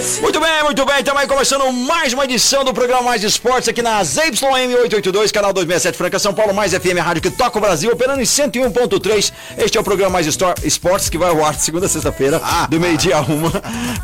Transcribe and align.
Muito 0.00 0.40
bem, 0.40 0.64
muito 0.64 0.84
bem. 0.86 0.98
Estamos 1.00 1.20
aí 1.20 1.28
começando 1.28 1.70
mais 1.72 2.14
uma 2.14 2.24
edição 2.24 2.64
do 2.64 2.72
programa 2.72 3.02
Mais 3.02 3.22
Esportes 3.22 3.68
aqui 3.68 3.82
na 3.82 4.02
ZYM 4.02 4.74
882, 4.74 5.30
canal 5.30 5.52
267 5.52 5.98
Franca 5.98 6.18
São 6.18 6.32
Paulo, 6.32 6.54
mais 6.54 6.72
FM 6.72 6.98
Rádio 6.98 7.20
que 7.20 7.30
toca 7.30 7.58
o 7.58 7.60
Brasil, 7.60 7.92
operando 7.92 8.22
em 8.22 8.24
101.3. 8.24 9.30
Este 9.58 9.76
é 9.76 9.80
o 9.80 9.84
programa 9.84 10.14
Mais 10.14 10.26
Esportes 10.26 11.10
que 11.10 11.18
vai 11.18 11.28
ao 11.28 11.44
ar 11.44 11.54
de 11.54 11.62
segunda 11.62 11.84
a 11.84 11.88
sexta-feira, 11.88 12.40
do 12.70 12.80
meio-dia 12.80 13.16
a 13.16 13.20
uma, 13.20 13.52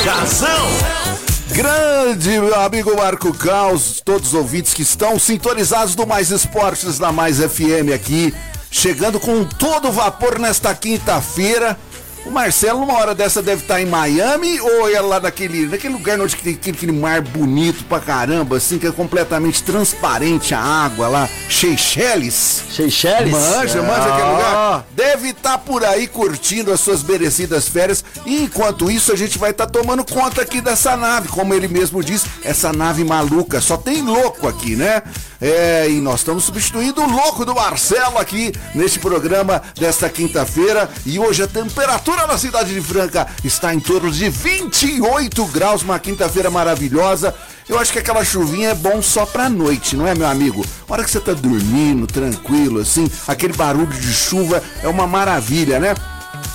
Casão. 0.05 1.05
Grande 1.49 2.31
meu 2.31 2.59
amigo 2.61 2.97
Marco 2.97 3.33
Caos, 3.33 4.01
todos 4.05 4.29
os 4.29 4.35
ouvintes 4.35 4.75
que 4.75 4.83
estão 4.83 5.19
sintonizados 5.19 5.95
do 5.95 6.07
Mais 6.07 6.31
Esportes 6.31 6.99
na 6.99 7.13
Mais 7.13 7.39
FM 7.39 7.93
aqui, 7.95 8.35
chegando 8.71 9.21
com 9.21 9.45
todo 9.45 9.93
vapor 9.93 10.39
nesta 10.39 10.75
quinta-feira. 10.75 11.79
O 12.27 12.31
Marcelo, 12.31 12.81
numa 12.81 12.95
hora 12.95 13.15
dessa, 13.15 13.43
deve 13.43 13.63
estar 13.63 13.83
em 13.83 13.87
Miami 13.87 14.59
ou 14.59 14.89
é 14.89 14.99
lá 14.99 15.21
naquele, 15.21 15.67
naquele 15.67 15.93
lugar 15.93 16.19
onde 16.19 16.35
tem 16.37 16.55
aquele, 16.55 16.75
aquele 16.77 16.93
mar 16.93 17.21
bonito 17.21 17.85
pra 17.85 18.01
caramba, 18.01 18.57
assim, 18.57 18.79
que 18.79 18.87
é 18.87 18.91
completamente 18.91 19.63
transparente 19.63 20.55
a 20.55 20.59
água 20.59 21.07
lá, 21.07 21.29
Seychelles. 21.51 22.63
Seychelles? 22.75 23.31
Manja, 23.31 23.83
manja 23.83 24.05
aquele 24.15 24.23
Ah. 24.23 24.31
lugar. 24.33 24.87
Deve 24.95 25.29
estar 25.29 25.59
por 25.59 25.85
aí 25.85 26.07
curtindo 26.07 26.73
as 26.73 26.81
suas 26.81 27.03
merecidas 27.03 27.69
férias. 27.69 28.03
E 28.25 28.43
enquanto 28.43 28.91
isso, 28.91 29.13
a 29.13 29.17
gente 29.17 29.37
vai 29.39 29.51
estar 29.51 29.67
tomando 29.67 30.03
conta 30.05 30.41
aqui 30.41 30.63
dessa 30.63 30.97
nave. 30.97 31.29
Como 31.29 31.53
ele 31.53 31.69
mesmo 31.69 32.03
diz, 32.03 32.25
essa 32.43 32.73
nave 32.73 33.05
maluca. 33.05 33.61
Só 33.61 33.77
tem 33.77 34.01
louco 34.01 34.49
aqui, 34.49 34.77
né? 34.77 35.03
É, 35.41 35.89
e 35.91 36.01
nós 36.01 36.21
estamos 36.21 36.45
substituindo 36.45 37.03
o 37.03 37.11
louco 37.11 37.45
do 37.45 37.55
Marcelo 37.55 38.17
aqui 38.19 38.51
neste 38.75 38.99
programa 38.99 39.61
desta 39.79 40.09
quinta-feira. 40.09 40.89
E 41.05 41.19
hoje 41.19 41.43
a 41.43 41.47
temperatura 41.49 42.14
na 42.15 42.39
cidade 42.39 42.73
de 42.73 42.81
Franca 42.81 43.27
está 43.45 43.75
em 43.75 43.81
torno 43.81 44.11
de 44.11 44.29
28 44.29 45.45
graus, 45.47 45.83
uma 45.83 45.99
quinta-feira 45.99 46.51
maravilhosa. 46.51 47.35
Eu 47.69 47.79
acho 47.79 47.93
que 47.93 47.99
aquela 47.99 48.25
chuvinha 48.25 48.71
é 48.71 48.75
bom 48.75 49.03
só 49.03 49.27
pra 49.27 49.49
noite, 49.49 49.97
não 49.97 50.07
é, 50.07 50.15
meu 50.15 50.27
amigo? 50.27 50.65
A 50.89 50.93
hora 50.93 51.05
que 51.05 51.11
você 51.11 51.21
tá 51.21 51.33
dormindo, 51.33 52.07
tranquilo, 52.07 52.81
assim, 52.81 53.11
aquele 53.27 53.53
barulho 53.53 53.87
de 53.87 54.13
chuva 54.13 54.63
é 54.83 54.89
uma 54.89 55.07
maravilha, 55.07 55.79
né? 55.79 55.95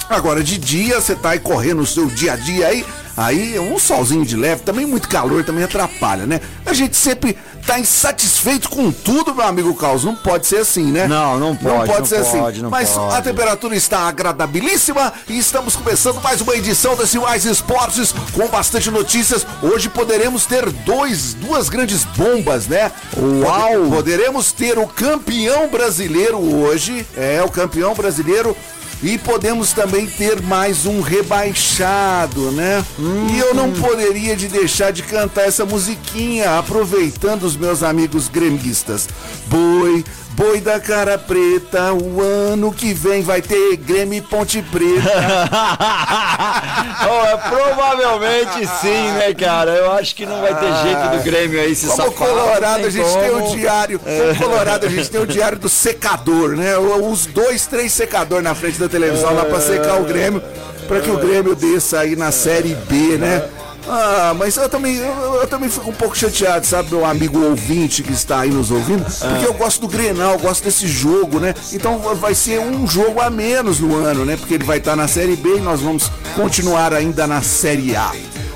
Agora, 0.09 0.43
de 0.43 0.57
dia, 0.57 0.99
você 0.99 1.15
tá 1.15 1.31
aí 1.31 1.39
correndo 1.39 1.81
o 1.81 1.87
seu 1.87 2.07
dia 2.07 2.33
a 2.33 2.35
dia 2.35 2.67
aí, 2.67 2.85
aí 3.19 3.59
um 3.59 3.77
solzinho 3.77 4.25
de 4.25 4.35
leve, 4.35 4.61
também 4.61 4.85
muito 4.85 5.09
calor, 5.09 5.43
também 5.43 5.63
atrapalha, 5.63 6.25
né? 6.25 6.39
A 6.65 6.73
gente 6.73 6.95
sempre 6.95 7.37
tá 7.67 7.77
insatisfeito 7.77 8.69
com 8.69 8.91
tudo, 8.91 9.35
meu 9.35 9.45
amigo 9.45 9.73
Carlos. 9.75 10.05
Não 10.05 10.15
pode 10.15 10.47
ser 10.47 10.57
assim, 10.57 10.85
né? 10.85 11.07
Não, 11.07 11.37
não 11.37 11.55
pode, 11.55 11.75
Não 11.75 11.85
pode 11.85 11.99
não 11.99 12.05
ser 12.05 12.23
pode, 12.23 12.47
assim. 12.53 12.61
não 12.61 12.69
Mas 12.69 12.89
pode. 12.91 13.15
a 13.15 13.21
temperatura 13.21 13.75
está 13.75 13.99
agradabilíssima 14.07 15.11
e 15.27 15.37
estamos 15.37 15.75
começando 15.75 16.21
mais 16.21 16.39
uma 16.41 16.55
edição 16.55 16.95
desse 16.95 17.19
Mais 17.19 17.45
Esportes 17.45 18.13
com 18.33 18.47
bastante 18.47 18.89
notícias. 18.89 19.45
Hoje 19.61 19.89
poderemos 19.89 20.45
ter 20.45 20.69
dois, 20.71 21.33
duas 21.33 21.67
grandes 21.69 22.05
bombas, 22.05 22.67
né? 22.67 22.91
Uau! 23.17 23.89
Poderemos 23.89 24.51
ter 24.51 24.77
o 24.79 24.87
campeão 24.87 25.67
brasileiro 25.67 26.37
hoje, 26.39 27.05
é 27.17 27.43
o 27.43 27.49
campeão 27.49 27.93
brasileiro. 27.93 28.55
E 29.01 29.17
podemos 29.17 29.71
também 29.71 30.05
ter 30.05 30.41
mais 30.41 30.85
um 30.85 30.99
rebaixado, 30.99 32.51
né? 32.51 32.83
E 33.31 33.39
eu 33.39 33.53
não 33.53 33.71
poderia 33.71 34.35
de 34.35 34.49
deixar 34.49 34.91
de 34.91 35.03
cantar 35.03 35.47
essa 35.47 35.65
musiquinha, 35.65 36.57
aproveitando 36.59 37.43
os 37.43 37.55
meus 37.55 37.81
amigos 37.81 38.27
gremistas. 38.27 39.07
Boi, 39.47 40.03
boi 40.39 40.61
da 40.61 40.79
cara 40.79 41.17
preta, 41.17 41.91
o 41.91 42.21
ano 42.21 42.71
que 42.71 42.93
vem 42.93 43.21
vai 43.21 43.41
ter 43.41 43.75
Grêmio 43.75 44.17
e 44.17 44.21
Ponte 44.21 44.61
Preta. 44.61 45.09
Oh, 47.01 47.25
é, 47.25 47.37
provavelmente 47.37 48.67
sim, 48.81 49.11
né, 49.13 49.33
cara? 49.33 49.71
Eu 49.71 49.91
acho 49.93 50.13
que 50.15 50.25
não 50.25 50.41
vai 50.41 50.53
ter 50.53 50.73
jeito 50.83 51.17
do 51.17 51.23
Grêmio 51.23 51.59
aí 51.59 51.73
se 51.75 51.87
Como 51.87 51.97
safar. 51.97 52.27
Colorado, 52.27 52.85
a 52.85 52.89
gente 52.89 53.09
tem 53.09 53.29
o 53.29 53.39
como. 53.39 53.55
diário. 53.55 53.99
Como 53.99 54.35
Colorado, 54.35 54.85
a 54.85 54.89
gente 54.89 55.09
tem 55.09 55.21
o 55.21 55.25
diário 55.27 55.57
do 55.57 55.69
secador, 55.69 56.55
né? 56.55 56.77
Os 56.77 57.25
dois, 57.25 57.65
três 57.65 57.93
secadores 57.93 58.43
na 58.43 58.53
frente 58.53 58.79
da 58.79 58.87
televisão 58.89 59.33
lá 59.33 59.45
pra 59.45 59.59
secar 59.61 59.99
o 59.99 60.03
Grêmio, 60.03 60.41
pra 60.87 60.99
que 60.99 61.09
o 61.09 61.17
Grêmio 61.17 61.55
desça 61.55 61.99
aí 61.99 62.15
na 62.15 62.31
Série 62.31 62.75
B, 62.75 63.17
né? 63.17 63.43
Ah, 63.91 64.35
mas 64.37 64.55
eu 64.55 64.69
também, 64.69 64.97
eu, 64.97 65.35
eu 65.41 65.47
também 65.47 65.67
fico 65.67 65.89
um 65.89 65.93
pouco 65.93 66.15
chateado, 66.15 66.63
sabe, 66.63 66.91
meu 66.91 67.03
amigo 67.03 67.43
ouvinte 67.43 68.03
que 68.03 68.13
está 68.13 68.41
aí 68.41 68.51
nos 68.51 68.69
ouvindo, 68.69 69.03
porque 69.03 69.47
eu 69.47 69.53
gosto 69.55 69.81
do 69.81 69.87
Grenal, 69.87 70.33
eu 70.33 70.39
gosto 70.39 70.63
desse 70.63 70.87
jogo, 70.87 71.39
né? 71.39 71.55
Então 71.73 71.97
vai 71.97 72.35
ser 72.35 72.59
um 72.59 72.85
jogo 72.85 73.19
a 73.19 73.31
menos 73.31 73.79
no 73.79 73.95
ano, 73.95 74.25
né? 74.25 74.37
Porque 74.37 74.53
ele 74.53 74.63
vai 74.63 74.77
estar 74.77 74.95
na 74.95 75.07
Série 75.07 75.35
B 75.35 75.57
e 75.57 75.59
nós 75.59 75.81
vamos 75.81 76.11
continuar 76.35 76.93
ainda 76.93 77.25
na 77.25 77.41
Série 77.41 77.95
A. 77.95 78.11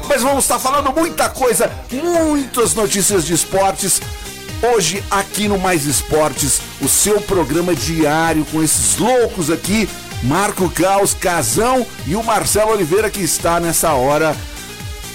Mas 0.07 0.21
vamos 0.21 0.43
estar 0.43 0.59
falando 0.59 0.93
muita 0.93 1.27
coisa, 1.29 1.71
muitas 1.91 2.75
notícias 2.75 3.25
de 3.25 3.33
esportes. 3.33 4.01
Hoje, 4.61 5.03
aqui 5.09 5.47
no 5.47 5.57
Mais 5.57 5.85
Esportes, 5.85 6.61
o 6.79 6.87
seu 6.87 7.19
programa 7.21 7.73
diário 7.73 8.45
com 8.45 8.61
esses 8.61 8.97
loucos 8.97 9.49
aqui, 9.49 9.89
Marco 10.21 10.69
Caos, 10.69 11.13
Casão 11.13 11.85
e 12.05 12.15
o 12.15 12.23
Marcelo 12.23 12.71
Oliveira, 12.71 13.09
que 13.09 13.21
está 13.21 13.59
nessa 13.59 13.93
hora 13.93 14.35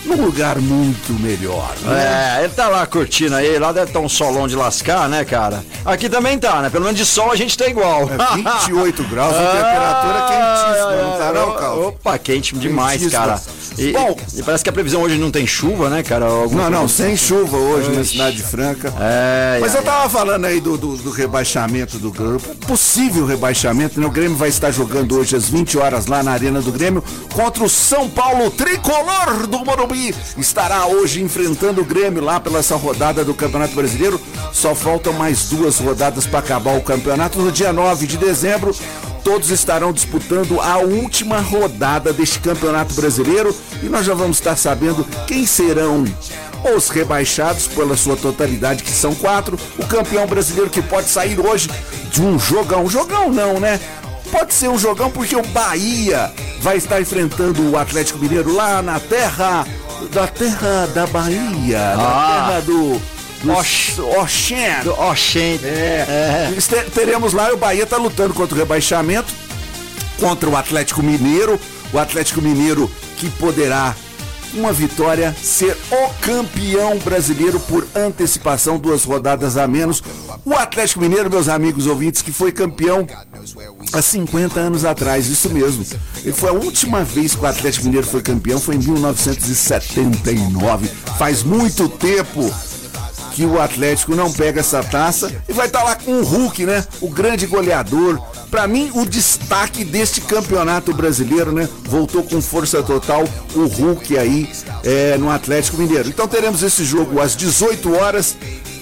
num 0.05 0.25
lugar 0.25 0.59
muito 0.59 1.13
melhor. 1.15 1.75
Né? 1.83 2.39
É, 2.41 2.45
ele 2.45 2.53
tá 2.55 2.69
lá 2.69 2.87
curtindo 2.87 3.35
aí, 3.35 3.59
lá 3.59 3.73
deve 3.73 3.89
estar 3.89 4.01
um 4.01 4.09
solão 4.09 4.47
de 4.49 4.57
lascar, 4.57 5.09
né, 5.09 5.25
cara? 5.25 5.63
Aqui 5.85 6.09
também 6.09 6.39
tá, 6.39 6.63
né? 6.63 6.71
Pelo 6.71 6.85
menos 6.85 6.99
de 6.99 7.05
sol 7.05 7.31
a 7.31 7.37
gente 7.37 7.57
tá 7.57 7.67
igual. 7.67 8.03
É 8.11 8.37
28 8.37 9.03
graus, 9.09 9.35
a 9.35 9.39
temperatura 9.39 10.27
quentíssima, 10.29 11.03
não 11.03 11.19
tá 11.19 11.33
não, 11.33 11.57
Caos? 11.57 11.87
Opa, 11.87 12.19
quente 12.19 12.55
demais, 12.57 13.01
Quentíssima. 13.01 13.23
cara. 13.27 13.41
E, 13.79 13.93
Bom. 13.93 14.17
e 14.35 14.43
parece 14.43 14.65
que 14.65 14.71
a 14.71 14.73
previsão 14.73 15.03
hoje 15.03 15.17
não 15.17 15.31
tem 15.31 15.47
chuva, 15.47 15.89
né, 15.89 16.03
cara? 16.03 16.27
Alguma 16.27 16.65
Não, 16.69 16.81
não, 16.81 16.89
sem 16.89 17.17
chuva 17.17 17.57
hoje 17.57 17.91
na 17.91 18.05
cidade 18.05 18.43
franca. 18.43 18.93
É, 19.01 19.59
Mas 19.61 19.75
é, 19.75 19.79
eu 19.79 19.83
tava 19.83 20.11
falando 20.11 20.45
aí 20.47 20.61
do, 20.61 20.77
do, 20.77 20.97
do 20.97 21.11
rebaixamento 21.11 21.99
do 21.99 22.11
grupo. 22.11 22.55
Possível 22.67 23.25
rebaixamento, 23.25 24.01
né? 24.01 24.07
O 24.07 24.11
Grêmio 24.11 24.37
vai 24.37 24.49
estar 24.49 24.71
jogando 24.71 25.17
hoje 25.17 25.37
às 25.37 25.49
20 25.49 25.79
horas 25.79 26.07
lá 26.07 26.23
na 26.23 26.33
Arena 26.33 26.61
do 26.61 26.73
Grêmio 26.73 27.03
contra 27.33 27.63
o 27.63 27.69
São 27.69 28.09
Paulo 28.09 28.51
Tricolor 28.51 29.47
do 29.47 29.65
Morumbi. 29.65 30.15
Estará 30.37 30.87
hoje 30.87 31.23
enfrentando 31.23 31.81
o 31.81 31.85
Grêmio 31.85 32.23
lá 32.23 32.41
pela 32.41 32.59
essa 32.59 32.77
rodada 32.77 33.25
do 33.25 33.33
Campeonato 33.33 33.75
Brasileiro. 33.75 34.21
Só 34.53 34.75
faltam 34.75 35.13
mais 35.13 35.49
duas 35.49 35.79
rodadas 35.79 36.27
para 36.27 36.41
acabar 36.41 36.77
o 36.77 36.83
campeonato. 36.83 37.39
No 37.39 37.53
dia 37.53 37.73
9 37.73 38.07
de 38.07 38.17
dezembro, 38.17 38.75
todos 39.25 39.51
estarão 39.51 39.93
disputando 39.93 40.61
a 40.61 40.79
última 40.79 41.39
rodada 41.41 42.13
deste 42.13 42.39
Campeonato 42.41 42.95
Brasileiro 42.95 43.55
e 43.83 43.87
nós 43.87 44.07
já 44.07 44.15
vamos 44.15 44.39
estar 44.39 44.57
sabendo 44.57 45.07
quem 45.27 45.47
serão 45.47 46.05
os 46.77 46.89
rebaixados 46.89 47.67
pela 47.69 47.97
sua 47.97 48.17
totalidade, 48.17 48.83
que 48.83 48.91
são 48.91 49.15
quatro, 49.15 49.59
o 49.79 49.87
campeão 49.87 50.27
brasileiro 50.27 50.69
que 50.71 50.83
pode 50.83 51.09
sair 51.09 51.39
hoje 51.39 51.71
de 52.11 52.21
um 52.21 52.39
jogão. 52.39 52.89
Jogão 52.89 53.31
não, 53.33 53.61
né? 53.61 53.79
Pode 54.33 54.53
ser 54.53 54.69
um 54.69 54.79
jogão 54.79 55.11
porque 55.11 55.37
o 55.37 55.43
Bahia 55.49 56.33
vai 56.61 56.77
estar 56.77 57.01
enfrentando 57.01 57.71
o 57.71 57.79
Atlético 57.79 58.19
Mineiro 58.19 58.53
lá 58.55 58.83
na 58.83 58.99
terra 58.99 59.67
da 60.13 60.27
terra 60.27 60.87
da 60.95 61.07
Bahia, 61.07 61.97
na 61.97 62.03
Ah. 62.03 62.47
terra 62.49 62.61
do 62.61 63.01
Oxen. 63.47 64.83
Do- 64.85 65.15
gente. 65.15 65.65
É. 65.65 66.53
Este- 66.57 66.91
Teremos 66.91 67.33
lá 67.33 67.53
o 67.53 67.57
Bahia 67.57 67.87
tá 67.87 67.97
lutando 67.97 68.35
contra 68.35 68.55
o 68.55 68.59
rebaixamento, 68.59 69.33
contra 70.19 70.49
o 70.49 70.57
Atlético 70.57 71.03
Mineiro. 71.03 71.59
O 71.93 71.99
Atlético 71.99 72.41
Mineiro 72.43 72.91
que 73.17 73.29
poderá, 73.31 73.95
uma 74.55 74.73
vitória, 74.73 75.35
ser 75.43 75.77
o 75.91 76.09
campeão 76.21 76.99
brasileiro 76.99 77.59
por 77.61 77.87
antecipação, 77.95 78.79
duas 78.79 79.05
rodadas 79.05 79.57
a 79.57 79.67
menos. 79.67 80.03
O 80.45 80.55
Atlético 80.55 81.01
Mineiro, 81.01 81.31
meus 81.31 81.49
amigos 81.49 81.87
ouvintes, 81.87 82.21
que 82.23 82.31
foi 82.33 82.53
campeão 82.53 83.07
há 83.93 84.03
50 84.03 84.61
anos 84.61 84.85
atrás, 84.85 85.27
isso 85.29 85.49
mesmo. 85.51 85.85
E 86.25 86.33
foi 86.33 86.51
a 86.51 86.53
última 86.53 87.03
vez 87.05 87.35
que 87.35 87.43
o 87.43 87.47
Atlético 87.47 87.87
Mineiro 87.87 88.07
foi 88.07 88.23
campeão, 88.23 88.61
foi 88.61 88.77
em 88.77 88.79
1979. 88.79 90.89
Faz 91.19 91.43
muito 91.43 91.89
tempo 91.89 92.53
que 93.39 93.47
o 93.47 93.61
Atlético 93.61 94.17
não 94.17 94.33
pega 94.33 94.59
essa 94.59 94.83
taça 94.83 95.33
e 95.49 95.53
vai 95.53 95.69
estar 95.69 95.85
lá 95.85 95.95
com 95.95 96.11
o 96.11 96.25
Hulk, 96.25 96.67
né? 96.67 96.85
O 97.01 97.09
grande 97.09 97.47
goleador. 97.47 98.21
Pra 98.51 98.67
mim, 98.67 98.91
o 98.95 99.07
destaque 99.07 99.85
deste 99.85 100.21
campeonato 100.23 100.93
brasileiro, 100.93 101.53
né? 101.53 101.69
Voltou 101.85 102.25
com 102.25 102.43
força 102.43 102.83
total 102.83 103.23
o 103.55 103.67
Hulk 103.67 104.19
aí 104.19 104.51
é, 104.83 105.17
no 105.17 105.31
Atlético 105.31 105.77
Mineiro. 105.77 106.09
Então 106.09 106.27
teremos 106.27 106.65
esse 106.65 106.85
jogo 106.85 107.21
às 107.21 107.37
18 107.37 107.95
horas. 107.95 108.37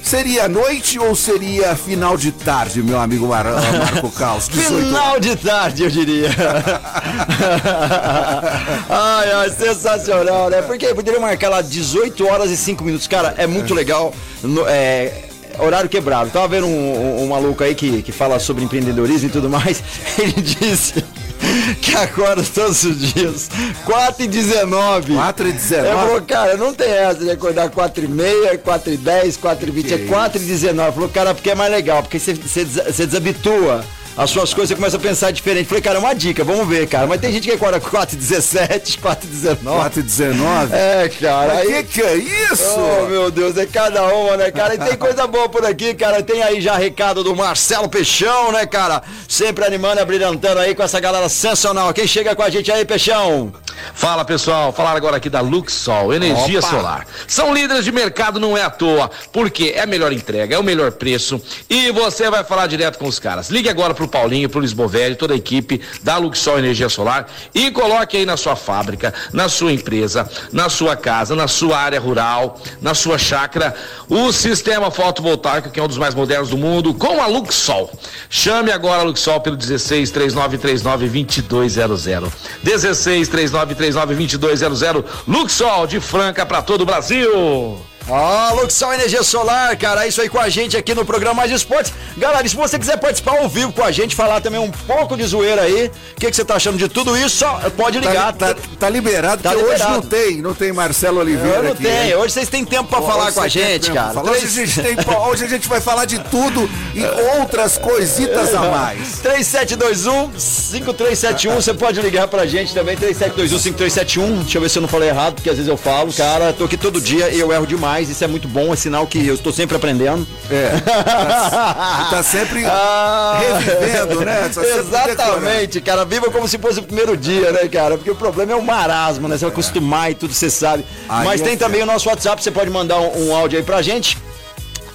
Seria 0.06 0.48
noite 0.48 1.00
ou 1.00 1.16
seria 1.16 1.74
final 1.74 2.16
de 2.16 2.30
tarde, 2.30 2.80
meu 2.80 3.00
amigo 3.00 3.26
Mar 3.26 3.44
Marco 3.44 4.08
Caos? 4.12 4.46
18 4.46 4.72
horas. 4.72 4.86
Final 4.86 5.18
de 5.20 5.34
tarde, 5.34 5.82
eu 5.82 5.90
diria. 5.90 6.30
ai, 8.88 9.32
ai, 9.32 9.50
sensacional, 9.50 10.48
né? 10.48 10.62
Porque 10.62 10.94
poderia 10.94 11.18
marcar 11.18 11.48
lá 11.48 11.60
18 11.60 12.24
horas 12.24 12.52
e 12.52 12.56
5 12.56 12.84
minutos. 12.84 13.08
Cara, 13.08 13.34
é 13.36 13.48
muito 13.48 13.74
legal. 13.74 14.14
No- 14.44 14.64
é, 14.68 15.24
horário 15.58 15.88
quebrado. 15.88 16.30
Tava 16.30 16.46
vendo 16.46 16.68
um, 16.68 16.70
um- 16.70 17.24
um 17.24 17.28
maluco 17.28 17.64
aí 17.64 17.74
que, 17.74 18.00
que 18.00 18.12
fala 18.12 18.38
sobre 18.38 18.62
empreendedorismo 18.62 19.28
e 19.28 19.32
tudo 19.32 19.50
mais. 19.50 19.82
Ele 20.16 20.40
disse 20.40 21.04
que 21.80 21.96
acorda 21.96 22.42
todos 22.42 22.84
os 22.84 23.12
dias, 23.12 23.48
4 23.84 24.24
e 24.24 24.28
19 24.28 25.14
4 25.14 25.46
e 25.46 25.50
Ele 25.50 25.58
19. 25.58 25.88
falou, 25.88 26.22
cara, 26.22 26.56
não 26.56 26.74
tem 26.74 26.90
essa 26.90 27.24
de 27.24 27.30
acordar 27.30 27.70
4 27.70 28.04
e 28.04 28.08
meia, 28.08 28.58
4 28.58 28.92
e 28.92 28.96
10, 28.96 29.36
4 29.36 29.68
e 29.68 29.70
20, 29.70 29.94
é 29.94 29.98
4 30.06 30.42
e 30.42 30.44
19. 30.44 30.94
Falou, 30.94 31.08
cara, 31.08 31.34
porque 31.34 31.50
é 31.50 31.54
mais 31.54 31.70
legal, 31.70 32.02
porque 32.02 32.18
você, 32.18 32.34
você, 32.34 32.64
você 32.64 33.06
desabitua 33.06 33.84
as 34.16 34.30
suas 34.30 34.54
coisas, 34.54 34.70
você 34.70 34.74
começa 34.76 34.96
a 34.96 35.00
pensar 35.00 35.30
diferente. 35.30 35.66
Falei, 35.66 35.82
cara, 35.82 35.96
é 35.96 36.00
uma 36.00 36.14
dica, 36.14 36.42
vamos 36.42 36.66
ver, 36.66 36.86
cara. 36.88 37.06
Mas 37.06 37.20
tem 37.20 37.32
gente 37.32 37.48
que 37.48 37.54
acorda 37.54 37.78
4 37.78 38.16
e 38.16 38.18
17, 38.18 38.98
4 38.98 39.28
e 39.28 39.30
19. 39.30 39.76
4 39.76 40.00
e 40.00 40.02
19? 40.02 40.74
É, 40.74 41.08
cara. 41.20 41.52
Aí, 41.58 41.82
que 41.84 41.96
que 41.96 42.02
é 42.02 42.16
isso? 42.16 42.64
Oh, 42.76 43.06
meu 43.06 43.30
Deus, 43.30 43.56
é 43.56 43.66
cada 43.66 44.04
uma, 44.06 44.36
né, 44.36 44.50
cara? 44.50 44.74
E 44.74 44.78
tem 44.78 44.96
coisa 44.96 45.26
boa 45.26 45.48
por 45.48 45.64
aqui, 45.64 45.94
cara. 45.94 46.22
Tem 46.22 46.42
aí 46.42 46.60
já 46.60 46.76
recado 46.76 47.22
do 47.22 47.34
Marcelo 47.34 47.88
Peixão, 47.88 48.52
né, 48.52 48.64
cara? 48.66 49.02
Sempre 49.28 49.64
animando, 49.64 50.00
abrilhantando 50.00 50.60
aí 50.60 50.74
com 50.74 50.82
essa 50.82 51.00
galera 51.00 51.28
sensacional. 51.28 51.92
Quem 51.92 52.06
chega 52.06 52.34
com 52.34 52.42
a 52.42 52.50
gente 52.50 52.70
aí, 52.70 52.84
Peixão? 52.84 53.52
Fala 53.94 54.24
pessoal, 54.24 54.72
falar 54.72 54.92
agora 54.92 55.16
aqui 55.16 55.28
da 55.28 55.40
Luxol, 55.40 56.12
energia 56.12 56.60
Opa. 56.60 56.68
solar. 56.68 57.06
São 57.26 57.52
líderes 57.52 57.84
de 57.84 57.92
mercado, 57.92 58.40
não 58.40 58.56
é 58.56 58.62
à 58.62 58.70
toa, 58.70 59.10
porque 59.32 59.72
é 59.76 59.82
a 59.82 59.86
melhor 59.86 60.12
entrega, 60.12 60.54
é 60.54 60.58
o 60.58 60.62
melhor 60.62 60.92
preço 60.92 61.40
e 61.68 61.90
você 61.92 62.30
vai 62.30 62.42
falar 62.44 62.66
direto 62.66 62.98
com 62.98 63.06
os 63.06 63.18
caras. 63.18 63.50
Ligue 63.50 63.68
agora 63.68 63.94
pro 63.94 64.05
Paulinho, 64.06 64.48
pro 64.48 64.60
Lisbovelli, 64.60 65.14
toda 65.14 65.34
a 65.34 65.36
equipe 65.36 65.80
da 66.02 66.16
Luxol 66.16 66.58
Energia 66.58 66.88
Solar 66.88 67.26
e 67.54 67.70
coloque 67.70 68.16
aí 68.16 68.26
na 68.26 68.36
sua 68.36 68.56
fábrica, 68.56 69.12
na 69.32 69.48
sua 69.48 69.72
empresa, 69.72 70.28
na 70.52 70.68
sua 70.68 70.96
casa, 70.96 71.34
na 71.34 71.48
sua 71.48 71.78
área 71.78 72.00
rural, 72.00 72.60
na 72.80 72.94
sua 72.94 73.18
chácara, 73.18 73.74
o 74.08 74.32
sistema 74.32 74.90
fotovoltaico, 74.90 75.70
que 75.70 75.80
é 75.80 75.82
um 75.82 75.88
dos 75.88 75.98
mais 75.98 76.14
modernos 76.14 76.50
do 76.50 76.58
mundo, 76.58 76.94
com 76.94 77.20
a 77.20 77.26
Luxol. 77.26 77.90
Chame 78.28 78.70
agora 78.70 79.02
a 79.02 79.04
Luxol 79.04 79.40
pelo 79.40 79.56
16 79.56 80.10
3939 80.10 81.42
2200. 81.42 82.32
16 82.62 83.28
3939 83.28 84.36
2200. 84.38 85.04
Luxol 85.26 85.86
de 85.86 86.00
Franca 86.00 86.44
para 86.44 86.62
todo 86.62 86.82
o 86.82 86.86
Brasil. 86.86 87.78
Ó, 88.08 88.52
Luxol 88.54 88.92
Energia 88.94 89.20
Solar, 89.24 89.76
cara, 89.76 90.04
é 90.04 90.08
isso 90.08 90.20
aí 90.20 90.28
com 90.28 90.38
a 90.38 90.48
gente 90.48 90.76
aqui 90.76 90.94
no 90.94 91.04
programa 91.04 91.34
Mais 91.34 91.50
Esportes. 91.50 91.92
Galera, 92.16 92.46
se 92.48 92.54
você 92.54 92.78
quiser 92.78 92.96
participar 92.98 93.38
ao 93.38 93.48
vivo 93.48 93.72
com 93.72 93.82
a 93.82 93.90
gente, 93.90 94.14
falar 94.14 94.40
também 94.40 94.60
um 94.60 94.70
pouco 94.70 95.16
de 95.16 95.24
zoeira 95.24 95.62
aí, 95.62 95.90
o 96.16 96.20
que, 96.20 96.30
que 96.30 96.36
você 96.36 96.44
tá 96.44 96.54
achando 96.54 96.78
de 96.78 96.88
tudo 96.88 97.16
isso, 97.16 97.38
só 97.38 97.58
pode 97.76 97.98
ligar. 97.98 98.32
Tá, 98.32 98.54
tá, 98.54 98.60
tá 98.78 98.88
liberado, 98.88 99.42
Tá 99.42 99.50
porque 99.50 99.64
hoje 99.64 99.72
liberado. 99.74 99.94
não 99.94 100.02
tem, 100.08 100.36
não 100.42 100.54
tem 100.54 100.72
Marcelo 100.72 101.18
Oliveira 101.18 101.56
Eu 101.56 101.62
não 101.64 101.72
aqui. 101.72 101.82
tenho, 101.82 102.02
hein? 102.04 102.14
hoje 102.14 102.32
vocês 102.34 102.48
têm 102.48 102.64
tempo 102.64 102.88
pra 102.88 103.02
falar 103.02 103.24
Hoje 103.26 103.34
com 103.34 103.40
a 103.40 103.42
tem 103.42 103.50
gente, 103.50 103.90
cara. 103.90 104.12
falar. 104.14 104.30
Hoje, 104.30 104.46
a 104.46 104.50
Três- 104.50 104.70
gente 104.70 104.82
tem, 104.82 104.96
hoje 105.28 105.44
a 105.44 105.48
gente 105.48 105.68
vai 105.68 105.80
falar 105.80 106.04
de 106.04 106.20
tudo 106.30 106.70
e 106.94 107.04
outras 107.40 107.76
coisitas 107.76 108.54
a 108.54 108.60
mais. 108.60 109.16
3721-5371, 109.26 111.54
você 111.54 111.74
pode 111.74 112.00
ligar 112.00 112.28
pra 112.28 112.46
gente 112.46 112.72
também, 112.72 112.96
3721-5371. 112.96 114.42
Deixa 114.42 114.58
eu 114.58 114.62
ver 114.62 114.68
se 114.70 114.78
eu 114.78 114.82
não 114.82 114.88
falei 114.88 115.08
errado, 115.08 115.34
porque 115.34 115.50
às 115.50 115.56
vezes 115.56 115.68
eu 115.68 115.76
falo, 115.76 116.12
cara, 116.12 116.52
tô 116.52 116.64
aqui 116.64 116.76
todo 116.76 117.00
dia 117.00 117.28
e 117.30 117.40
eu 117.40 117.52
erro 117.52 117.66
demais, 117.66 117.95
isso 118.02 118.22
é 118.22 118.26
muito 118.26 118.48
bom, 118.48 118.72
é 118.72 118.76
sinal 118.76 119.06
que 119.06 119.26
eu 119.26 119.34
estou 119.34 119.52
sempre 119.52 119.76
aprendendo. 119.76 120.26
É. 120.50 120.80
Tá, 120.80 122.08
tá 122.10 122.22
sempre 122.22 122.64
Ah, 122.64 123.38
revivendo, 123.40 124.24
né? 124.24 124.50
Tá 124.52 124.62
Exatamente, 124.62 125.80
cara. 125.80 126.04
Viva 126.04 126.30
como 126.30 126.46
se 126.46 126.58
fosse 126.58 126.80
o 126.80 126.82
primeiro 126.82 127.16
dia, 127.16 127.52
né, 127.52 127.68
cara? 127.68 127.96
Porque 127.96 128.10
o 128.10 128.14
problema 128.14 128.52
é 128.52 128.56
o 128.56 128.62
marasmo, 128.62 129.28
né? 129.28 129.36
Você 129.36 129.44
vai 129.44 129.52
acostumar 129.52 130.10
e 130.10 130.14
tudo, 130.14 130.32
você 130.32 130.50
sabe. 130.50 130.84
Aí 131.08 131.24
Mas 131.24 131.40
é 131.40 131.44
tem 131.44 131.56
também 131.56 131.82
o 131.82 131.86
nosso 131.86 132.08
WhatsApp, 132.08 132.42
você 132.42 132.50
pode 132.50 132.70
mandar 132.70 132.98
um, 133.00 133.28
um 133.28 133.36
áudio 133.36 133.58
aí 133.58 133.64
pra 133.64 133.82
gente. 133.82 134.18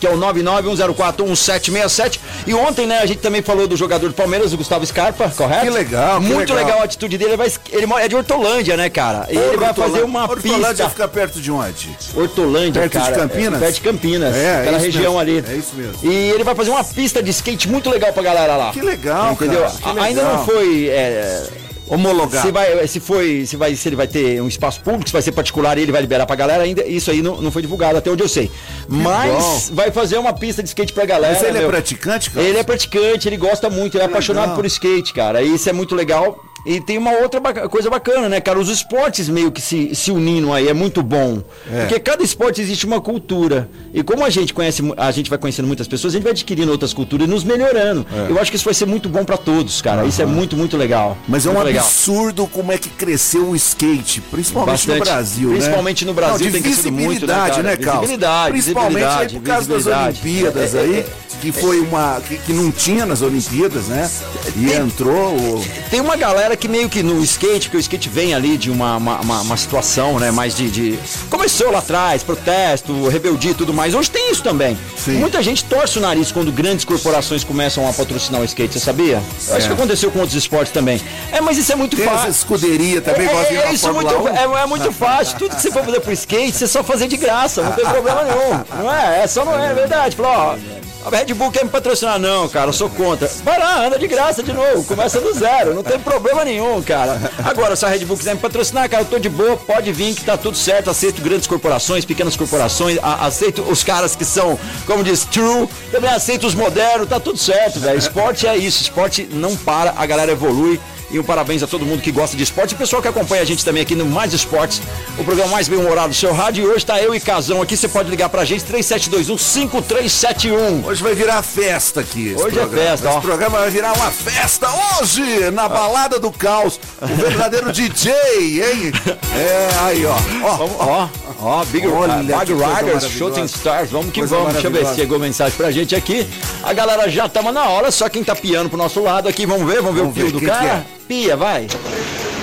Que 0.02 0.08
é 0.08 0.10
o 0.10 0.18
991041767. 0.18 2.20
E 2.48 2.54
ontem, 2.56 2.88
né, 2.88 3.00
a 3.00 3.06
gente 3.06 3.20
também 3.20 3.42
falou 3.42 3.68
do 3.68 3.78
jogador 3.78 4.08
do 4.10 4.14
Palmeiras, 4.16 4.52
o 4.52 4.58
Gustavo 4.58 4.86
Scarpa, 4.86 5.30
correto? 5.30 5.62
Que 5.64 5.70
legal, 5.70 6.20
que 6.20 6.26
Muito 6.26 6.54
legal. 6.54 6.66
legal. 6.66 6.82
a 6.82 6.86
atitude 6.86 7.18
dele. 7.18 7.32
Ele, 7.32 7.38
vai, 7.38 7.52
ele 7.72 7.94
é 8.04 8.08
de 8.08 8.16
Hortolândia, 8.16 8.76
né, 8.76 8.90
cara? 8.90 9.28
E 9.30 9.38
ele 9.38 9.58
vai 9.58 9.74
fazer 9.74 10.02
uma 10.04 10.24
Hortolândia 10.24 10.70
pista. 10.70 10.90
fica 10.90 11.08
perto 11.08 11.40
de 11.40 11.52
onde? 11.52 11.96
Hortolândia, 12.16 12.82
Perto 12.82 12.94
de 12.98 13.00
cara. 13.00 13.16
Campinas? 13.16 13.54
É, 13.54 13.60
perto 13.60 13.76
de 13.76 13.82
Campinas. 13.82 14.36
É, 14.36 14.44
é 14.44 14.56
aquela 14.62 14.78
isso 14.78 14.86
região 14.88 15.04
mesmo. 15.14 15.20
ali. 15.20 15.44
É 15.48 15.54
isso 15.56 15.76
mesmo. 15.76 15.96
E 16.04 16.30
ele 16.32 16.44
vai 16.44 16.56
fazer 16.56 16.72
uma 16.72 16.84
pista 16.84 17.22
de 17.22 17.30
skate 17.30 17.70
muito 17.70 17.90
legal 17.90 18.12
pra 18.12 18.24
galera 18.24 18.56
lá. 18.56 18.72
Que 18.72 18.82
legal, 18.82 19.34
Entendeu? 19.34 19.62
cara, 19.62 19.72
que 19.94 20.00
A- 20.00 20.04
Ainda 20.04 20.22
legal. 20.24 20.38
não 20.38 20.46
foi. 20.46 20.88
é, 20.90 21.44
Homologado. 21.92 22.48
se, 22.48 22.52
vai, 22.54 22.88
se, 22.88 23.00
foi, 23.02 23.46
se, 23.46 23.58
vai, 23.58 23.76
se 23.76 23.90
ele 23.90 23.98
vai 23.98 24.08
ter 24.08 24.42
um 24.42 24.48
espaço 24.48 24.82
público, 24.82 25.08
se 25.08 25.14
vai 25.14 25.22
ser 25.22 25.34
particular 25.34 25.78
e 25.78 25.82
ele 25.82 25.92
vai 25.92 26.00
liberar 26.00 26.26
pra 26.26 26.38
galera, 26.38 26.64
ainda 26.64 26.86
isso 26.86 27.12
aí 27.12 27.22
não, 27.22 27.42
não 27.42 27.52
foi 27.52 27.62
divulgado, 27.62 27.98
até 27.98 28.10
onde 28.10 28.24
eu 28.24 28.30
sei. 28.30 28.50
Mas 28.88 29.70
vai 29.74 29.92
fazer 29.92 30.18
uma 30.18 30.32
pista 30.32 30.64
de 30.64 30.70
skate 30.70 30.94
pra 30.94 31.06
galera. 31.06 31.34
Mas 31.34 31.44
ele 31.44 31.58
é 31.58 31.62
meu. 31.62 31.70
praticante, 31.70 32.32
cara? 32.32 32.48
Ele 32.48 32.58
é 32.58 32.64
praticante, 32.64 33.28
ele 33.28 33.38
gosta 33.38 33.70
muito, 33.70 33.98
ele 33.98 34.04
é 34.04 34.06
apaixonado 34.06 34.44
legal. 34.44 34.56
por 34.56 34.66
skate, 34.66 35.14
cara. 35.14 35.42
E 35.42 35.54
isso 35.54 35.70
é 35.70 35.74
muito 35.74 35.94
legal. 35.94 36.40
E 36.66 36.80
tem 36.80 36.98
uma 36.98 37.12
outra 37.14 37.40
baca- 37.40 37.68
coisa 37.68 37.90
bacana, 37.90 38.30
né, 38.30 38.40
cara? 38.40 38.60
Os 38.60 38.70
esportes 38.70 39.28
meio 39.30 39.52
que 39.52 39.62
se, 39.62 39.96
se 39.96 40.12
unindo 40.12 40.54
aí, 40.54 40.68
é 40.68 40.74
muito 40.74 41.02
bom. 41.02 41.42
É. 41.72 41.82
Porque 41.82 42.00
cada 42.00 42.24
esporte 42.24 42.62
existe 42.62 42.86
uma 42.86 43.02
cultura. 43.02 43.70
E 43.94 44.04
como 44.04 44.24
a 44.24 44.30
gente 44.30 44.54
conhece, 44.54 44.82
a 44.98 45.12
gente 45.12 45.30
vai 45.30 45.40
conhecendo 45.40 45.68
muitas 45.68 45.88
pessoas, 45.88 46.14
a 46.14 46.18
gente 46.18 46.24
vai 46.24 46.32
adquirindo 46.34 46.72
outras 46.72 46.94
culturas 46.94 47.28
e 47.28 47.30
nos 47.30 47.44
melhorando. 47.44 48.06
É. 48.14 48.32
Eu 48.32 48.40
acho 48.40 48.52
que 48.52 48.58
isso 48.58 48.66
vai 48.66 48.74
ser 48.74 48.86
muito 48.86 49.10
bom 49.10 49.26
pra 49.26 49.38
todos, 49.38 49.82
cara. 49.82 50.06
Isso 50.06 50.22
é 50.22 50.26
muito, 50.26 50.56
muito 50.56 50.78
legal. 50.78 51.18
Mas 51.28 51.46
é 51.46 51.50
um 51.50 51.54
muito 51.54 51.66
legal. 51.66 51.84
absurdo 51.86 52.46
como 52.48 52.72
é 52.72 52.78
que 52.78 52.90
cresceu 52.90 53.50
o 53.50 53.56
skate, 53.56 54.22
principalmente 54.22 54.88
no 54.88 54.94
Bastante. 54.94 55.00
Brasil, 55.14 55.50
né? 55.50 55.56
Principalmente 55.56 56.06
no 56.06 56.14
Brasil 56.14 56.46
Não, 56.46 56.52
tem 56.54 56.62
crescido 56.62 56.92
muito, 56.92 57.02
né, 57.06 57.08
visibilidade, 57.34 57.52
cara? 57.52 57.64
né, 57.64 57.76
Carlos? 57.78 58.02
Visibilidade, 58.02 58.52
Principalmente 58.52 59.06
aí 59.06 59.30
por 59.30 59.42
causa 59.42 59.68
das. 59.68 59.86
Olimpíadas 59.88 60.76
É, 60.76 60.78
é, 60.78 60.82
aí, 60.82 61.00
é, 61.00 61.06
que 61.42 61.52
foi 61.52 61.80
uma... 61.80 62.22
Que, 62.22 62.38
que 62.38 62.54
não 62.54 62.72
tinha 62.72 63.06
nas 63.06 63.22
Olimpíadas, 63.22 63.86
né? 63.88 64.10
E 64.56 64.66
Tem- 64.68 64.78
entrou... 64.78 65.36
o- 65.36 65.66
Tem 65.90 66.00
uma 66.00 66.16
galera 66.16 66.51
que 66.56 66.68
meio 66.68 66.90
que 66.90 67.02
no 67.04 67.24
skate, 67.24 67.68
porque 67.68 67.78
o 67.78 67.80
skate 67.80 68.10
vem 68.10 68.34
ali 68.34 68.58
de 68.58 68.70
uma, 68.70 68.98
uma, 68.98 69.20
uma- 69.22 69.42
uma 69.42 69.58
situação, 69.58 70.20
né, 70.20 70.32
mais 70.32 70.56
de, 70.56 70.70
de- 70.70 71.00
Começou 71.30 71.72
lá 71.72 71.80
atrás, 71.80 72.24
protesto, 72.24 73.08
rebeldia 73.08 73.52
e 73.52 73.54
tudo 73.54 73.74
mais. 73.74 73.94
Hoje 73.94 74.10
tem 74.12 74.32
isso 74.32 74.44
também. 74.44 74.78
Sim. 74.98 75.14
Muita 75.18 75.42
gente 75.42 75.64
torce 75.66 75.98
o 75.98 76.02
nariz 76.02 76.32
quando 76.32 76.52
grandes 76.52 76.86
corporações 76.86 77.44
começam 77.44 77.88
a 77.88 77.94
patrocinar 77.94 78.42
o 78.42 78.46
skate, 78.46 78.74
você 78.74 78.80
sabia? 78.80 79.22
Eu 79.48 79.56
Acho 79.56 79.66
É. 79.66 79.68
que 79.70 79.74
aconteceu 79.74 80.12
com 80.12 80.20
outros 80.20 80.38
esportes 80.38 80.72
também. 80.74 81.02
É, 81.32 81.40
mas 81.42 81.58
isso 81.58 81.72
é 81.72 81.76
muito 81.76 81.96
Tem 81.98 82.06
fácil. 82.06 82.30
escuderia 82.32 83.02
também, 83.02 83.28
É, 83.28 83.44
de 83.46 83.54
ir 83.54 83.58
é, 83.58 83.66
na 83.66 83.72
isso 83.74 83.94
muito, 83.94 84.14
1. 84.14 84.28
é, 84.30 84.62
é 84.64 84.66
muito 84.66 84.92
fácil. 84.92 85.38
Tudo 85.38 85.56
que 85.56 85.62
você 85.62 85.72
for 85.72 85.84
fazer 85.84 86.00
pro 86.00 86.12
skate, 86.14 86.58
você 86.58 86.68
só 86.68 86.84
fazer 86.84 87.08
de 87.08 87.18
graça, 87.18 87.62
não 87.62 87.72
tem 87.72 87.86
problema 87.86 88.24
nenhum. 88.24 88.64
Não 88.84 88.94
é? 88.94 89.24
É 89.24 89.28
só 89.28 89.44
não 89.46 89.58
é, 89.58 89.72
é 89.72 89.74
verdade. 89.74 90.16
Falou, 90.16 90.32
ó, 90.32 90.56
A 91.04 91.10
Red 91.10 91.34
Bull 91.34 91.52
quer 91.52 91.64
me 91.64 91.70
patrocinar, 91.72 92.20
não, 92.20 92.48
cara, 92.48 92.70
eu 92.70 92.74
sou 92.74 92.90
contra. 92.90 93.28
Vai 93.44 93.58
lá, 93.58 93.88
anda 93.88 93.98
de 93.98 94.08
graça 94.08 94.44
de 94.44 94.54
novo, 94.54 94.84
começa 94.84 95.20
do 95.20 95.34
zero, 95.34 95.74
não 95.74 95.82
tem 95.82 96.00
problema 96.00 96.46
nenhum, 96.46 96.82
cara. 96.82 97.20
Agora, 97.44 97.76
se 97.76 97.84
a 97.86 97.90
Red 97.90 98.06
Bull 98.06 98.18
quiser 98.18 98.36
me 98.36 98.42
patrocinar, 98.42 98.88
cara, 98.88 99.02
eu 99.02 99.08
tô 99.08 99.18
de 99.18 99.28
boa, 99.28 99.58
pode 99.58 99.92
vir 99.92 100.14
que 100.14 100.24
tá 100.24 100.38
tudo 100.38 100.56
certo, 100.56 100.92
aceito 100.92 101.22
grandes 101.22 101.48
corporações, 101.48 102.06
pequenas 102.06 102.36
corporações, 102.36 103.00
aceito 103.02 103.64
os 103.64 103.84
caras 103.84 104.16
que 104.16 104.24
são, 104.24 104.60
como 104.86 105.04
diz, 105.04 105.26
true, 105.26 105.68
também 105.92 106.12
aceito 106.12 106.46
os 106.46 106.54
modernos, 106.54 107.10
tá 107.10 107.20
tudo 107.20 107.38
certo, 107.40 107.80
velho. 107.80 107.98
Esporte 107.98 108.46
é 108.46 108.56
isso, 108.56 108.84
esporte 108.84 109.28
não 109.32 109.56
para, 109.56 109.96
a 109.98 110.06
galera 110.06 110.32
evolui. 110.32 110.80
E 111.14 111.20
um 111.20 111.24
parabéns 111.24 111.62
a 111.62 111.68
todo 111.68 111.86
mundo 111.86 112.02
que 112.02 112.12
gosta 112.12 112.38
de 112.38 112.44
esporte 112.44 112.72
e 112.72 112.76
o 112.76 112.78
pessoal 112.78 113.02
que 113.02 113.08
acompanha 113.08 113.42
a 113.42 113.46
gente 113.46 113.66
também 113.66 113.84
aqui 113.84 113.96
no 113.96 114.06
Mais 114.06 114.34
Esportes, 114.34 114.82
o 115.18 115.24
programa 115.24 115.52
mais 115.52 115.68
bem-humorado 115.68 116.10
do 116.10 116.16
seu 116.16 116.34
rádio. 116.34 116.64
E 116.64 116.68
hoje 116.68 116.78
está 116.78 117.02
eu 117.02 117.14
e 117.14 117.20
Casão 117.20 117.62
aqui. 117.62 117.76
Você 117.76 117.88
pode 117.90 118.10
ligar 118.10 118.30
pra 118.30 118.46
gente, 118.46 118.64
3721-5371. 118.66 120.86
Hoje 120.86 121.04
vai 121.04 121.14
virar 121.14 121.42
festa 121.42 122.00
aqui. 122.00 122.34
Hoje 122.38 122.58
é 122.58 122.62
programa. 122.62 122.90
festa, 122.90 123.10
ó. 123.10 123.12
Esse 123.12 123.22
programa 123.22 123.60
vai 123.60 123.70
virar 123.70 123.94
uma 123.94 124.12
festa 124.12 124.70
hoje, 125.02 125.52
na 125.52 125.68
balada 125.68 126.18
do 126.20 126.32
caos. 126.32 126.80
O 127.02 127.08
verdadeiro 127.08 127.72
DJ, 127.74 128.12
hein? 128.14 128.92
É, 129.36 129.70
aí, 129.82 130.06
ó. 130.06 130.16
Ó, 130.44 130.56
Vamos, 130.56 130.76
ó, 130.80 131.10
ó, 131.42 131.66
Big, 131.66 131.86
Big 131.88 132.54
Riders. 132.54 133.12
Shooting 133.12 133.46
Stars, 133.46 133.90
vamos 133.90 134.12
que 134.12 134.20
Coisa 134.22 134.38
vamos. 134.38 134.54
Deixa 134.54 134.68
eu 134.68 134.72
ver 134.72 134.86
se 134.88 134.96
chegou 134.96 135.20
mensagem 135.20 135.58
pra 135.58 135.72
gente 135.72 135.96
aqui. 135.96 136.26
A 136.64 136.72
galera 136.74 137.10
já 137.10 137.28
tava 137.28 137.52
na 137.52 137.68
hora, 137.68 137.92
só 137.92 138.08
quem 138.08 138.24
tá 138.24 138.36
piando 138.36 138.70
pro 138.70 138.78
nosso 138.78 139.02
lado 139.02 139.28
aqui, 139.28 139.46
vamos 139.46 139.68
ver, 139.68 139.82
vamos 139.82 139.96
ver 139.96 140.02
Vamos 140.02 140.12
o 140.12 140.16
pio 140.16 140.26
ver, 140.28 140.32
do 140.32 140.42
cara. 140.42 140.86
Pia, 141.12 141.36
vai. 141.36 141.68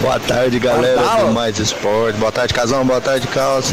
Boa 0.03 0.21
tarde, 0.21 0.59
galera 0.59 0.99
Boa 0.99 1.09
tarde. 1.09 1.25
do 1.25 1.33
Mais 1.33 1.59
Esporte. 1.59 2.19
Boa 2.19 2.31
tarde, 2.31 2.53
Casão. 2.53 2.85
Boa 2.85 3.01
tarde, 3.01 3.27
Caos. 3.29 3.73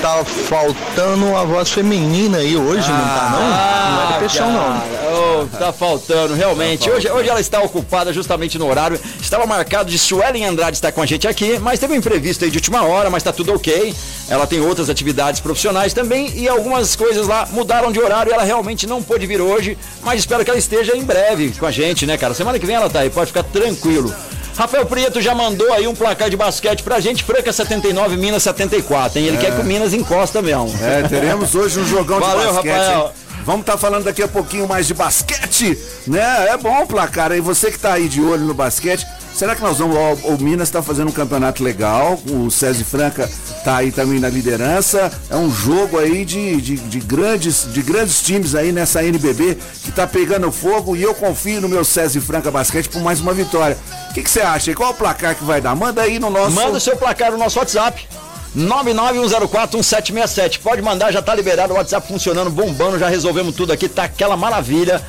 Tá 0.00 0.24
faltando 0.24 1.26
uma 1.26 1.44
voz 1.44 1.70
feminina 1.70 2.38
aí 2.38 2.56
hoje, 2.56 2.90
não 2.90 2.98
tá 2.98 3.30
não? 3.32 3.96
Não 3.96 4.02
é 4.02 4.12
depressão 4.14 4.50
não. 4.50 4.60
Ah, 4.60 4.80
cara, 4.80 5.42
ô, 5.42 5.46
tá 5.58 5.72
faltando, 5.74 6.34
realmente. 6.34 6.88
Hoje, 6.88 7.10
hoje 7.10 7.28
ela 7.28 7.40
está 7.40 7.60
ocupada 7.60 8.10
justamente 8.10 8.58
no 8.58 8.66
horário. 8.66 8.98
Estava 9.20 9.44
marcado 9.44 9.90
de 9.90 9.98
Suelen 9.98 10.46
Andrade 10.46 10.78
estar 10.78 10.90
com 10.90 11.02
a 11.02 11.06
gente 11.06 11.28
aqui, 11.28 11.58
mas 11.58 11.78
teve 11.78 11.92
um 11.92 11.96
imprevisto 11.96 12.46
aí 12.46 12.50
de 12.50 12.56
última 12.56 12.82
hora, 12.82 13.10
mas 13.10 13.22
tá 13.22 13.30
tudo 13.30 13.52
ok. 13.52 13.94
Ela 14.30 14.46
tem 14.46 14.60
outras 14.60 14.88
atividades 14.88 15.38
profissionais 15.40 15.92
também 15.92 16.32
e 16.34 16.48
algumas 16.48 16.96
coisas 16.96 17.26
lá 17.26 17.46
mudaram 17.50 17.92
de 17.92 18.00
horário 18.00 18.30
e 18.30 18.32
ela 18.32 18.44
realmente 18.44 18.86
não 18.86 19.02
pôde 19.02 19.26
vir 19.26 19.42
hoje, 19.42 19.76
mas 20.02 20.20
espero 20.20 20.42
que 20.44 20.50
ela 20.50 20.58
esteja 20.58 20.96
em 20.96 21.04
breve 21.04 21.52
com 21.58 21.66
a 21.66 21.70
gente, 21.70 22.06
né, 22.06 22.16
cara? 22.16 22.32
Semana 22.32 22.58
que 22.58 22.64
vem 22.64 22.76
ela 22.76 22.88
tá 22.88 23.00
aí, 23.00 23.10
pode 23.10 23.26
ficar 23.26 23.42
tranquilo. 23.42 24.14
Rafael 24.56 24.84
Prieto 24.86 25.20
já 25.20 25.34
mandou 25.34 25.72
aí 25.72 25.86
um 25.86 25.94
placar 25.94 26.28
de 26.28 26.36
basquete 26.36 26.82
pra 26.82 27.00
gente, 27.00 27.24
Franca 27.24 27.52
79, 27.52 28.16
Minas 28.16 28.42
74, 28.42 29.18
hein? 29.18 29.26
Ele 29.26 29.38
quer 29.38 29.54
que 29.54 29.60
o 29.60 29.64
Minas 29.64 29.94
encosta 29.94 30.42
mesmo. 30.42 30.70
É, 30.82 31.02
teremos 31.08 31.54
hoje 31.54 31.80
um 31.80 31.86
jogão 31.86 32.20
Valeu, 32.20 32.48
de 32.48 32.52
basquete. 32.54 32.72
Rafael. 32.72 33.06
hein? 33.06 33.12
Vamos 33.46 33.60
estar 33.62 33.78
falando 33.78 34.04
daqui 34.04 34.22
a 34.22 34.28
pouquinho 34.28 34.68
mais 34.68 34.86
de 34.86 34.92
basquete, 34.92 35.78
né? 36.06 36.48
É 36.50 36.56
bom 36.58 36.82
o 36.82 36.86
placar 36.86 37.32
aí. 37.32 37.40
Você 37.40 37.70
que 37.70 37.78
tá 37.78 37.94
aí 37.94 38.06
de 38.06 38.20
olho 38.20 38.44
no 38.44 38.52
basquete, 38.52 39.06
será 39.40 39.56
que 39.56 39.62
nós 39.62 39.78
vamos. 39.78 39.96
O, 39.96 40.34
o 40.34 40.38
Minas 40.38 40.68
está 40.68 40.82
fazendo 40.82 41.08
um 41.08 41.12
campeonato 41.12 41.64
legal, 41.64 42.20
o 42.30 42.50
César 42.50 42.84
Franca 42.84 43.26
tá 43.64 43.78
aí 43.78 43.90
também 43.90 44.20
na 44.20 44.28
liderança. 44.28 45.10
É 45.30 45.36
um 45.36 45.50
jogo 45.50 45.98
aí 45.98 46.26
de, 46.26 46.60
de, 46.60 46.76
de 46.76 47.00
grandes, 47.00 47.66
de 47.72 47.80
grandes 47.80 48.20
times 48.20 48.54
aí 48.54 48.70
nessa 48.70 49.02
NBB 49.02 49.56
que 49.82 49.90
tá 49.90 50.06
pegando 50.06 50.52
fogo 50.52 50.94
e 50.94 51.02
eu 51.02 51.14
confio 51.14 51.62
no 51.62 51.70
meu 51.70 51.86
César 51.86 52.20
Franca 52.20 52.50
Basquete 52.50 52.90
por 52.90 53.00
mais 53.00 53.20
uma 53.20 53.32
vitória. 53.32 53.78
O 54.10 54.12
que 54.12 54.28
você 54.28 54.42
acha? 54.42 54.74
Qual 54.74 54.90
o 54.90 54.94
placar 54.94 55.34
que 55.34 55.42
vai 55.42 55.58
dar? 55.58 55.74
Manda 55.74 56.02
aí 56.02 56.18
no 56.18 56.28
nosso. 56.28 56.50
Manda 56.50 56.76
o 56.76 56.80
seu 56.80 56.98
placar 56.98 57.32
no 57.32 57.38
nosso 57.38 57.58
WhatsApp. 57.58 58.06
991041767. 58.54 60.60
Pode 60.60 60.82
mandar, 60.82 61.12
já 61.12 61.22
tá 61.22 61.34
liberado 61.34 61.72
o 61.72 61.76
WhatsApp 61.76 62.06
funcionando, 62.06 62.50
bombando, 62.50 62.98
já 62.98 63.08
resolvemos 63.08 63.56
tudo 63.56 63.72
aqui, 63.72 63.88
tá 63.88 64.04
aquela 64.04 64.36
maravilha. 64.36 65.00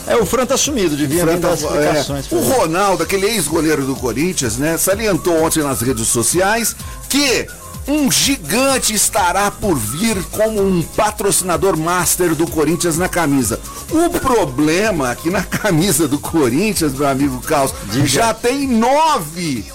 É, 0.08 0.16
o 0.16 0.26
Fran 0.26 0.46
tá 0.46 0.56
sumido, 0.56 0.96
devia 0.96 1.24
Fran 1.26 1.40
tá- 1.40 1.54
explicações. 1.56 2.32
é, 2.32 2.36
o 2.36 2.40
Ronaldo, 2.40 3.02
aquele 3.02 3.26
ex-goleiro 3.26 3.84
do 3.86 3.96
Corinthians, 3.96 4.56
né? 4.58 4.78
Salientou 4.78 5.44
ontem 5.44 5.64
nas 5.64 5.82
redes 5.82 6.08
sociais 6.08 6.76
que 7.10 7.48
um 7.88 8.12
gigante 8.12 8.94
estará 8.94 9.52
por 9.52 9.76
vir 9.76 10.24
como 10.32 10.62
um 10.62 10.82
patrocinador 10.82 11.78
master 11.78 12.34
do 12.34 12.48
Corinthians 12.48 12.98
na 12.98 13.08
camisa. 13.08 13.60
O 13.92 14.10
problema 14.10 15.12
é 15.12 15.16
que 15.16 15.30
na 15.30 15.44
camisa 15.44 16.08
do 16.08 16.18
Corinthians, 16.18 16.94
meu 16.94 17.08
amigo 17.08 17.40
Carlos, 17.42 17.74
já 18.06 18.34
tem 18.34 18.68
nove. 18.68 19.66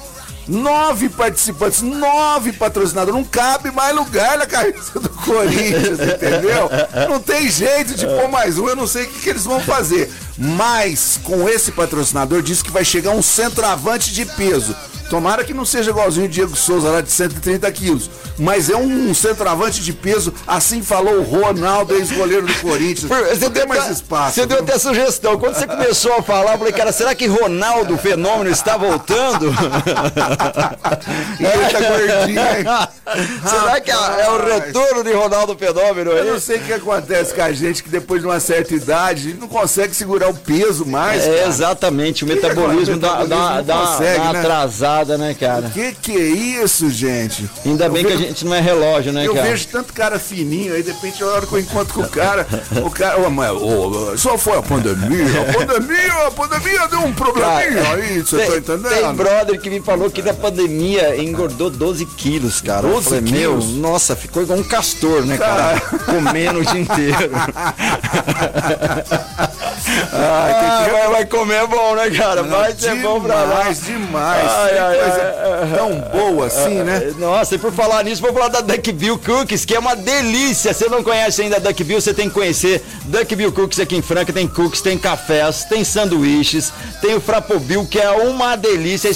Nove 0.48 1.08
participantes, 1.08 1.80
nove 1.80 2.52
patrocinadores. 2.52 3.14
Não 3.14 3.24
cabe 3.24 3.70
mais 3.70 3.94
lugar 3.94 4.36
na 4.36 4.46
camisa 4.46 4.98
do 4.98 5.08
Corinthians, 5.08 6.00
entendeu? 6.00 6.68
Não 7.08 7.20
tem 7.20 7.48
jeito 7.48 7.94
de 7.94 8.04
pôr 8.04 8.28
mais 8.28 8.58
um. 8.58 8.68
Eu 8.68 8.74
não 8.74 8.86
sei 8.86 9.04
o 9.04 9.08
que, 9.08 9.20
que 9.20 9.28
eles 9.30 9.44
vão 9.44 9.60
fazer. 9.60 10.10
Mas 10.36 11.20
com 11.22 11.48
esse 11.48 11.70
patrocinador 11.70 12.42
diz 12.42 12.62
que 12.62 12.70
vai 12.70 12.84
chegar 12.84 13.12
um 13.12 13.22
centroavante 13.22 14.12
de 14.12 14.24
peso. 14.24 14.74
Tomara 15.10 15.42
que 15.42 15.52
não 15.52 15.64
seja 15.64 15.90
igualzinho 15.90 16.26
o 16.26 16.28
Diego 16.28 16.54
Souza 16.54 16.88
lá 16.88 17.00
de 17.00 17.10
130 17.10 17.70
quilos. 17.72 18.08
Mas 18.38 18.70
é 18.70 18.76
um 18.76 19.12
centroavante 19.12 19.82
de 19.82 19.92
peso, 19.92 20.32
assim 20.46 20.82
falou 20.82 21.16
o 21.16 21.22
Ronaldo, 21.22 21.94
ex-goleiro 21.94 22.46
do 22.46 22.54
Corinthians. 22.54 23.10
Não 23.40 23.50
tem 23.50 23.66
mais 23.66 23.90
espaço. 23.90 24.36
Você 24.36 24.46
deu 24.46 24.58
viu? 24.58 24.66
até 24.66 24.78
sugestão. 24.78 25.36
Quando 25.36 25.56
você 25.56 25.66
começou 25.66 26.14
a 26.14 26.22
falar, 26.22 26.52
eu 26.52 26.58
falei, 26.58 26.72
cara, 26.72 26.92
será 26.92 27.12
que 27.12 27.26
Ronaldo, 27.26 27.94
o 27.94 27.98
fenômeno, 27.98 28.48
está 28.48 28.76
voltando? 28.76 29.52
E 31.40 31.44
ele 31.44 31.64
tá 31.70 31.80
gordinho, 31.80 32.90
será 33.50 33.80
que 33.80 33.90
é, 33.90 33.94
é 33.94 34.30
o 34.30 34.38
retorno 34.38 35.02
de 35.02 35.12
Ronaldo 35.12 35.56
Fenômeno 35.56 36.12
Eu 36.12 36.22
aí? 36.22 36.30
não 36.30 36.38
sei 36.38 36.58
o 36.58 36.60
que 36.60 36.72
acontece 36.72 37.34
com 37.34 37.42
a 37.42 37.52
gente 37.52 37.82
que 37.82 37.88
depois 37.88 38.20
de 38.20 38.28
uma 38.28 38.38
certa 38.38 38.74
idade 38.74 39.34
não 39.34 39.48
consegue 39.48 39.92
segurar 39.94 40.28
o 40.28 40.34
peso 40.34 40.86
mais. 40.86 41.24
É, 41.24 41.46
exatamente, 41.46 42.24
o 42.24 42.28
metabolismo 42.28 42.94
o 42.94 42.98
dá, 42.98 43.08
dá, 43.08 43.18
metabolismo 43.24 43.56
não 43.56 43.64
dá, 43.64 43.74
consegue, 43.74 44.18
dá 44.18 44.22
uma 44.22 44.32
né? 44.32 44.42
Né, 45.04 45.34
cara? 45.38 45.70
Que 45.70 45.92
que 45.92 46.12
é 46.16 46.20
isso, 46.62 46.90
gente? 46.90 47.48
Ainda 47.64 47.86
Eu 47.86 47.90
bem 47.92 48.04
que 48.04 48.12
a 48.12 48.16
vejo- 48.16 48.28
gente 48.28 48.44
não 48.44 48.54
é 48.54 48.60
relógio, 48.60 49.12
né, 49.12 49.26
Eu 49.26 49.34
cara? 49.34 49.48
vejo 49.48 49.66
tanto 49.68 49.92
cara 49.92 50.18
fininho, 50.18 50.74
aí 50.74 50.82
de 50.82 50.90
repente 50.92 51.22
a 51.22 51.26
hora 51.26 51.46
que 51.46 51.52
eu 51.52 51.58
encontro 51.60 51.94
com 51.94 52.00
o 52.02 52.08
cara, 52.08 52.46
o 52.84 52.90
cara, 52.90 53.18
ô, 53.20 53.30
mas, 53.30 53.50
ô, 53.52 54.16
só 54.16 54.36
foi 54.38 54.58
a 54.58 54.62
pandemia, 54.62 55.26
a 55.48 55.52
pandemia, 55.52 56.26
a 56.26 56.30
pandemia 56.30 56.88
deu 56.88 57.00
um 57.00 57.12
probleminha 57.12 57.82
Cara, 57.82 57.94
aí, 57.96 58.20
você 58.20 58.38
tá 58.38 58.56
entendendo? 58.56 58.88
tem 58.88 59.14
brother 59.14 59.60
que 59.60 59.70
me 59.70 59.80
falou 59.80 60.10
que 60.10 60.22
na 60.22 60.34
pandemia 60.34 61.16
engordou 61.22 61.70
12 61.70 62.04
quilos, 62.06 62.60
cara. 62.60 62.86
Eu 62.86 62.94
12 62.94 63.04
falei, 63.08 63.22
quilos? 63.22 63.66
meu, 63.66 63.76
nossa, 63.90 64.14
ficou 64.16 64.42
igual 64.42 64.58
um 64.58 64.64
castor, 64.64 65.24
né, 65.24 65.36
cara? 65.36 65.80
Comendo 66.06 66.60
o 66.60 66.64
dia 66.64 66.80
inteiro. 66.80 67.30
Ah, 70.12 70.86
vai, 70.90 71.08
vai 71.08 71.24
comer 71.26 71.66
bom, 71.66 71.94
né, 71.94 72.10
cara? 72.10 72.42
Vai 72.42 72.72
ser 72.76 72.96
bom 72.96 73.20
pra 73.20 73.42
lá. 73.42 73.58
Demais, 73.62 73.82
demais. 73.84 74.50
Ai, 74.50 74.78
ai, 74.78 74.89
coisa 74.94 75.34
ai, 75.62 75.76
tão 75.76 76.00
boa 76.00 76.46
assim, 76.46 76.82
né? 76.82 77.12
Nossa, 77.18 77.54
e 77.54 77.58
por 77.58 77.72
falar 77.72 78.04
nisso, 78.04 78.22
vou 78.22 78.32
falar 78.32 78.48
da 78.48 78.60
Duckbill 78.60 79.18
Cookies, 79.18 79.64
que 79.64 79.74
é 79.74 79.78
uma 79.78 79.94
delícia. 79.94 80.72
Você 80.72 80.88
não 80.88 81.02
conhece 81.02 81.42
ainda 81.42 81.56
a 81.56 81.58
Duckbill, 81.58 82.00
você 82.00 82.14
tem 82.14 82.28
que 82.28 82.34
conhecer. 82.34 82.82
Duckbill 83.04 83.52
Cookies 83.52 83.80
aqui 83.80 83.96
em 83.96 84.02
Franca 84.02 84.32
tem 84.32 84.46
cookies, 84.46 84.80
tem 84.80 84.96
cafés, 84.98 85.64
tem 85.64 85.84
sanduíches, 85.84 86.72
tem 87.00 87.14
o 87.14 87.20
Frapobil, 87.20 87.86
que 87.86 87.98
é 87.98 88.10
uma 88.10 88.56
delícia. 88.56 89.08
É? 89.08 89.10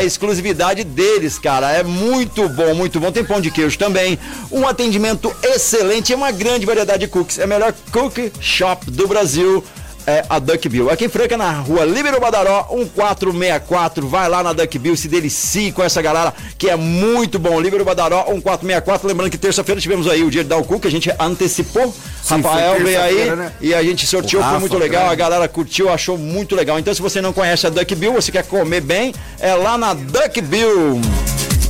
É 0.00 0.04
exclusividade 0.04 0.84
deles, 0.84 1.38
cara. 1.38 1.70
É 1.70 1.82
muito 1.82 2.48
bom, 2.48 2.74
muito 2.74 3.00
bom. 3.00 3.10
Tem 3.10 3.24
pão 3.24 3.40
de 3.40 3.50
queijo 3.50 3.78
também. 3.78 4.18
Um 4.50 4.66
atendimento 4.66 5.34
excelente 5.42 6.12
e 6.12 6.14
uma 6.14 6.30
grande 6.30 6.66
variedade 6.66 7.00
de 7.00 7.08
cookies. 7.08 7.38
É 7.38 7.44
a 7.44 7.46
melhor 7.46 7.72
cookie 7.92 8.32
shop 8.40 8.90
do 8.90 9.06
Brasil 9.06 9.64
é 10.06 10.24
a 10.28 10.38
Duckbill. 10.38 10.90
Aqui 10.90 11.06
em 11.06 11.08
Franca, 11.08 11.36
na 11.36 11.50
rua 11.52 11.84
Líbero 11.84 12.20
Badaró, 12.20 12.66
1464. 12.70 14.06
Vai 14.08 14.28
lá 14.28 14.42
na 14.42 14.52
Duckbill, 14.52 14.96
se 14.96 15.08
delicie 15.08 15.72
com 15.72 15.82
essa 15.82 16.00
galera 16.02 16.32
que 16.58 16.68
é 16.68 16.76
muito 16.76 17.38
bom. 17.38 17.60
Líbero 17.60 17.84
Badaró, 17.84 18.24
1464. 18.28 19.06
Lembrando 19.08 19.30
que 19.30 19.38
terça-feira 19.38 19.80
tivemos 19.80 20.06
aí 20.06 20.22
o 20.22 20.30
dia 20.30 20.42
de 20.42 20.48
dar 20.48 20.58
o 20.58 20.64
cu, 20.64 20.78
que 20.80 20.88
a 20.88 20.90
gente 20.90 21.10
antecipou. 21.18 21.94
Sim, 22.22 22.36
Rafael 22.40 22.82
veio 22.82 23.00
aí 23.00 23.36
né? 23.36 23.52
e 23.60 23.74
a 23.74 23.82
gente 23.82 24.06
sorteou, 24.06 24.40
O 24.40 24.44
foi 24.44 24.52
Rafa, 24.52 24.60
muito 24.60 24.78
legal. 24.78 25.02
grande. 25.02 25.12
A 25.12 25.16
galera 25.16 25.48
curtiu, 25.48 25.88
achou 25.90 26.16
muito 26.18 26.54
legal. 26.54 26.78
Então, 26.78 26.92
se 26.94 27.02
você 27.02 27.20
não 27.20 27.32
conhece 27.32 27.66
a 27.66 27.70
Duckbill, 27.70 28.12
você 28.14 28.32
quer 28.32 28.44
comer 28.44 28.80
bem, 28.80 29.14
é 29.38 29.54
lá 29.54 29.76
na 29.76 29.94
Duckbill. 29.94 31.00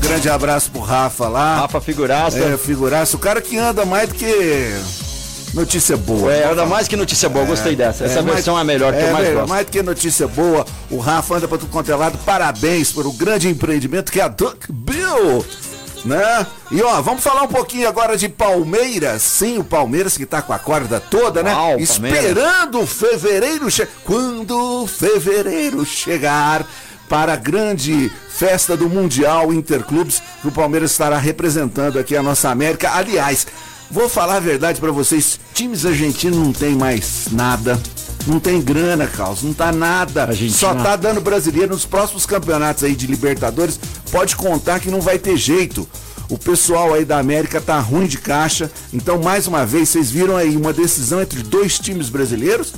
Grande 0.00 0.28
abraço 0.28 0.70
pro 0.70 0.80
Rafa 0.82 1.28
lá. 1.28 1.60
Rafa 1.60 1.80
Figuraça. 1.80 2.38
É, 2.38 2.58
figuraça. 2.58 3.16
O 3.16 3.18
cara 3.18 3.40
que 3.40 3.56
anda 3.56 3.86
mais 3.86 4.08
do 4.08 4.14
que 4.14 4.26
notícia 5.54 5.96
boa. 5.96 6.32
É, 6.32 6.49
ainda 6.49 6.66
mais 6.66 6.88
que 6.88 6.96
notícia 6.96 7.28
boa, 7.28 7.44
gostei 7.44 7.75
dessa. 7.76 8.04
Essa 8.04 8.23
mais- 8.23 8.34
versão 8.37 8.58
é 8.58 8.61
a 8.61 8.64
melhor 8.64 8.92
que 8.92 9.00
eu 9.00 9.12
mais 9.12 9.25
melhor, 9.25 9.40
gosto. 9.40 9.49
Mais 9.50 9.66
que 9.68 9.82
notícia 9.82 10.26
boa, 10.28 10.66
o 10.90 10.99
Rafa 10.99 11.37
anda 11.37 11.49
pra 11.49 11.56
tudo 11.58 11.70
quanto 11.70 11.90
é 11.90 11.94
lado. 11.96 12.18
Parabéns 12.18 12.92
pelo 12.92 13.12
grande 13.12 13.49
empreendimento 13.49 14.11
que 14.12 14.20
é 14.20 14.25
a 14.25 14.28
Duck 14.28 14.70
Bill. 14.70 15.44
Né? 16.04 16.46
E 16.70 16.82
ó, 16.82 17.00
vamos 17.00 17.23
falar 17.23 17.44
um 17.44 17.49
pouquinho 17.49 17.88
agora 17.88 18.14
de 18.14 18.28
Palmeiras. 18.28 19.23
Sim, 19.23 19.56
o 19.58 19.64
Palmeiras 19.64 20.18
que 20.18 20.26
tá 20.26 20.42
com 20.42 20.52
a 20.52 20.58
corda 20.58 21.00
toda, 21.00 21.42
né? 21.42 21.50
Uau, 21.54 21.78
Esperando 21.78 22.87
fevereiro 22.87 23.70
chegar. 23.70 23.90
Quando 24.04 24.87
fevereiro 24.87 25.82
chegar 25.87 26.66
para 27.08 27.32
a 27.32 27.37
grande 27.37 28.12
festa 28.28 28.76
do 28.76 28.87
Mundial 28.88 29.50
Interclubes, 29.50 30.23
o 30.44 30.50
Palmeiras 30.50 30.90
estará 30.90 31.16
representando 31.16 31.99
aqui 31.99 32.14
a 32.14 32.23
nossa 32.23 32.50
América. 32.50 32.90
Aliás, 32.92 33.46
vou 33.90 34.08
falar 34.08 34.36
a 34.36 34.40
verdade 34.40 34.80
para 34.80 34.92
vocês, 34.92 35.38
times 35.52 35.86
argentinos 35.86 36.38
não 36.38 36.52
tem 36.52 36.74
mais 36.74 37.28
nada. 37.30 37.80
Não 38.26 38.40
tem 38.40 38.60
grana, 38.60 39.06
Carlos, 39.06 39.42
não 39.42 39.52
tá 39.52 39.70
nada. 39.70 40.28
Só 40.48 40.74
tá 40.74 40.96
dando 40.96 41.20
brasileiro 41.20 41.74
nos 41.74 41.84
próximos 41.84 42.24
campeonatos 42.24 42.82
aí 42.82 42.94
de 42.96 43.06
Libertadores. 43.06 43.78
Pode 44.10 44.34
contar 44.34 44.80
que 44.80 44.90
não 44.90 45.00
vai 45.00 45.18
ter 45.18 45.36
jeito. 45.36 45.86
O 46.30 46.38
pessoal 46.38 46.94
aí 46.94 47.04
da 47.04 47.18
América 47.18 47.60
tá 47.60 47.78
ruim 47.78 48.06
de 48.06 48.16
caixa. 48.16 48.70
Então, 48.94 49.20
mais 49.20 49.46
uma 49.46 49.66
vez, 49.66 49.90
vocês 49.90 50.10
viram 50.10 50.36
aí 50.36 50.56
uma 50.56 50.72
decisão 50.72 51.20
entre 51.20 51.42
dois 51.42 51.78
times 51.78 52.08
brasileiros. 52.08 52.72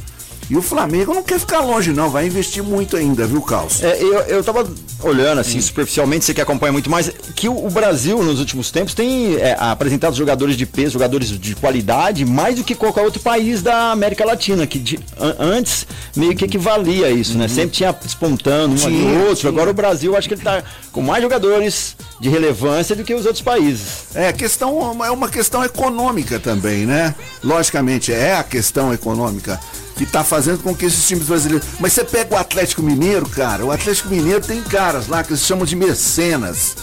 E 0.48 0.56
o 0.56 0.62
Flamengo 0.62 1.12
não 1.12 1.24
quer 1.24 1.40
ficar 1.40 1.58
longe, 1.60 1.92
não. 1.92 2.08
Vai 2.08 2.26
investir 2.26 2.62
muito 2.62 2.96
ainda, 2.96 3.26
viu, 3.26 3.42
Carlos? 3.42 3.82
É, 3.82 4.00
eu, 4.00 4.12
eu 4.20 4.44
tava 4.44 4.64
olhando 5.02 5.40
assim, 5.40 5.60
superficialmente, 5.60 6.24
você 6.24 6.32
que 6.32 6.40
acompanha 6.40 6.72
muito 6.72 6.88
mais, 6.88 7.10
que 7.34 7.48
o, 7.48 7.66
o 7.66 7.68
Brasil, 7.68 8.22
nos 8.22 8.38
últimos 8.38 8.70
tempos, 8.70 8.94
tem 8.94 9.34
é, 9.36 9.56
apresentado 9.58 10.14
jogadores 10.14 10.56
de 10.56 10.64
peso, 10.64 10.92
jogadores 10.92 11.28
de 11.30 11.54
qualidade, 11.56 12.24
mais 12.24 12.54
do 12.56 12.62
que 12.62 12.76
qualquer 12.76 13.02
outro 13.02 13.20
país 13.20 13.60
da 13.60 13.90
América 13.90 14.24
Latina, 14.24 14.66
que 14.68 14.78
de- 14.78 15.00
an- 15.20 15.34
antes 15.38 15.84
meio 16.14 16.34
que 16.36 16.44
equivalia 16.44 17.06
a 17.06 17.10
isso, 17.10 17.36
né? 17.36 17.48
Sempre 17.48 17.70
tinha 17.70 17.92
despontando 17.92 18.74
um 18.74 18.76
Tinha, 18.76 18.88
ali 19.10 19.18
outro. 19.22 19.34
tinha. 19.36 19.50
Agora 19.50 19.70
o 19.70 19.74
Brasil, 19.74 20.16
acho 20.16 20.28
que 20.28 20.34
ele 20.34 20.42
tá 20.42 20.62
com 20.92 21.02
mais 21.02 21.22
jogadores 21.22 21.96
de 22.20 22.28
relevância 22.28 22.94
do 22.94 23.02
que 23.02 23.12
os 23.14 23.26
outros 23.26 23.42
países. 23.42 24.06
É, 24.14 24.32
questão, 24.32 25.04
é 25.04 25.10
uma 25.10 25.28
questão 25.28 25.64
econômica 25.64 26.38
também, 26.38 26.86
né? 26.86 27.14
Logicamente, 27.42 28.12
é 28.12 28.36
a 28.36 28.44
questão 28.44 28.94
econômica 28.94 29.60
que 29.96 30.04
tá 30.04 30.22
fazendo 30.22 30.62
com 30.62 30.74
que 30.74 30.84
esses 30.84 31.06
times 31.06 31.26
brasileiros. 31.26 31.66
Mas 31.80 31.92
você 31.92 32.04
pega 32.04 32.34
o 32.34 32.38
Atlético 32.38 32.82
Mineiro, 32.82 33.28
cara, 33.28 33.64
o 33.64 33.72
Atlético 33.72 34.08
Mineiro 34.10 34.40
tem 34.40 34.62
caras 34.62 35.08
lá 35.08 35.24
que 35.24 35.30
eles 35.30 35.44
chamam 35.44 35.64
de 35.64 35.74
mecenas. 35.74 36.76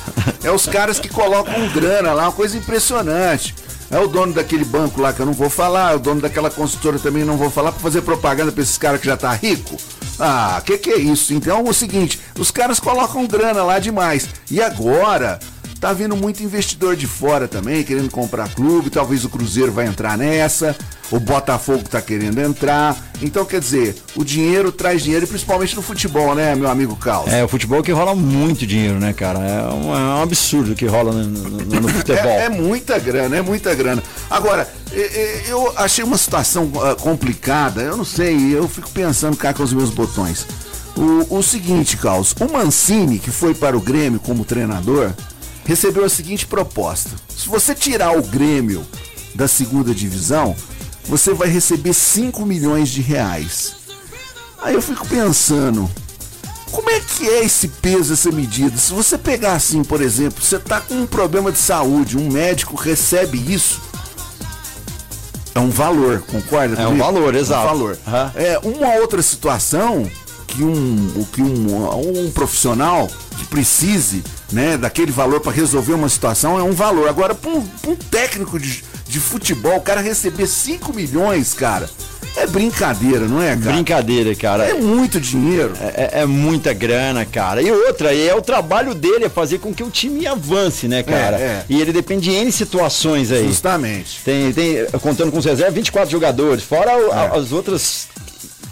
É 0.44 0.52
os 0.52 0.66
caras 0.66 1.00
que 1.00 1.08
colocam 1.08 1.70
grana 1.70 2.12
lá, 2.14 2.24
uma 2.24 2.32
coisa 2.32 2.58
impressionante. 2.58 3.56
É 3.90 4.00
o 4.00 4.08
dono 4.08 4.34
daquele 4.34 4.66
banco 4.66 5.00
lá 5.00 5.14
que 5.14 5.20
eu 5.20 5.26
não 5.26 5.34
vou 5.34 5.50
falar, 5.50 5.94
é 5.94 5.96
o 5.96 6.00
dono 6.00 6.20
daquela 6.20 6.50
consultora 6.50 6.98
também 6.98 7.24
não 7.24 7.38
vou 7.38 7.50
falar 7.50 7.72
pra 7.72 7.80
fazer 7.80 8.02
propaganda 8.02 8.52
pra 8.52 8.64
esses 8.64 8.78
caras 8.78 9.00
que 9.00 9.06
já 9.06 9.16
tá 9.16 9.32
rico. 9.34 9.78
Ah, 10.20 10.62
que 10.66 10.78
que 10.78 10.90
é 10.90 10.98
isso? 10.98 11.34
Então 11.34 11.60
é 11.60 11.70
o 11.70 11.74
seguinte, 11.74 12.20
os 12.38 12.50
caras 12.50 12.80
colocam 12.80 13.26
grana 13.28 13.64
lá 13.64 13.78
demais. 13.80 14.28
E 14.50 14.62
agora, 14.62 15.40
Tá 15.84 15.92
vindo 15.92 16.16
muito 16.16 16.42
investidor 16.42 16.96
de 16.96 17.06
fora 17.06 17.46
também, 17.46 17.84
querendo 17.84 18.10
comprar 18.10 18.48
clube, 18.56 18.90
talvez 18.90 19.26
o 19.26 19.30
Cruzeiro 19.30 19.70
vai 19.70 19.86
entrar 19.86 20.18
nessa, 20.18 20.74
o 21.12 21.20
Botafogo 21.20 21.84
tá 21.90 22.02
querendo 22.02 22.40
entrar. 22.40 22.96
Então, 23.22 23.46
quer 23.46 23.60
dizer, 23.60 23.96
o 24.16 24.24
dinheiro 24.24 24.72
traz 24.72 25.04
dinheiro, 25.04 25.28
principalmente 25.28 25.76
no 25.76 25.82
futebol, 25.82 26.34
né, 26.36 26.56
meu 26.56 26.70
amigo 26.70 26.96
Carlos? 26.96 27.32
É, 27.32 27.44
o 27.44 27.48
futebol 27.48 27.82
que 27.84 27.92
rola 27.92 28.16
muito 28.16 28.66
dinheiro, 28.66 29.00
né, 29.00 29.14
cara? 29.14 29.40
É 29.40 29.62
um, 29.74 29.94
é 29.96 30.00
um 30.16 30.22
absurdo 30.24 30.76
que 30.76 30.86
rola 30.86 31.12
no, 31.14 31.24
no- 31.26 31.82
no 31.82 31.88
futebol. 31.94 32.24
É, 32.26 32.46
é 32.46 32.50
muita 32.50 32.98
grana, 33.00 33.36
é 33.38 33.42
muita 33.42 33.74
grana. 33.76 34.02
Agora, 34.30 34.68
eu 35.48 35.72
achei 35.78 36.04
uma 36.04 36.18
situação 36.18 36.72
ah, 36.82 36.96
complicada, 36.96 37.82
eu 37.82 37.96
não 37.98 38.06
sei, 38.06 38.56
eu 38.56 38.68
fico 38.68 38.90
pensando 38.90 39.38
cá 39.38 39.54
com 39.54 39.64
os 39.64 39.74
meus 39.74 39.90
botões. 39.90 40.46
O, 40.96 41.38
o 41.40 41.44
seguinte, 41.44 41.98
Carlos, 41.98 42.36
o 42.40 42.52
Mancini, 42.52 43.18
que 43.20 43.32
foi 43.32 43.54
para 43.56 43.76
o 43.76 43.82
Grêmio 43.82 44.20
como 44.20 44.44
treinador, 44.46 45.12
recebeu 45.66 46.04
a 46.06 46.10
seguinte 46.10 46.46
proposta: 46.46 47.10
se 47.36 47.48
você 47.48 47.74
tirar 47.74 48.18
o 48.18 48.22
Grêmio 48.22 48.86
da 49.34 49.48
segunda 49.48 49.94
divisão, 49.94 50.56
você 51.06 51.34
vai 51.34 51.48
receber 51.48 51.94
5 51.94 52.46
milhões 52.46 52.90
de 52.90 53.02
reais. 53.02 53.76
Aí 54.62 54.74
eu 54.74 54.82
fico 54.82 55.06
pensando, 55.08 55.90
como 56.72 56.90
é 56.90 57.00
que 57.00 57.28
é 57.28 57.44
esse 57.44 57.68
peso, 57.68 58.14
essa 58.14 58.32
medida? 58.32 58.78
Se 58.78 58.94
você 58.94 59.18
pegar 59.18 59.54
assim, 59.54 59.84
por 59.84 60.02
exemplo, 60.02 60.42
você 60.42 60.58
tá 60.58 60.80
com 60.80 60.96
um 60.96 61.06
problema 61.06 61.52
de 61.52 61.60
saúde, 61.60 62.18
um 62.18 62.32
médico 62.32 62.76
recebe 62.76 63.38
isso, 63.54 63.82
é 65.56 65.60
um 65.60 65.70
valor, 65.70 66.22
concorda? 66.22 66.82
É 66.82 66.88
um 66.88 66.98
valor, 66.98 67.36
exato. 67.36 67.64
Um 67.64 67.68
valor. 67.68 67.98
Aham. 68.08 68.32
É 68.36 68.60
uma 68.64 68.96
outra 68.96 69.22
situação 69.22 70.10
que 70.48 70.64
um, 70.64 71.26
que 71.32 71.42
um, 71.42 72.26
um 72.26 72.32
profissional 72.32 73.08
que 73.38 73.46
precise, 73.46 74.24
né, 74.52 74.78
daquele 74.78 75.12
valor 75.12 75.42
para 75.42 75.52
resolver 75.52 75.94
uma 75.94 76.10
situação 76.10 76.60
é 76.60 76.64
um 76.64 76.72
valor. 76.72 77.08
Agora, 77.08 77.36
para 77.36 77.52
um, 77.52 77.68
um 77.88 77.96
técnico 77.96 78.60
de, 78.60 78.84
de 79.14 79.20
futebol, 79.20 79.76
o 79.78 79.82
cara 79.82 80.02
receber 80.02 80.48
5 80.48 80.92
milhões, 80.92 81.54
cara, 81.54 81.88
é 82.36 82.48
brincadeira, 82.48 83.28
não 83.28 83.40
é, 83.40 83.56
cara? 83.56 83.74
Brincadeira, 83.74 84.34
cara. 84.34 84.66
É 84.66 84.74
muito 84.74 85.20
dinheiro. 85.22 85.74
É, 85.80 86.22
é 86.22 86.26
muita 86.26 86.74
grana, 86.74 87.24
cara. 87.26 87.62
E 87.62 87.72
outra, 87.72 88.12
é 88.16 88.34
o 88.34 88.42
trabalho 88.42 88.96
dele 88.96 89.26
é 89.26 89.30
fazer 89.30 89.60
com 89.60 89.72
que 89.72 89.84
o 89.84 89.92
time 89.92 90.26
avance, 90.26 90.88
né, 90.88 91.04
cara? 91.04 91.38
é. 91.40 91.64
E 91.70 91.80
ele 91.80 91.94
depende 91.94 92.32
de 92.32 92.36
N 92.36 92.52
situações 92.52 93.32
aí. 93.32 93.46
Justamente. 93.46 94.20
Tem, 94.26 94.52
tem, 94.52 94.84
contando 95.00 95.32
com 95.32 95.38
os 95.38 95.46
reservas, 95.46 95.76
24 95.76 96.10
jogadores, 96.10 96.64
fora 96.64 96.92
a- 97.14 97.38
as 97.38 97.52
outras 97.52 98.08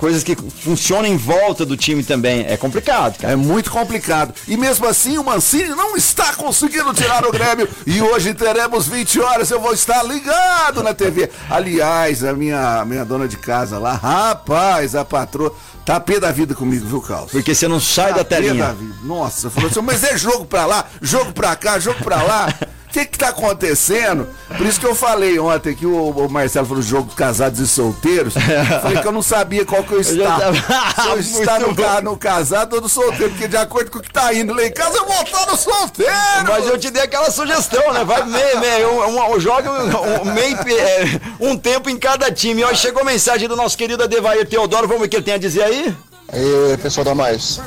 coisas 0.01 0.23
que 0.23 0.35
funcionam 0.35 1.05
em 1.05 1.15
volta 1.15 1.63
do 1.63 1.77
time 1.77 2.03
também. 2.03 2.43
É 2.47 2.57
complicado, 2.57 3.19
cara. 3.19 3.33
É 3.33 3.35
muito 3.35 3.69
complicado. 3.69 4.33
E 4.47 4.57
mesmo 4.57 4.87
assim, 4.87 5.19
o 5.19 5.23
Mancini 5.23 5.69
não 5.69 5.95
está 5.95 6.33
conseguindo 6.33 6.91
tirar 6.91 7.23
o 7.23 7.31
Grêmio. 7.31 7.69
E 7.85 8.01
hoje 8.01 8.33
teremos 8.33 8.87
20 8.87 9.21
horas, 9.21 9.51
eu 9.51 9.61
vou 9.61 9.71
estar 9.73 10.01
ligado 10.01 10.81
na 10.81 10.91
TV. 10.95 11.29
Aliás, 11.47 12.23
a 12.23 12.33
minha, 12.33 12.83
minha 12.83 13.05
dona 13.05 13.27
de 13.27 13.37
casa 13.37 13.77
lá, 13.77 13.93
rapaz, 13.93 14.95
a 14.95 15.05
patroa, 15.05 15.53
tá 15.85 15.99
pé 15.99 16.19
da 16.19 16.31
vida 16.31 16.55
comigo, 16.55 16.87
viu, 16.87 16.99
Carlos? 16.99 17.31
Porque 17.31 17.53
você 17.53 17.67
não 17.67 17.79
sai 17.79 18.11
da 18.11 18.19
Tá 18.23 18.25
pé 18.25 18.35
telinha. 18.41 18.73
vida. 18.73 18.95
Nossa, 19.03 19.51
falou 19.51 19.69
assim, 19.69 19.81
mas 19.81 20.03
é 20.03 20.17
jogo 20.17 20.45
pra 20.45 20.65
lá, 20.65 20.83
jogo 20.99 21.31
pra 21.31 21.55
cá, 21.55 21.77
jogo 21.77 22.03
pra 22.03 22.23
lá. 22.23 22.51
O 22.91 22.93
que 22.93 23.05
que 23.05 23.17
tá 23.17 23.29
acontecendo? 23.29 24.27
Por 24.57 24.65
isso 24.67 24.77
que 24.77 24.85
eu 24.85 24.93
falei 24.93 25.39
ontem 25.39 25.73
que 25.73 25.85
o, 25.85 26.09
o 26.09 26.29
Marcelo 26.29 26.67
falou 26.67 26.83
jogo 26.83 27.09
de 27.09 27.15
casados 27.15 27.57
e 27.61 27.65
solteiros. 27.67 28.33
Falei 28.81 28.97
que 29.01 29.07
eu 29.07 29.13
não 29.13 29.21
sabia 29.21 29.65
qual 29.65 29.81
que 29.81 29.93
eu 29.93 30.01
estava. 30.01 30.41
tava- 30.61 31.01
Se 31.01 31.07
eu 31.07 31.15
Muito 31.15 31.39
estar 31.39 31.59
no, 31.61 31.73
ca- 31.73 32.01
no 32.01 32.17
casado 32.17 32.73
ou 32.75 32.81
no 32.81 32.89
solteiro, 32.89 33.29
porque 33.31 33.47
de 33.47 33.55
acordo 33.55 33.89
com 33.89 33.99
o 33.99 34.01
que 34.01 34.11
tá 34.11 34.33
indo 34.33 34.53
lá 34.53 34.65
em 34.65 34.71
casa, 34.73 34.97
eu 34.97 35.05
vou 35.05 35.21
estar 35.23 35.45
no 35.49 35.55
solteiro. 35.57 36.11
Mas 36.45 36.67
eu 36.67 36.77
te 36.77 36.89
dei 36.91 37.01
aquela 37.03 37.31
sugestão, 37.31 37.93
né? 37.93 38.03
Vai 38.03 38.25
meio, 38.25 38.59
meio, 38.59 38.89
um, 39.07 39.35
um, 39.35 39.39
joga 39.39 39.71
um, 39.71 40.21
um, 40.23 40.33
meio, 40.33 40.57
é, 40.57 41.21
um 41.39 41.57
tempo 41.57 41.89
em 41.89 41.97
cada 41.97 42.29
time. 42.29 42.61
Ó, 42.65 42.73
chegou 42.73 43.05
mensagem 43.05 43.47
do 43.47 43.55
nosso 43.55 43.77
querido 43.77 44.03
Adevair 44.03 44.45
Teodoro. 44.45 44.85
Vamos 44.85 45.03
ver 45.03 45.07
o 45.07 45.09
que 45.09 45.15
ele 45.15 45.23
tem 45.23 45.35
a 45.35 45.37
dizer 45.37 45.63
aí? 45.63 45.95
Aí, 46.33 46.77
pessoal 46.83 47.05
da 47.05 47.15
Mais. 47.15 47.61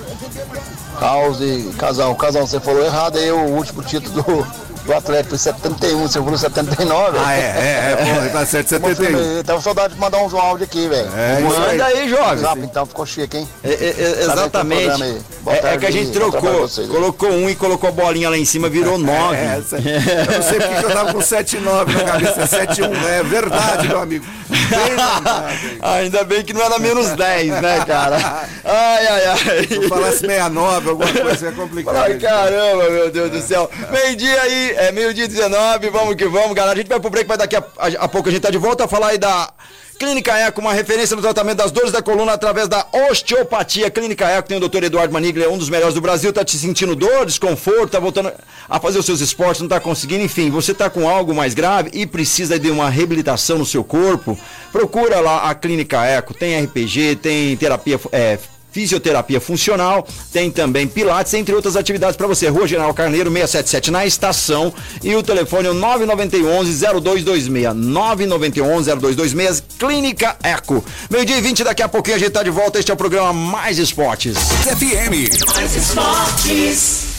Caos 1.00 1.40
e 1.40 1.72
Casão. 1.78 2.14
Casão, 2.14 2.46
você 2.46 2.60
falou 2.60 2.84
errado 2.84 3.18
aí 3.18 3.30
o 3.32 3.38
último 3.56 3.82
título 3.82 4.22
do, 4.22 4.46
do 4.84 4.92
Atlético 4.94 5.30
foi 5.30 5.38
71, 5.38 6.02
você 6.08 6.18
falou 6.18 6.36
79. 6.38 7.18
Ah, 7.24 7.32
é, 7.34 7.38
é, 7.38 7.92
é, 7.92 7.96
pô, 8.28 8.38
tá 8.38 8.46
certo, 8.46 8.68
71. 8.68 9.18
Eu 9.18 9.44
tava 9.44 9.60
saudade 9.60 9.94
de 9.94 10.00
mandar 10.00 10.18
um 10.18 10.38
áudio 10.38 10.64
aqui, 10.64 10.88
velho. 10.88 11.08
É. 11.16 11.40
Manda 11.40 11.84
aí, 11.86 12.08
jovem. 12.08 12.38
Zap, 12.38 12.58
então 12.60 12.84
ficou 12.86 13.06
chique, 13.06 13.38
hein? 13.38 13.48
É, 13.62 13.70
é, 13.70 13.94
é, 13.98 14.20
exatamente. 14.24 15.02
É, 15.46 15.52
é 15.52 15.56
tarde 15.56 15.78
que 15.78 15.86
a 15.86 15.90
gente 15.90 16.10
trocou. 16.12 16.60
vocês. 16.60 16.88
Colocou 16.88 17.30
um 17.30 17.48
e 17.48 17.54
colocou 17.56 17.88
a 17.88 17.92
bolinha 17.92 18.28
lá 18.28 18.36
em 18.36 18.44
cima, 18.44 18.68
virou 18.68 18.96
nove. 18.98 19.36
É, 19.36 19.58
essa- 19.58 19.76
eu 19.78 20.36
não 20.36 20.42
sei 20.42 20.60
porque 20.60 20.74
que 20.74 20.84
eu 20.84 20.90
tava 20.90 21.12
com 21.12 21.18
7,9 21.20 21.92
na 21.94 22.04
cabeça, 22.04 22.40
é 22.42 22.46
7,1. 22.66 23.06
É 23.08 23.22
verdade, 23.22 23.88
meu 23.88 24.00
amigo. 24.00 24.24
Bem? 24.48 25.80
Ainda 25.82 26.24
bem 26.24 26.42
que 26.42 26.52
não 26.52 26.62
era 26.62 26.78
menos 26.78 27.08
10, 27.10 27.60
né, 27.60 27.84
cara? 27.86 28.16
Ai, 28.64 29.06
ai, 29.06 29.26
ai. 29.26 29.66
Se 29.66 29.74
eu 29.74 29.88
falasse 29.88 30.18
69, 30.20 30.90
alguma 30.90 31.12
coisa 31.12 31.48
é 31.48 31.52
complicado. 31.52 31.96
Ai, 31.96 32.14
caramba, 32.18 32.90
meu 32.90 33.10
Deus 33.10 33.30
do 33.30 33.40
céu. 33.42 33.70
Meio-dia 33.90 34.40
aí, 34.40 34.73
é 34.76 34.92
meio-dia 34.92 35.26
19, 35.28 35.90
vamos 35.90 36.14
que 36.14 36.26
vamos, 36.26 36.54
galera. 36.54 36.74
A 36.74 36.76
gente 36.76 36.88
vai 36.88 37.00
pro 37.00 37.10
break, 37.10 37.26
vai 37.28 37.36
daqui 37.36 37.56
a, 37.56 37.64
a- 37.78 38.04
a 38.04 38.08
pouco 38.08 38.28
a 38.28 38.32
gente 38.32 38.42
tá 38.42 38.50
de 38.50 38.58
volta 38.58 38.84
a 38.84 38.88
falar 38.88 39.08
aí 39.08 39.18
da 39.18 39.52
Clínica 39.98 40.36
Eco, 40.36 40.60
uma 40.60 40.72
referência 40.72 41.14
no 41.14 41.22
tratamento 41.22 41.58
das 41.58 41.70
dores 41.70 41.92
da 41.92 42.02
coluna 42.02 42.32
através 42.32 42.66
da 42.68 42.84
osteopatia. 43.10 43.88
Clínica 43.90 44.26
Eco 44.28 44.48
tem 44.48 44.56
o 44.56 44.68
Dr. 44.68 44.82
Eduardo 44.84 45.12
Maniglia, 45.12 45.48
um 45.48 45.56
dos 45.56 45.68
melhores 45.70 45.94
do 45.94 46.00
Brasil, 46.00 46.32
tá 46.32 46.44
te 46.44 46.56
sentindo 46.58 46.96
dor, 46.96 47.24
desconforto, 47.26 47.90
tá 47.92 48.00
voltando 48.00 48.32
a 48.68 48.80
fazer 48.80 48.98
os 48.98 49.06
seus 49.06 49.20
esportes, 49.20 49.60
não 49.62 49.68
tá 49.68 49.78
conseguindo, 49.78 50.24
enfim, 50.24 50.50
você 50.50 50.74
tá 50.74 50.90
com 50.90 51.08
algo 51.08 51.32
mais 51.34 51.54
grave 51.54 51.90
e 51.92 52.06
precisa 52.06 52.58
de 52.58 52.70
uma 52.70 52.90
reabilitação 52.90 53.56
no 53.58 53.64
seu 53.66 53.84
corpo, 53.84 54.36
procura 54.72 55.20
lá 55.20 55.48
a 55.48 55.54
Clínica 55.54 56.04
Eco, 56.04 56.34
tem 56.34 56.60
RPG, 56.64 57.16
tem 57.16 57.56
terapia 57.56 58.00
é, 58.10 58.36
fisioterapia 58.74 59.40
funcional, 59.40 60.04
tem 60.32 60.50
também 60.50 60.88
pilates, 60.88 61.32
entre 61.34 61.54
outras 61.54 61.76
atividades 61.76 62.16
para 62.16 62.26
você. 62.26 62.48
Rua 62.48 62.66
General 62.66 62.92
Carneiro, 62.92 63.30
677 63.30 63.92
na 63.92 64.04
estação 64.04 64.74
e 65.02 65.14
o 65.14 65.22
telefone 65.22 65.68
é 65.68 65.70
o 65.70 65.74
9911-0226. 65.74 67.72
9911-0226, 67.72 69.62
Clínica 69.78 70.36
Eco. 70.42 70.84
Meio-dia 71.08 71.38
e 71.38 71.40
20, 71.40 71.62
daqui 71.62 71.82
a 71.82 71.88
pouquinho 71.88 72.16
a 72.16 72.18
gente 72.18 72.32
tá 72.32 72.42
de 72.42 72.50
volta. 72.50 72.80
Este 72.80 72.90
é 72.90 72.94
o 72.94 72.96
programa 72.96 73.32
Mais 73.32 73.78
Esportes. 73.78 74.36
FM. 74.36 75.46
Mais 75.54 75.76
esportes. 75.76 77.13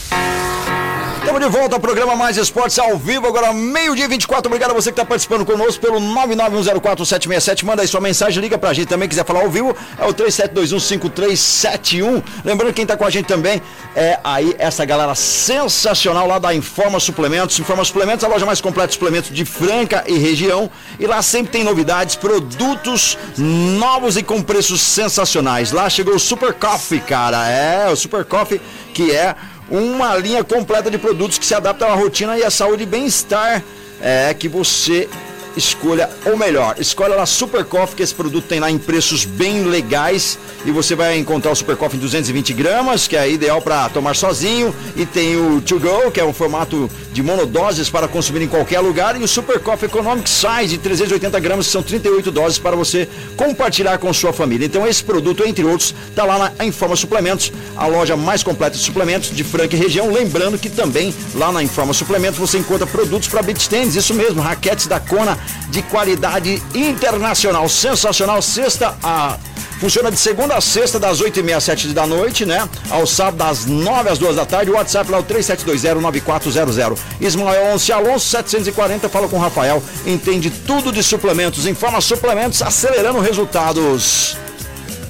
Estamos 1.25 1.41
de 1.41 1.49
volta 1.49 1.75
ao 1.75 1.81
programa 1.81 2.15
Mais 2.15 2.37
Esportes 2.37 2.77
ao 2.77 2.99
vivo, 2.99 3.25
agora 3.25 3.51
meio-dia 3.51 4.07
24. 4.07 4.47
Obrigado 4.47 4.69
a 4.69 4.75
você 4.75 4.91
que 4.91 4.93
está 4.93 5.03
participando 5.03 5.43
conosco 5.43 5.81
pelo 5.81 5.99
991047767. 5.99 7.63
Manda 7.63 7.81
aí 7.81 7.87
sua 7.87 7.99
mensagem, 7.99 8.39
liga 8.39 8.59
pra 8.59 8.71
gente 8.73 8.89
também, 8.89 9.09
quiser 9.09 9.25
falar 9.25 9.41
ao 9.41 9.49
vivo, 9.49 9.75
é 9.97 10.05
o 10.05 10.13
37215371. 10.13 12.23
Lembrando 12.43 12.75
quem 12.75 12.83
está 12.83 12.95
com 12.95 13.05
a 13.05 13.09
gente 13.09 13.25
também 13.25 13.59
é 13.95 14.19
aí 14.23 14.55
essa 14.59 14.85
galera 14.85 15.15
sensacional 15.15 16.27
lá 16.27 16.37
da 16.37 16.53
Informa 16.53 16.99
Suplementos. 16.99 17.59
Informa 17.59 17.83
Suplementos, 17.83 18.23
a 18.23 18.27
loja 18.27 18.45
mais 18.45 18.61
completa 18.61 18.89
de 18.89 18.93
suplementos 18.93 19.31
de 19.31 19.45
Franca 19.45 20.03
e 20.05 20.19
região. 20.19 20.69
E 20.99 21.07
lá 21.07 21.23
sempre 21.23 21.51
tem 21.51 21.63
novidades, 21.63 22.15
produtos 22.15 23.17
novos 23.35 24.15
e 24.15 24.21
com 24.21 24.43
preços 24.43 24.79
sensacionais. 24.79 25.71
Lá 25.71 25.89
chegou 25.89 26.13
o 26.13 26.19
Super 26.19 26.53
Coffee, 26.53 26.99
cara. 26.99 27.49
É, 27.49 27.89
o 27.89 27.95
Super 27.95 28.25
Coffee 28.25 28.61
que 28.95 29.11
é 29.11 29.35
uma 29.69 30.15
linha 30.15 30.43
completa 30.43 30.89
de 30.89 30.97
produtos 30.97 31.37
que 31.37 31.45
se 31.45 31.53
adaptam 31.53 31.89
à 31.89 31.95
rotina 31.95 32.37
e 32.37 32.43
à 32.43 32.49
saúde 32.49 32.83
e 32.83 32.85
bem-estar 32.85 33.63
é, 34.01 34.33
que 34.33 34.47
você 34.47 35.09
escolha 35.55 36.09
o 36.25 36.37
melhor. 36.37 36.75
Escolha 36.79 37.15
lá 37.15 37.25
Super 37.25 37.63
Coffee, 37.65 37.95
que 37.95 38.03
esse 38.03 38.13
produto 38.13 38.45
tem 38.45 38.59
lá 38.59 38.69
em 38.69 38.77
preços 38.77 39.25
bem 39.25 39.63
legais. 39.63 40.37
E 40.65 40.71
você 40.71 40.95
vai 40.95 41.17
encontrar 41.17 41.51
o 41.51 41.55
Super 41.55 41.75
Coffee 41.75 41.97
em 41.97 42.01
220 42.01 42.53
gramas, 42.53 43.07
que 43.07 43.15
é 43.15 43.29
ideal 43.29 43.61
para 43.61 43.87
tomar 43.89 44.15
sozinho. 44.15 44.73
E 44.95 45.05
tem 45.05 45.35
o 45.35 45.61
To 45.61 45.79
Go, 45.79 46.11
que 46.11 46.19
é 46.19 46.25
um 46.25 46.33
formato 46.33 46.89
de 47.13 47.21
monodoses 47.21 47.89
para 47.89 48.07
consumir 48.07 48.43
em 48.43 48.47
qualquer 48.47 48.79
lugar. 48.79 49.19
E 49.19 49.23
o 49.23 49.27
Super 49.27 49.59
Coffee 49.59 49.87
Economic 49.87 50.29
Size 50.29 50.67
de 50.67 50.77
380 50.77 51.39
gramas, 51.39 51.67
que 51.67 51.71
são 51.71 51.83
38 51.83 52.31
doses 52.31 52.57
para 52.57 52.75
você 52.75 53.07
compartilhar 53.35 53.97
com 53.97 54.11
sua 54.13 54.33
família. 54.33 54.65
Então 54.65 54.87
esse 54.87 55.03
produto, 55.03 55.43
entre 55.45 55.63
outros, 55.63 55.93
está 56.09 56.23
lá 56.23 56.51
na 56.57 56.65
Informa 56.65 56.95
Suplementos, 56.95 57.51
a 57.75 57.87
loja 57.87 58.15
mais 58.15 58.43
completa 58.43 58.77
de 58.77 58.83
suplementos 58.83 59.29
de 59.29 59.43
Franca 59.43 59.75
e 59.75 59.79
região. 59.79 60.11
Lembrando 60.11 60.57
que 60.57 60.69
também 60.69 61.13
lá 61.35 61.51
na 61.51 61.63
Informa 61.63 61.93
Suplementos 61.93 62.39
você 62.39 62.57
encontra 62.57 62.87
produtos 62.87 63.27
para 63.27 63.41
beach 63.41 63.69
tennis, 63.69 63.95
isso 63.95 64.13
mesmo, 64.13 64.41
raquetes 64.41 64.87
da 64.87 64.99
Kona 64.99 65.37
de 65.69 65.81
qualidade 65.83 66.61
internacional, 66.73 67.67
sensacional. 67.69 68.41
Sexta 68.41 68.95
a 69.03 69.37
Funciona 69.79 70.09
de 70.09 70.17
segunda 70.17 70.55
a 70.55 70.61
sexta, 70.61 70.97
das 70.97 71.21
8h30 71.21 71.55
às 71.55 71.63
7 71.63 71.87
da 71.89 72.07
noite, 72.07 72.45
né? 72.45 72.67
Ao 72.89 73.05
sábado, 73.05 73.37
das 73.37 73.65
9 73.65 74.09
às 74.09 74.17
2 74.17 74.35
da 74.35 74.45
tarde. 74.45 74.71
O 74.71 74.75
WhatsApp 74.75 75.11
lá 75.11 75.17
é 75.17 75.21
o 75.21 75.23
3720-9400. 75.23 76.97
Ismael 77.19 77.73
Once 77.73 77.91
Alonso 77.91 78.25
740. 78.25 79.09
Fala 79.09 79.27
com 79.27 79.35
o 79.35 79.39
Rafael. 79.39 79.83
Entende 80.05 80.49
tudo 80.49 80.91
de 80.91 81.03
suplementos. 81.03 81.67
Informa 81.67 81.99
suplementos, 81.99 82.61
acelerando 82.61 83.19
resultados. 83.19 84.37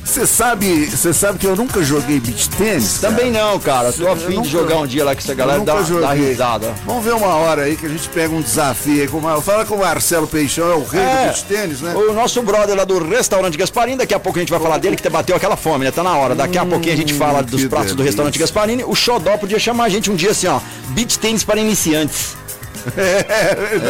Você 0.06 0.26
sabe, 0.28 0.86
você 0.86 1.12
sabe 1.14 1.40
que 1.40 1.48
eu 1.48 1.56
nunca 1.56 1.84
joguei 1.84 2.20
beach 2.20 2.48
tênis? 2.52 3.00
cara? 3.00 3.14
Também 3.14 3.32
não, 3.32 3.60
cara. 3.60 3.92
Tô 3.92 4.08
afim 4.08 4.40
de 4.42 4.48
jogar 4.50 4.78
um 4.78 4.86
dia 4.88 5.04
lá 5.04 5.14
com 5.16 5.20
essa 5.20 5.34
galera, 5.34 5.60
dá, 5.62 5.74
dá 5.82 6.14
risada. 6.14 6.74
Vamos 6.86 7.04
ver 7.04 7.14
uma 7.16 7.28
hora 7.28 7.64
aí 7.64 7.76
que 7.76 7.86
a 7.88 7.90
gente 7.90 8.08
pega 8.10 8.34
um 8.34 8.40
desafio 8.42 9.02
aí. 9.02 9.08
Com 9.08 9.20
Fala 9.42 9.66
com 9.66 9.76
o 9.76 9.80
Marcelo 9.80 10.28
Peixão, 10.28 10.72
é 10.72 10.76
o 10.76 10.84
rei 10.86 11.02
do 11.04 11.24
beach 11.26 11.44
tênis, 11.46 11.82
né? 11.82 11.94
O 11.96 12.14
nosso 12.14 12.42
brother 12.44 12.76
lá 12.78 12.86
do 12.86 13.04
restaurante 13.10 13.58
Gasparini, 13.58 13.98
daqui 13.98 14.14
a 14.14 14.20
pouco 14.20 14.38
a 14.38 14.42
gente 14.42 14.52
vai 14.52 14.60
falar 14.60 14.78
dele, 14.78 14.96
que 14.96 15.10
bateu 15.10 15.36
aquela 15.36 15.58
fome, 15.58 15.84
né? 15.84 15.92
Tá 15.92 16.04
na 16.04 16.16
hora. 16.16 16.36
Daqui 16.36 16.58
a 16.58 16.66
pouquinho 16.66 16.94
a 16.94 16.98
gente 16.98 17.14
fala 17.14 17.42
dos 17.42 17.60
Hum, 17.62 17.64
que 17.64 17.70
pratos 17.70 17.90
do 17.92 17.96
delícia. 17.98 18.12
restaurante 18.12 18.38
Gasparini. 18.40 18.84
O 18.86 18.94
Xodó 18.96 19.36
podia 19.38 19.58
chamar 19.60 19.86
a 19.86 19.90
gente 19.90 20.10
um 20.12 20.16
dia 20.16 20.32
assim, 20.32 20.48
ó. 20.48 20.60
Beach 20.90 21.18
tênis 21.20 21.44
para 21.44 21.60
iniciantes. 21.60 22.38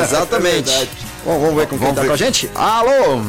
Exatamente. 0.02 0.70
é 0.70 0.78
verdade. 0.78 0.90
Bom, 1.26 1.40
vamos 1.40 1.56
ver 1.56 1.68
com 1.68 1.78
quem 1.78 1.80
Vamos 1.80 1.96
tá 1.96 2.02
ver. 2.02 2.08
com 2.08 2.14
a 2.14 2.18
gente. 2.18 2.50
Alô, 2.56 3.22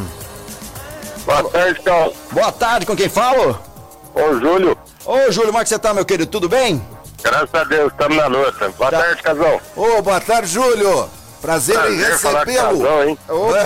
Boa 1.27 1.43
tarde, 1.45 1.81
Carlos. 1.83 2.15
boa 2.31 2.53
tarde, 2.53 2.87
com 2.87 2.97
quem 2.97 3.09
falo? 3.09 3.59
Ô, 4.15 4.35
Júlio. 4.39 4.77
Ô, 5.05 5.31
Júlio, 5.31 5.49
como 5.49 5.59
é 5.59 5.63
que 5.65 5.69
você 5.69 5.79
tá, 5.79 5.93
meu 5.93 6.05
querido? 6.05 6.31
Tudo 6.31 6.49
bem? 6.49 6.81
Graças 7.23 7.49
a 7.53 7.65
Deus, 7.65 7.91
estamos 7.93 8.17
na 8.17 8.27
luta. 8.27 8.69
Boa 8.79 8.91
Tá. 8.91 8.99
tarde, 9.01 9.23
Casão. 9.23 9.61
Ô, 9.75 10.01
boa 10.03 10.21
tarde, 10.21 10.49
Júlio. 10.49 11.09
Prazer, 11.43 11.75
em 11.77 11.79
Prazer 11.79 12.07
o 12.07 12.11
recebê-lo. 12.13 12.81
Casão, 12.83 13.05
hein? 13.05 13.19
Opa! 13.29 13.59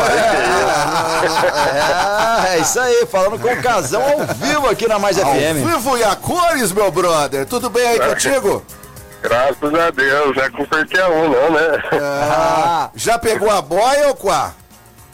É, 2.49 2.57
é 2.57 2.59
isso 2.59 2.81
aí, 2.81 3.07
falando 3.07 3.39
com 3.39 3.49
o 3.53 3.63
Casão 3.63 4.03
ao 4.03 4.27
vivo 4.35 4.69
aqui 4.69 4.89
na 4.89 4.99
Mais 4.99 5.19
Ao 5.19 5.25
FM. 5.33 5.65
vivo 5.67 5.97
e 5.97 6.05
a 6.05 6.17
cores, 6.17 6.73
meu 6.73 6.91
brother. 6.91 7.47
Tudo 7.47 7.71
bem 7.71 7.87
aí 7.87 8.01
contigo? 8.01 8.63
Graças 9.23 9.75
a 9.75 9.91
Deus, 9.91 10.37
não 10.37 10.43
é 10.43 10.51
com 10.51 10.63
um, 10.63 11.29
não, 11.29 11.51
né? 11.53 11.83
Ah, 12.01 12.91
Já 12.95 13.19
pegou 13.19 13.51
a 13.51 13.61
boia 13.63 14.09
ou 14.09 14.15
quá? 14.15 14.53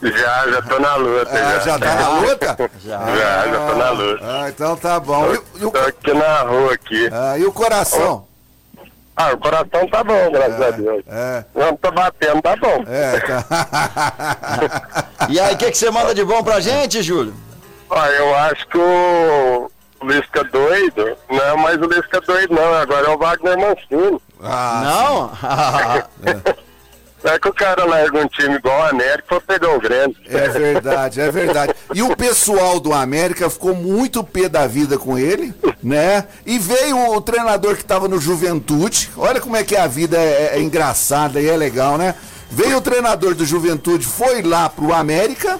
Já, 0.02 0.50
já 0.50 0.62
tô 0.62 0.78
na 0.78 0.94
luta. 0.96 1.30
Ah, 1.32 1.58
já 1.60 1.78
tá 1.78 1.94
na 1.94 2.08
luta? 2.20 2.70
já. 2.84 2.98
Já, 3.16 3.46
já 3.48 3.66
tô 3.66 3.74
na 3.76 3.90
luta. 3.90 4.24
Ah, 4.24 4.48
então 4.48 4.76
tá 4.76 5.00
bom. 5.00 5.32
E, 5.34 5.40
e 5.60 5.64
o, 5.64 5.70
Tô 5.70 5.78
aqui 5.78 6.12
na 6.12 6.40
rua 6.42 6.74
aqui. 6.74 7.08
ah, 7.12 7.38
e 7.38 7.44
o 7.46 7.52
coração? 7.52 8.26
Ah, 9.16 9.32
o 9.32 9.38
coração 9.38 9.88
tá 9.90 10.04
bom, 10.04 10.30
graças 10.30 10.60
a 10.60 10.70
Deus. 10.72 11.02
É, 11.08 11.44
Não 11.54 11.74
tô 11.76 11.90
batendo, 11.90 12.42
tá 12.42 12.54
bom. 12.56 12.84
é, 12.86 13.18
tá. 13.20 13.44
E 15.30 15.40
aí, 15.40 15.54
o 15.54 15.56
que, 15.56 15.70
que 15.70 15.78
você 15.78 15.90
manda 15.90 16.14
de 16.14 16.22
bom 16.24 16.42
pra 16.44 16.60
gente, 16.60 17.02
Júlio? 17.02 17.34
Ah, 17.90 18.08
eu 18.10 18.34
acho 18.36 18.66
que 18.68 18.76
o 18.78 19.70
o 19.98 20.06
Lisca 20.06 20.44
doido, 20.44 21.16
não 21.30 21.40
é 21.42 21.56
mais 21.56 21.78
o 21.80 21.86
Lisca 21.86 22.20
doido, 22.20 22.54
não. 22.54 22.74
Agora 22.74 23.06
é 23.06 23.10
o 23.10 23.16
Wagner 23.16 23.56
Mancini. 23.58 24.20
Ah, 24.42 24.82
Não? 24.84 25.30
É 27.26 27.40
que 27.40 27.48
o 27.48 27.52
cara 27.52 27.84
larga 27.84 28.20
um 28.20 28.28
time 28.28 28.54
igual 28.54 28.82
o 28.82 28.88
América 28.90 29.24
pra 29.26 29.40
pegar 29.40 29.74
o 29.74 29.80
Grêmio. 29.80 30.16
É 30.26 30.48
verdade, 30.48 31.20
é 31.20 31.28
verdade. 31.28 31.74
E 31.92 32.00
o 32.00 32.16
pessoal 32.16 32.78
do 32.78 32.92
América 32.92 33.50
ficou 33.50 33.74
muito 33.74 34.22
pé 34.22 34.48
da 34.48 34.66
vida 34.68 34.96
com 34.96 35.18
ele, 35.18 35.52
né? 35.82 36.24
E 36.46 36.56
veio 36.56 36.96
o 37.12 37.20
treinador 37.20 37.74
que 37.74 37.82
estava 37.82 38.06
no 38.06 38.20
Juventude. 38.20 39.10
Olha 39.16 39.40
como 39.40 39.56
é 39.56 39.64
que 39.64 39.74
a 39.74 39.88
vida 39.88 40.16
é, 40.16 40.52
é 40.54 40.60
engraçada 40.60 41.40
e 41.40 41.48
é 41.48 41.56
legal, 41.56 41.98
né? 41.98 42.14
Veio 42.48 42.76
o 42.76 42.80
treinador 42.80 43.34
do 43.34 43.44
Juventude, 43.44 44.06
foi 44.06 44.40
lá 44.42 44.68
pro 44.68 44.92
América. 44.92 45.58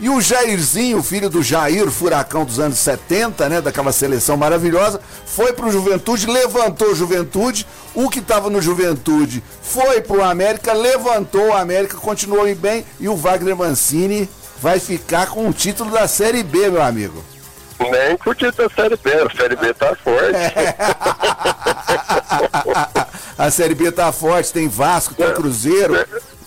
E 0.00 0.08
o 0.08 0.20
Jairzinho, 0.20 1.02
filho 1.02 1.30
do 1.30 1.42
Jair, 1.42 1.88
furacão 1.90 2.44
dos 2.44 2.58
anos 2.58 2.78
70, 2.78 3.48
né? 3.48 3.60
Daquela 3.60 3.92
seleção 3.92 4.36
maravilhosa, 4.36 5.00
foi 5.24 5.52
pro 5.52 5.70
Juventude, 5.70 6.26
levantou 6.26 6.88
o 6.88 6.94
Juventude. 6.94 7.66
O 7.94 8.10
que 8.10 8.18
estava 8.18 8.50
no 8.50 8.60
Juventude 8.60 9.42
foi 9.62 10.00
pro 10.00 10.22
América, 10.24 10.72
levantou 10.72 11.48
o 11.48 11.54
América, 11.54 11.96
continuou 11.96 12.46
em 12.48 12.54
bem. 12.54 12.84
E 12.98 13.08
o 13.08 13.16
Wagner 13.16 13.56
Mancini 13.56 14.28
vai 14.60 14.80
ficar 14.80 15.28
com 15.28 15.48
o 15.48 15.52
título 15.52 15.90
da 15.90 16.08
Série 16.08 16.42
B, 16.42 16.70
meu 16.70 16.82
amigo. 16.82 17.33
Nem 17.78 18.16
título 18.16 18.52
da 18.68 18.74
Série 18.74 18.96
B. 18.96 19.12
A 19.12 19.36
Série 19.36 19.56
B 19.56 19.74
tá 19.74 19.94
forte. 19.96 20.34
a 23.38 23.50
Série 23.50 23.74
B 23.74 23.90
tá 23.92 24.12
forte, 24.12 24.52
tem 24.52 24.68
Vasco, 24.68 25.14
tem 25.14 25.32
Cruzeiro. 25.32 25.94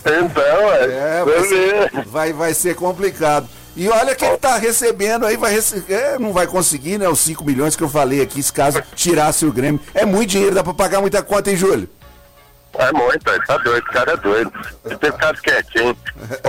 Então, 0.00 0.72
É, 0.72 1.20
é. 1.20 1.24
vai 1.24 1.48
ser, 1.48 2.04
vai, 2.06 2.32
vai 2.32 2.54
ser 2.54 2.74
complicado. 2.76 3.48
E 3.76 3.88
olha 3.88 4.14
quem 4.14 4.36
tá 4.38 4.56
recebendo 4.56 5.24
aí, 5.26 5.36
vai 5.36 5.52
rece- 5.52 5.84
é, 5.88 6.18
não 6.18 6.32
vai 6.32 6.46
conseguir, 6.46 6.98
né? 6.98 7.08
Os 7.08 7.20
5 7.20 7.44
milhões 7.44 7.76
que 7.76 7.82
eu 7.82 7.88
falei 7.88 8.20
aqui, 8.20 8.42
se 8.42 8.52
caso 8.52 8.82
tirasse 8.94 9.44
o 9.46 9.52
Grêmio. 9.52 9.80
É 9.94 10.04
muito 10.04 10.30
dinheiro, 10.30 10.54
dá 10.54 10.64
pra 10.64 10.74
pagar 10.74 11.00
muita 11.00 11.22
conta, 11.22 11.50
hein, 11.50 11.56
Júlio? 11.56 11.88
É 12.74 12.92
muito, 12.92 13.28
ele 13.30 13.46
tá 13.46 13.56
doido, 13.58 13.84
o 13.84 13.92
cara 13.92 14.12
é 14.12 14.16
doido. 14.16 14.52
Ele 14.84 14.96
tem 14.96 15.12
ficado 15.12 15.40
quietinho. 15.40 15.96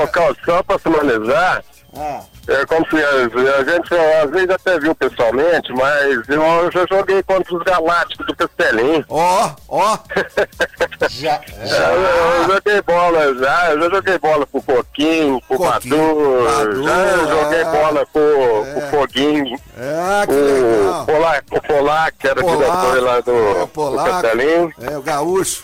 Ô, 0.02 0.08
Carlos, 0.08 0.38
só 0.46 0.64
pra 0.64 0.80
finalizar, 0.80 1.64
é 2.48 2.66
como 2.66 2.86
se 2.90 2.96
a, 2.98 3.10
a 3.10 3.64
gente 3.64 3.94
às 4.24 4.32
vezes 4.32 4.50
até 4.50 4.80
viu 4.80 4.96
pessoalmente, 4.96 5.72
mas 5.74 6.28
eu 6.28 6.72
já 6.72 6.86
joguei 6.90 7.22
contra 7.24 7.56
os 7.56 7.64
Galácticos 7.64 8.26
do 8.26 8.36
Castelinho. 8.36 9.06
Ó, 9.10 9.52
ó. 9.68 9.98
Já. 11.10 11.42
Eu, 11.58 12.02
eu 12.02 12.54
joguei 12.54 12.82
bola 12.82 13.36
já, 13.36 13.72
eu 13.72 13.82
já 13.82 13.90
joguei 13.90 14.20
bola 14.20 14.46
pro 14.48 14.62
Coquinho, 14.62 15.42
pro 15.48 15.58
Coquinho, 15.58 16.44
Badu, 16.44 16.84
já 16.84 17.26
joguei 17.26 17.60
é. 17.60 17.66
bola 17.66 18.06
pro, 18.12 18.66
pro 18.74 18.82
Foguinho, 18.92 19.60
Ah, 19.78 20.24
que 20.28 20.34
o 20.34 20.84
legal. 20.84 21.06
Polac, 21.06 21.44
o 21.52 21.62
Polac, 21.62 22.18
que 22.18 22.28
era 22.28 22.42
Polaco, 22.42 22.88
diretor 22.88 23.04
lá 23.04 23.20
do, 23.22 23.32
é, 23.32 23.52
o 23.52 23.60
do 23.60 23.68
Polaco. 23.68 24.10
Castelinho. 24.10 24.74
É, 24.82 24.98
o 24.98 25.02
gaúcho. 25.02 25.64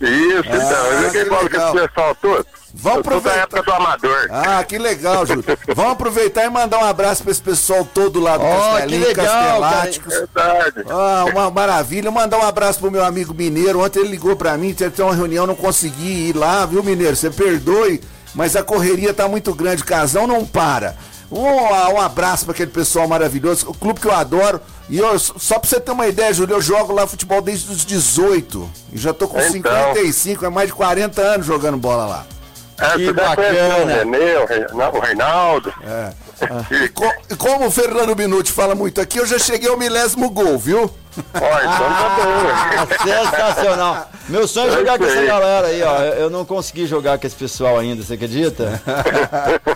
Isso, 0.00 0.48
então, 0.48 0.86
eu 0.86 1.02
joguei 1.04 1.24
que 1.24 1.30
bola 1.30 1.42
legal. 1.42 1.72
com 1.72 1.78
esse 1.78 1.88
pessoal 1.88 2.14
todo. 2.16 2.46
Vamos 2.74 3.02
sou 3.02 3.02
da 3.02 3.16
aproveitar. 3.30 3.38
época 3.42 3.62
do 3.62 3.72
amador. 3.72 4.28
Ah, 4.30 4.62
que 4.64 4.78
legal, 4.78 5.24
Júlio. 5.26 5.44
Vamos 5.74 5.92
aproveitar 5.92 6.44
e 6.44 6.50
mandar 6.50 6.78
um 6.78 6.84
abraço 6.84 7.22
pra 7.22 7.32
esse 7.32 7.40
pessoal 7.40 7.84
todo 7.84 8.20
lá 8.20 8.36
do 8.36 8.44
Ó, 8.44 8.72
Castelinho, 8.72 9.02
que 9.02 9.08
legal, 9.08 9.26
Casteláticos. 9.60 10.14
Verdade. 10.14 10.84
Ah, 10.90 11.24
uma 11.32 11.50
maravilha. 11.50 12.10
Mandar 12.10 12.38
um 12.38 12.46
abraço 12.46 12.78
pro 12.78 12.90
meu 12.90 13.04
amigo 13.04 13.32
Mineiro. 13.34 13.80
Ontem 13.80 14.00
ele 14.00 14.10
ligou 14.10 14.36
pra 14.36 14.56
mim, 14.56 14.74
teve 14.74 15.00
uma 15.02 15.14
reunião, 15.14 15.46
não 15.46 15.54
consegui 15.54 16.28
ir 16.28 16.36
lá, 16.36 16.66
viu, 16.66 16.82
Mineiro? 16.82 17.16
Você 17.16 17.30
perdoe, 17.30 18.00
mas 18.34 18.54
a 18.54 18.62
correria 18.62 19.14
tá 19.14 19.26
muito 19.26 19.54
grande, 19.54 19.82
casão 19.82 20.26
não 20.26 20.44
para. 20.44 20.94
Um, 21.30 21.42
um 21.94 22.00
abraço 22.00 22.44
pra 22.46 22.52
aquele 22.52 22.70
pessoal 22.70 23.06
maravilhoso, 23.06 23.68
o 23.68 23.74
clube 23.74 24.00
que 24.00 24.06
eu 24.06 24.14
adoro. 24.14 24.60
E 24.88 24.96
eu, 24.98 25.18
só 25.18 25.58
pra 25.58 25.68
você 25.68 25.78
ter 25.78 25.90
uma 25.92 26.06
ideia, 26.06 26.32
Júlio, 26.32 26.56
eu 26.56 26.62
jogo 26.62 26.92
lá 26.94 27.06
futebol 27.06 27.42
desde 27.42 27.70
os 27.70 27.84
18. 27.84 28.70
E 28.92 28.98
já 28.98 29.12
tô 29.12 29.28
com 29.28 29.38
Então. 29.38 29.52
55, 29.52 30.46
é 30.46 30.48
mais 30.48 30.68
de 30.68 30.74
40 30.74 31.20
anos 31.20 31.46
jogando 31.46 31.76
bola 31.76 32.06
lá. 32.06 32.26
É, 32.80 32.96
Que 32.96 33.12
bacana. 33.12 33.76
O 33.78 33.86
Renê, 33.86 34.36
o, 34.36 35.00
Reinaldo. 35.00 35.72
É. 35.84 36.12
E, 36.84 36.88
Co- 36.90 37.36
como 37.36 37.66
o 37.66 37.70
Fernando 37.70 38.14
Minuti 38.14 38.52
fala 38.52 38.74
muito 38.74 39.00
aqui, 39.00 39.18
eu 39.18 39.26
já 39.26 39.38
cheguei 39.38 39.68
ao 39.68 39.76
milésimo 39.76 40.30
gol, 40.30 40.56
viu? 40.58 40.88
Ó, 41.34 41.58
então 41.58 41.88
tá 41.88 42.16
bom. 42.16 42.48
Ah, 42.78 42.86
sensacional. 43.34 44.08
Meu 44.28 44.46
sonho 44.46 44.68
é 44.72 44.76
jogar 44.76 44.98
com 44.98 45.04
essa 45.04 45.22
galera 45.24 45.66
aí, 45.68 45.82
ó. 45.82 45.98
Eu 46.02 46.28
não 46.30 46.44
consegui 46.44 46.86
jogar 46.86 47.18
com 47.18 47.26
esse 47.26 47.36
pessoal 47.36 47.78
ainda, 47.78 48.02
você 48.02 48.14
acredita? 48.14 48.80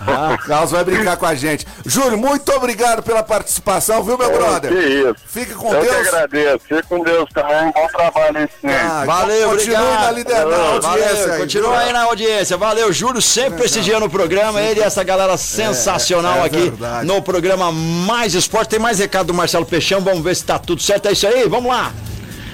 Ah, 0.05 0.37
Carlos 0.47 0.71
vai 0.73 0.85
brincar 0.85 1.16
com 1.16 1.25
a 1.27 1.35
gente. 1.35 1.66
Júlio, 1.87 2.18
muito 2.18 2.51
obrigado 2.53 3.03
pela 3.03 3.23
participação, 3.23 4.03
viu, 4.03 4.18
meu 4.18 4.31
brother? 4.33 4.71
Que 4.73 4.79
isso. 4.79 5.14
Fique 5.27 5.55
com 5.55 5.73
Eu 5.73 5.81
que 5.81 5.87
Deus. 5.88 6.09
agradeço. 6.09 6.61
Fique 6.68 6.83
com 6.83 7.03
Deus 7.03 7.29
também. 7.33 7.73
Bom 7.73 7.87
trabalho 7.88 8.38
aí, 8.38 8.49
sim. 8.61 8.66
Ah, 8.68 9.05
Valeu, 9.07 9.51
continue 9.51 9.77
obrigado. 9.77 10.03
na 10.05 10.11
liderança, 10.11 10.81
Valeu, 10.81 11.33
aí, 11.33 11.38
continua 11.40 11.79
aí 11.79 11.92
na 11.92 12.03
audiência. 12.03 12.57
Valeu, 12.57 12.92
Júlio, 12.92 13.23
sempre 13.23 13.61
prestigiando 13.61 14.07
o 14.07 14.11
programa. 14.11 14.61
Ele 14.61 14.81
e 14.81 14.83
essa 14.83 15.03
galera 15.05 15.37
sensacional 15.37 16.38
é 16.38 16.47
aqui 16.47 16.57
verdade. 16.71 17.07
no 17.07 17.23
programa 17.23 17.71
Mais 17.73 18.35
Esporte. 18.35 18.71
Tem 18.71 18.79
mais 18.79 18.99
recado 18.99 19.29
do 19.29 19.35
Marcelo 19.35 19.64
Peixão. 19.64 20.01
Vamos 20.01 20.23
ver 20.23 20.35
se 20.37 20.45
tá 20.45 20.59
tudo 20.59 20.83
certo. 20.83 21.07
É 21.07 21.12
isso 21.12 21.22
aí, 21.27 21.49
vamos 21.49 21.71
lá. 21.71 21.93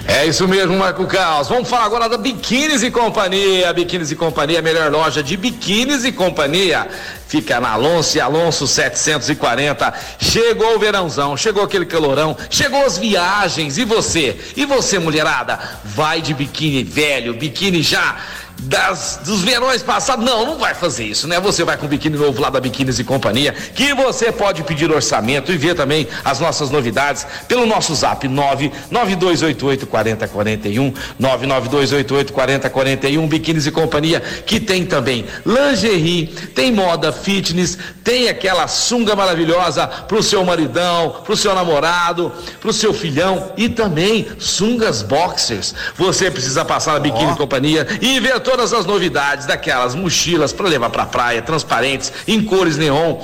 É 0.07 0.25
isso 0.25 0.47
mesmo, 0.47 0.75
Marco 0.75 1.05
Caos. 1.05 1.47
Vamos 1.47 1.69
falar 1.69 1.85
agora 1.85 2.09
da 2.09 2.17
Biquínis 2.17 2.81
e 2.81 2.89
Companhia. 2.89 3.71
Biquínis 3.73 4.09
e 4.11 4.15
Companhia, 4.15 4.57
a 4.57 4.61
melhor 4.61 4.91
loja 4.91 5.21
de 5.21 5.37
biquínis 5.37 6.03
e 6.03 6.11
companhia. 6.11 6.87
Fica 7.27 7.59
na 7.59 7.73
Alonso 7.73 8.17
e 8.17 8.19
Alonso 8.19 8.65
740. 8.65 9.93
Chegou 10.19 10.75
o 10.75 10.79
verãozão, 10.79 11.37
chegou 11.37 11.61
aquele 11.61 11.85
calorão, 11.85 12.35
chegou 12.49 12.83
as 12.83 12.97
viagens. 12.97 13.77
E 13.77 13.85
você? 13.85 14.35
E 14.55 14.65
você, 14.65 14.97
mulherada? 14.97 15.59
Vai 15.85 16.21
de 16.21 16.33
biquíni 16.33 16.83
velho, 16.83 17.35
biquíni 17.35 17.83
já 17.83 18.17
das, 18.59 19.19
dos 19.23 19.41
verões 19.41 19.81
passados. 19.81 20.25
Não, 20.25 20.45
não 20.45 20.57
vai 20.57 20.73
fazer 20.73 21.05
isso, 21.05 21.27
né? 21.27 21.39
Você 21.39 21.63
vai 21.63 21.77
com 21.77 21.85
o 21.85 21.89
biquíni 21.89 22.17
novo 22.17 22.41
lá 22.41 22.49
da 22.49 22.59
Biquínis 22.59 22.99
e 22.99 23.03
Companhia, 23.03 23.53
que 23.53 23.93
você 23.93 24.31
pode 24.31 24.63
pedir 24.63 24.91
orçamento 24.91 25.51
e 25.51 25.57
ver 25.57 25.75
também 25.75 26.07
as 26.23 26.39
nossas 26.39 26.69
novidades 26.69 27.25
pelo 27.47 27.65
nosso 27.65 27.93
zap 27.95 28.27
99288 28.27 29.87
4041 29.87 30.93
99288 31.17 32.33
4041 32.33 33.27
Biquínis 33.27 33.65
e 33.65 33.71
Companhia, 33.71 34.19
que 34.45 34.59
tem 34.59 34.85
também 34.85 35.25
lingerie, 35.45 36.27
tem 36.53 36.71
moda 36.71 37.11
fitness, 37.11 37.77
tem 38.03 38.27
aquela 38.27 38.67
sunga 38.67 39.15
maravilhosa 39.15 39.87
pro 39.87 40.21
seu 40.21 40.43
maridão, 40.43 41.21
pro 41.23 41.37
seu 41.37 41.53
namorado, 41.53 42.31
pro 42.59 42.73
seu 42.73 42.93
filhão 42.93 43.51
e 43.55 43.69
também 43.69 44.27
sungas 44.37 45.01
boxers. 45.01 45.73
Você 45.95 46.29
precisa 46.29 46.65
passar 46.65 46.93
na 46.93 46.99
Biquíni 46.99 47.31
e 47.31 47.35
Companhia 47.35 47.87
e 48.01 48.19
ver 48.19 48.39
todas 48.49 48.73
as 48.73 48.83
novidades 48.83 49.45
daquelas 49.45 49.93
mochilas 49.93 50.51
para 50.51 50.67
levar 50.67 50.89
pra 50.89 51.05
praia, 51.05 51.39
transparentes, 51.39 52.11
em 52.27 52.43
cores 52.43 52.77
neon, 52.77 53.17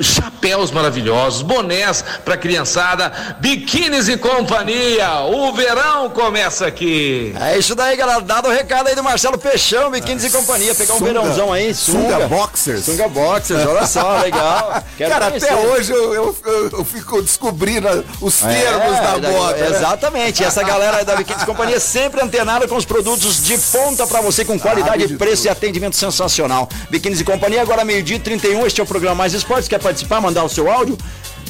chapéus 0.00 0.70
maravilhosos, 0.70 1.42
bonés 1.42 2.02
pra 2.24 2.38
criançada, 2.38 3.36
biquínis 3.38 4.08
e 4.08 4.16
companhia. 4.16 5.20
O 5.26 5.52
verão 5.52 6.08
começa 6.08 6.66
aqui. 6.66 7.34
É 7.38 7.58
isso 7.58 7.74
daí, 7.74 7.96
galera. 7.96 8.22
Dado 8.22 8.48
o 8.48 8.50
recado 8.52 8.86
aí 8.88 8.94
do 8.94 9.02
Marcelo 9.02 9.36
Peixão, 9.36 9.90
Biquínis 9.90 10.24
e 10.24 10.30
Companhia. 10.30 10.74
Pegar 10.74 10.94
um 10.94 10.98
Sunga- 10.98 11.12
verãozão 11.12 11.52
aí. 11.52 11.74
Sunga 11.74 12.26
Boxers. 12.28 12.84
Sunga 12.86 13.08
Boxers, 13.08 13.66
olha 13.66 13.86
só, 13.86 14.18
legal. 14.22 14.82
Quero 14.96 15.10
Cara, 15.10 15.26
conhecer. 15.26 15.50
até 15.52 15.66
hoje 15.66 15.92
eu, 15.92 16.14
eu, 16.14 16.36
eu- 16.46 16.70
eu 16.78 16.84
fico 16.84 17.20
descobrindo 17.20 18.04
os 18.22 18.42
É, 18.42 18.46
termos 18.48 18.96
da 18.98 19.18
da- 19.18 19.28
moda. 19.30 19.56
né? 19.58 19.68
Exatamente. 19.76 20.42
Essa 20.42 20.62
galera 20.62 20.98
aí 20.98 21.04
da 21.04 21.14
Biquínis 21.16 21.44
Companhia 21.44 21.78
sempre 21.80 22.22
antenada 22.22 22.66
com 22.66 22.76
os 22.76 22.84
produtos 22.86 23.42
de 23.44 23.58
ponta 23.58 24.06
pra 24.06 24.20
você 24.22 24.44
com 24.44 24.58
qualidade, 24.62 25.06
de 25.06 25.16
preço 25.16 25.46
e 25.46 25.50
atendimento 25.50 25.96
sensacional. 25.96 26.68
Biquínis 26.88 27.20
e 27.20 27.24
Companhia, 27.24 27.60
agora 27.60 27.84
meio-dia 27.84 28.16
e 28.16 28.20
31. 28.20 28.66
Este 28.66 28.80
é 28.80 28.84
o 28.84 28.86
programa 28.86 29.16
Mais 29.16 29.34
Esportes. 29.34 29.68
Quer 29.68 29.80
participar? 29.80 30.20
Mandar 30.20 30.44
o 30.44 30.48
seu 30.48 30.70
áudio? 30.70 30.96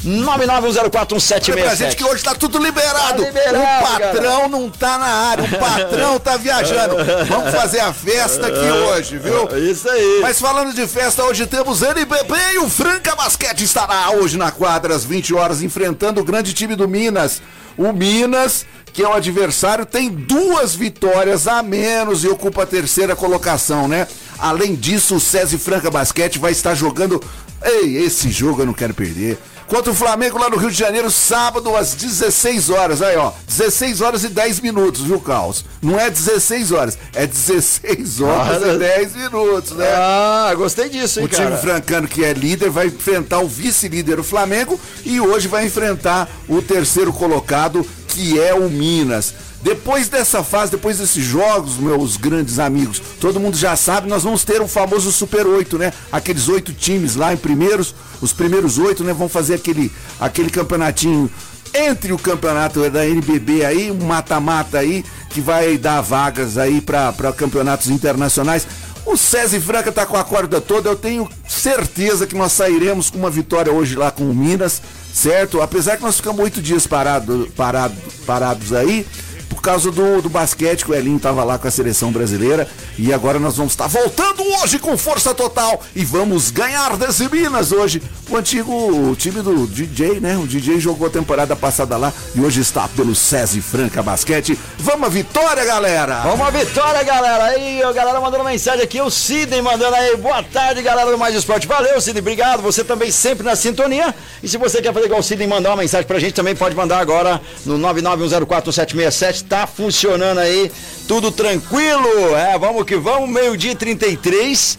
991041767. 0.05 1.47
Lembra 1.47 1.63
pra 1.63 1.75
gente 1.75 1.95
que 1.95 2.03
hoje 2.03 2.23
tá 2.23 2.35
tudo 2.35 2.57
liberado. 2.57 3.21
Tá 3.21 3.27
liberado, 3.27 3.57
o 3.57 3.89
patrão 3.89 4.49
não 4.49 4.69
tá 4.69 4.97
na 4.97 5.05
área, 5.05 5.45
o 5.45 5.59
patrão 5.59 6.19
tá 6.19 6.37
viajando. 6.37 6.95
Vamos 7.27 7.51
fazer 7.51 7.79
a 7.79 7.93
festa 7.93 8.47
aqui 8.47 8.59
hoje, 8.89 9.17
viu? 9.17 9.47
Isso 9.57 9.89
aí. 9.89 10.19
Mas 10.21 10.39
falando 10.39 10.73
de 10.73 10.85
festa, 10.87 11.23
hoje 11.23 11.45
temos 11.45 11.81
NBB 11.81 12.35
e 12.55 12.57
o 12.59 12.69
Franca 12.69 13.15
Basquete 13.15 13.63
estará 13.63 14.11
hoje 14.11 14.37
na 14.37 14.51
quadra 14.51 14.93
às 14.93 15.05
20 15.05 15.33
horas 15.33 15.61
enfrentando 15.61 16.19
o 16.19 16.23
grande 16.23 16.53
time 16.53 16.75
do 16.75 16.87
Minas. 16.87 17.41
O 17.77 17.91
Minas, 17.91 18.65
que 18.93 19.01
é 19.01 19.07
o 19.07 19.13
adversário, 19.13 19.85
tem 19.85 20.09
duas 20.09 20.75
vitórias 20.75 21.47
a 21.47 21.63
menos 21.63 22.23
e 22.23 22.27
ocupa 22.27 22.61
a 22.63 22.65
terceira 22.65 23.15
colocação, 23.15 23.87
né? 23.87 24.07
Além 24.37 24.75
disso, 24.75 25.15
o 25.15 25.19
SESI 25.19 25.57
Franca 25.57 25.89
Basquete 25.89 26.37
vai 26.37 26.51
estar 26.51 26.75
jogando. 26.75 27.21
Ei, 27.63 27.97
esse 27.97 28.29
jogo 28.29 28.61
eu 28.61 28.65
não 28.67 28.73
quero 28.73 28.93
perder. 28.93 29.37
Contra 29.67 29.91
o 29.91 29.95
Flamengo 29.95 30.37
lá 30.37 30.49
no 30.49 30.57
Rio 30.57 30.69
de 30.69 30.77
Janeiro, 30.77 31.09
sábado 31.09 31.75
às 31.75 31.95
16 31.95 32.69
horas. 32.69 33.01
Aí, 33.01 33.15
ó, 33.15 33.31
16 33.47 34.01
horas 34.01 34.23
e 34.23 34.27
10 34.27 34.59
minutos, 34.59 35.01
viu, 35.01 35.19
Caos? 35.19 35.65
Não 35.81 35.97
é 35.99 36.09
16 36.09 36.71
horas, 36.73 36.97
é 37.13 37.25
16 37.25 38.21
horas 38.21 38.61
e 38.61 38.77
10 38.77 39.15
minutos, 39.15 39.71
né? 39.71 39.87
Ah, 39.95 40.53
gostei 40.55 40.89
disso, 40.89 41.19
hein, 41.19 41.25
O 41.25 41.29
time 41.29 41.47
cara. 41.47 41.57
francano, 41.57 42.07
que 42.07 42.23
é 42.23 42.33
líder, 42.33 42.69
vai 42.69 42.87
enfrentar 42.87 43.39
o 43.39 43.47
vice-líder, 43.47 44.19
o 44.19 44.23
Flamengo, 44.23 44.79
e 45.05 45.19
hoje 45.19 45.47
vai 45.47 45.65
enfrentar 45.65 46.29
o 46.47 46.61
terceiro 46.61 47.11
colocado, 47.13 47.83
que 48.13 48.39
é 48.39 48.53
o 48.53 48.69
Minas. 48.69 49.33
Depois 49.61 50.09
dessa 50.09 50.43
fase, 50.43 50.71
depois 50.71 50.99
desses 50.99 51.23
jogos, 51.23 51.77
meus 51.77 52.17
grandes 52.17 52.59
amigos, 52.59 53.01
todo 53.19 53.39
mundo 53.39 53.57
já 53.57 53.75
sabe, 53.75 54.09
nós 54.09 54.23
vamos 54.23 54.43
ter 54.43 54.61
o 54.61 54.67
famoso 54.67 55.11
Super 55.11 55.47
8, 55.47 55.77
né? 55.77 55.93
Aqueles 56.11 56.47
oito 56.49 56.73
times 56.73 57.15
lá 57.15 57.33
em 57.33 57.37
primeiros, 57.37 57.95
os 58.21 58.33
primeiros 58.33 58.77
oito, 58.77 59.03
né? 59.03 59.13
Vão 59.13 59.29
fazer 59.29 59.55
aquele, 59.55 59.91
aquele 60.19 60.49
campeonatinho 60.49 61.31
entre 61.73 62.13
o 62.13 62.19
campeonato 62.19 62.87
da 62.89 63.07
NBB 63.07 63.65
aí, 63.65 63.89
um 63.89 64.05
mata-mata 64.05 64.77
aí, 64.77 65.03
que 65.29 65.41
vai 65.41 65.77
dar 65.77 66.01
vagas 66.01 66.57
aí 66.57 66.79
para 66.79 67.33
campeonatos 67.35 67.89
internacionais. 67.89 68.67
O 69.05 69.17
César 69.17 69.59
Franca 69.59 69.91
tá 69.91 70.05
com 70.05 70.15
a 70.15 70.23
corda 70.23 70.61
toda, 70.61 70.89
eu 70.89 70.95
tenho 70.95 71.29
certeza 71.47 72.25
que 72.25 72.35
nós 72.35 72.53
sairemos 72.53 73.09
com 73.09 73.17
uma 73.17 73.29
vitória 73.29 73.71
hoje 73.71 73.95
lá 73.95 74.09
com 74.09 74.23
o 74.23 74.33
Minas, 74.33 74.81
certo? 75.13 75.61
Apesar 75.61 75.97
que 75.97 76.03
nós 76.03 76.15
ficamos 76.15 76.41
oito 76.41 76.61
dias 76.61 76.87
parado, 76.87 77.51
parado, 77.55 77.95
parados 78.25 78.71
aí, 78.71 79.05
por 79.53 79.61
causa 79.61 79.91
do, 79.91 80.21
do 80.21 80.29
basquete, 80.29 80.83
que 80.83 80.91
o 80.91 80.95
Elinho 80.95 81.19
tava 81.19 81.43
lá 81.43 81.57
com 81.57 81.67
a 81.67 81.71
seleção 81.71 82.11
brasileira. 82.11 82.67
E 82.97 83.13
agora 83.13 83.39
nós 83.39 83.57
vamos 83.57 83.73
estar 83.73 83.87
voltando 83.87 84.43
hoje 84.61 84.79
com 84.79 84.97
força 84.97 85.33
total 85.33 85.81
e 85.95 86.03
vamos 86.03 86.51
ganhar 86.51 86.97
desse 86.97 87.29
Minas 87.29 87.71
hoje. 87.71 88.01
O 88.29 88.37
antigo 88.37 89.15
time 89.15 89.41
do 89.41 89.67
DJ, 89.67 90.19
né? 90.19 90.37
O 90.37 90.47
DJ 90.47 90.79
jogou 90.79 91.07
a 91.07 91.09
temporada 91.09 91.55
passada 91.55 91.97
lá 91.97 92.11
e 92.35 92.41
hoje 92.41 92.61
está 92.61 92.87
pelo 92.87 93.15
SESI 93.15 93.61
Franca 93.61 94.01
Basquete. 94.01 94.57
Vamos 94.77 95.07
à 95.07 95.09
vitória, 95.09 95.63
galera! 95.65 96.21
Vamos 96.21 96.47
à 96.47 96.49
vitória, 96.49 97.03
galera. 97.03 97.45
Aí, 97.45 97.81
ó, 97.83 97.93
galera 97.93 98.19
mandando 98.19 98.43
mensagem 98.43 98.83
aqui. 98.83 99.01
O 99.01 99.09
Sidney 99.09 99.61
mandando 99.61 99.95
aí. 99.95 100.15
Boa 100.17 100.43
tarde, 100.43 100.81
galera 100.81 101.11
do 101.11 101.17
Mais 101.17 101.35
Esporte. 101.35 101.67
Valeu, 101.67 101.99
Sidney. 102.01 102.21
Obrigado. 102.21 102.61
Você 102.61 102.83
também 102.83 103.11
sempre 103.11 103.43
na 103.43 103.55
sintonia. 103.55 104.13
E 104.41 104.47
se 104.47 104.57
você 104.57 104.81
quer 104.81 104.93
fazer 104.93 105.05
igual 105.05 105.19
o 105.19 105.23
Sidney, 105.23 105.47
mandar 105.47 105.69
uma 105.71 105.77
mensagem 105.77 106.07
pra 106.07 106.19
gente, 106.19 106.33
também 106.33 106.55
pode 106.55 106.75
mandar 106.75 106.99
agora 106.99 107.41
no 107.65 107.77
991041767. 107.77 109.42
Tá 109.47 109.67
funcionando 109.67 110.39
aí. 110.39 110.71
Tudo 111.07 111.31
tranquilo. 111.31 112.35
É, 112.35 112.57
vamos 112.57 112.85
que 112.85 112.95
vamos. 112.95 113.29
Meio-dia 113.29 113.71
e 113.71 113.75
33. 113.75 114.77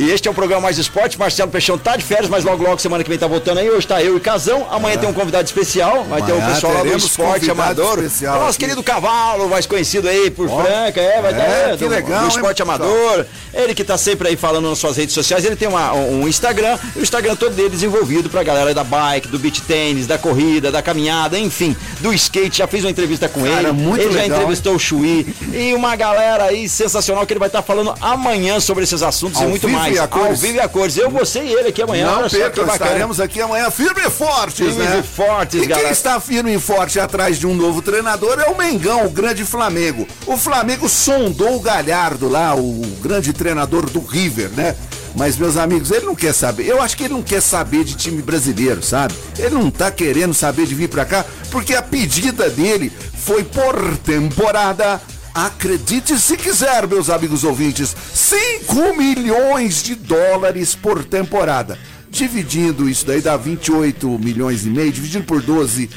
E 0.00 0.10
este 0.12 0.28
é 0.28 0.30
o 0.30 0.34
programa 0.34 0.62
Mais 0.62 0.78
Esporte. 0.78 1.18
Marcelo 1.18 1.50
Peixão 1.50 1.76
tá 1.76 1.96
de 1.96 2.04
férias, 2.04 2.28
mas 2.30 2.44
logo, 2.44 2.62
logo, 2.62 2.78
semana 2.78 3.02
que 3.02 3.10
vem 3.10 3.18
tá 3.18 3.26
voltando 3.26 3.58
aí. 3.58 3.68
Hoje 3.68 3.84
tá 3.84 4.00
eu 4.00 4.16
e 4.16 4.20
Casão. 4.20 4.64
Amanhã 4.70 4.96
tem 4.96 5.08
um 5.08 5.12
convidado 5.12 5.44
especial. 5.44 6.04
Vai 6.04 6.22
ter 6.22 6.30
o 6.30 6.36
Amanhã 6.36 6.54
pessoal 6.54 6.72
lá 6.72 6.82
do 6.84 6.96
esporte 6.96 7.50
amador. 7.50 7.94
especial 7.98 8.36
O 8.36 8.38
nosso 8.38 8.50
aqui. 8.50 8.58
querido 8.60 8.80
Cavalo, 8.84 9.48
mais 9.48 9.66
conhecido 9.66 10.08
aí 10.08 10.30
por 10.30 10.48
Franca. 10.48 11.00
É, 11.00 11.20
vai 11.20 11.32
é, 11.32 11.34
dar 11.34 11.70
que 11.76 11.84
do, 11.84 11.88
legal, 11.90 12.20
do 12.20 12.24
hein, 12.26 12.28
esporte 12.30 12.62
pessoal? 12.62 12.76
amador. 12.80 13.26
Ele 13.52 13.74
que 13.74 13.82
tá 13.82 13.98
sempre 13.98 14.28
aí 14.28 14.36
falando 14.36 14.68
nas 14.68 14.78
suas 14.78 14.96
redes 14.96 15.12
sociais. 15.12 15.44
Ele 15.44 15.56
tem 15.56 15.66
uma- 15.66 15.92
um 15.92 16.28
Instagram. 16.28 16.78
O 16.94 17.00
Instagram 17.00 17.34
todo 17.34 17.56
dele 17.56 17.70
desenvolvido 17.70 18.30
pra 18.30 18.44
galera 18.44 18.72
da 18.72 18.84
bike, 18.84 19.26
do 19.26 19.38
beach 19.38 19.62
tênis, 19.62 20.06
da 20.06 20.16
corrida, 20.16 20.70
da 20.70 20.80
caminhada, 20.80 21.36
enfim, 21.36 21.76
do 21.98 22.14
skate. 22.14 22.58
Já 22.58 22.68
fiz 22.68 22.84
uma 22.84 22.90
entrevista 22.90 23.28
com 23.28 23.40
Cara, 23.42 23.70
ele. 23.70 23.72
muito 23.72 24.04
ele 24.04 24.12
já 24.12 24.20
legal, 24.20 24.38
entrevistou 24.38 24.76
o 24.76 24.78
Chuí. 24.78 25.26
E 25.52 25.74
uma 25.74 25.96
galera 25.96 26.44
aí 26.44 26.68
sensacional 26.68 27.26
que 27.26 27.32
ele 27.32 27.40
vai 27.40 27.48
estar 27.48 27.62
falando 27.62 27.92
amanhã 28.00 28.60
sobre 28.60 28.84
esses 28.84 29.02
assuntos 29.02 29.38
Ao 29.40 29.46
e 29.48 29.50
muito 29.50 29.68
mais. 29.68 29.87
E 29.94 29.98
a 29.98 30.06
cores. 30.08 30.30
Ao 30.30 30.36
vivo 30.36 30.56
e 30.56 30.60
a 30.60 30.68
cores. 30.68 30.96
Eu, 30.96 31.10
você 31.10 31.40
e 31.40 31.52
ele 31.52 31.68
aqui 31.68 31.82
amanhã. 31.82 32.06
Não 32.06 32.22
bacana. 32.22 32.72
estaremos 32.72 33.20
aqui 33.20 33.40
amanhã 33.40 33.70
firme 33.70 34.02
e 34.06 34.10
fortes, 34.10 34.66
Firmes 34.66 34.76
né? 34.76 35.00
e 35.00 35.02
fortes, 35.02 35.54
e 35.54 35.60
quem 35.60 35.68
galera. 35.68 35.90
está 35.90 36.20
firme 36.20 36.54
e 36.54 36.58
forte 36.58 36.98
atrás 37.00 37.38
de 37.38 37.46
um 37.46 37.54
novo 37.54 37.82
treinador 37.82 38.38
é 38.40 38.50
o 38.50 38.56
Mengão, 38.56 39.06
o 39.06 39.10
grande 39.10 39.44
Flamengo. 39.44 40.06
O 40.26 40.36
Flamengo 40.36 40.88
sondou 40.88 41.56
o 41.56 41.60
Galhardo 41.60 42.28
lá, 42.28 42.54
o 42.54 42.82
grande 43.02 43.32
treinador 43.32 43.88
do 43.88 44.00
River, 44.00 44.50
né? 44.50 44.74
Mas, 45.14 45.36
meus 45.36 45.56
amigos, 45.56 45.90
ele 45.90 46.06
não 46.06 46.14
quer 46.14 46.32
saber. 46.32 46.66
Eu 46.66 46.80
acho 46.80 46.96
que 46.96 47.04
ele 47.04 47.14
não 47.14 47.22
quer 47.22 47.40
saber 47.42 47.82
de 47.82 47.94
time 47.94 48.22
brasileiro, 48.22 48.82
sabe? 48.82 49.14
Ele 49.38 49.54
não 49.54 49.70
tá 49.70 49.90
querendo 49.90 50.34
saber 50.34 50.66
de 50.66 50.74
vir 50.74 50.88
pra 50.88 51.04
cá, 51.04 51.24
porque 51.50 51.74
a 51.74 51.82
pedida 51.82 52.48
dele 52.50 52.92
foi 53.16 53.42
por 53.42 53.96
temporada 53.98 55.00
Acredite 55.34 56.18
se 56.18 56.36
quiser, 56.36 56.86
meus 56.86 57.10
amigos 57.10 57.44
ouvintes, 57.44 57.94
5 58.14 58.96
milhões 58.96 59.82
de 59.82 59.94
dólares 59.94 60.74
por 60.74 61.04
temporada. 61.04 61.78
Dividindo 62.10 62.88
isso 62.88 63.06
daí 63.06 63.20
dá 63.20 63.36
28 63.36 64.06
milhões 64.18 64.64
e 64.64 64.70
meio, 64.70 64.90
dividido 64.90 65.24
por 65.24 65.42
12, 65.42 65.90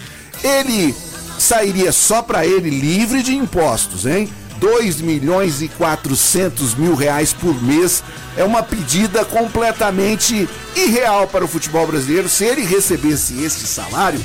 ele 0.44 0.94
sairia 1.40 1.92
só 1.92 2.22
para 2.22 2.46
ele 2.46 2.70
livre 2.70 3.24
de 3.24 3.36
impostos, 3.36 4.06
hein? 4.06 4.30
2 4.60 5.02
milhões 5.02 5.62
e 5.62 5.68
400 5.68 6.76
mil 6.76 6.94
reais 6.94 7.34
por 7.34 7.60
mês 7.64 8.04
é 8.38 8.44
uma 8.44 8.62
pedida 8.62 9.26
completamente 9.26 10.48
irreal 10.76 11.28
para 11.28 11.44
o 11.44 11.48
futebol 11.48 11.88
brasileiro. 11.88 12.30
Se 12.30 12.46
ele 12.46 12.62
recebesse 12.62 13.42
esse 13.42 13.66
salário, 13.66 14.24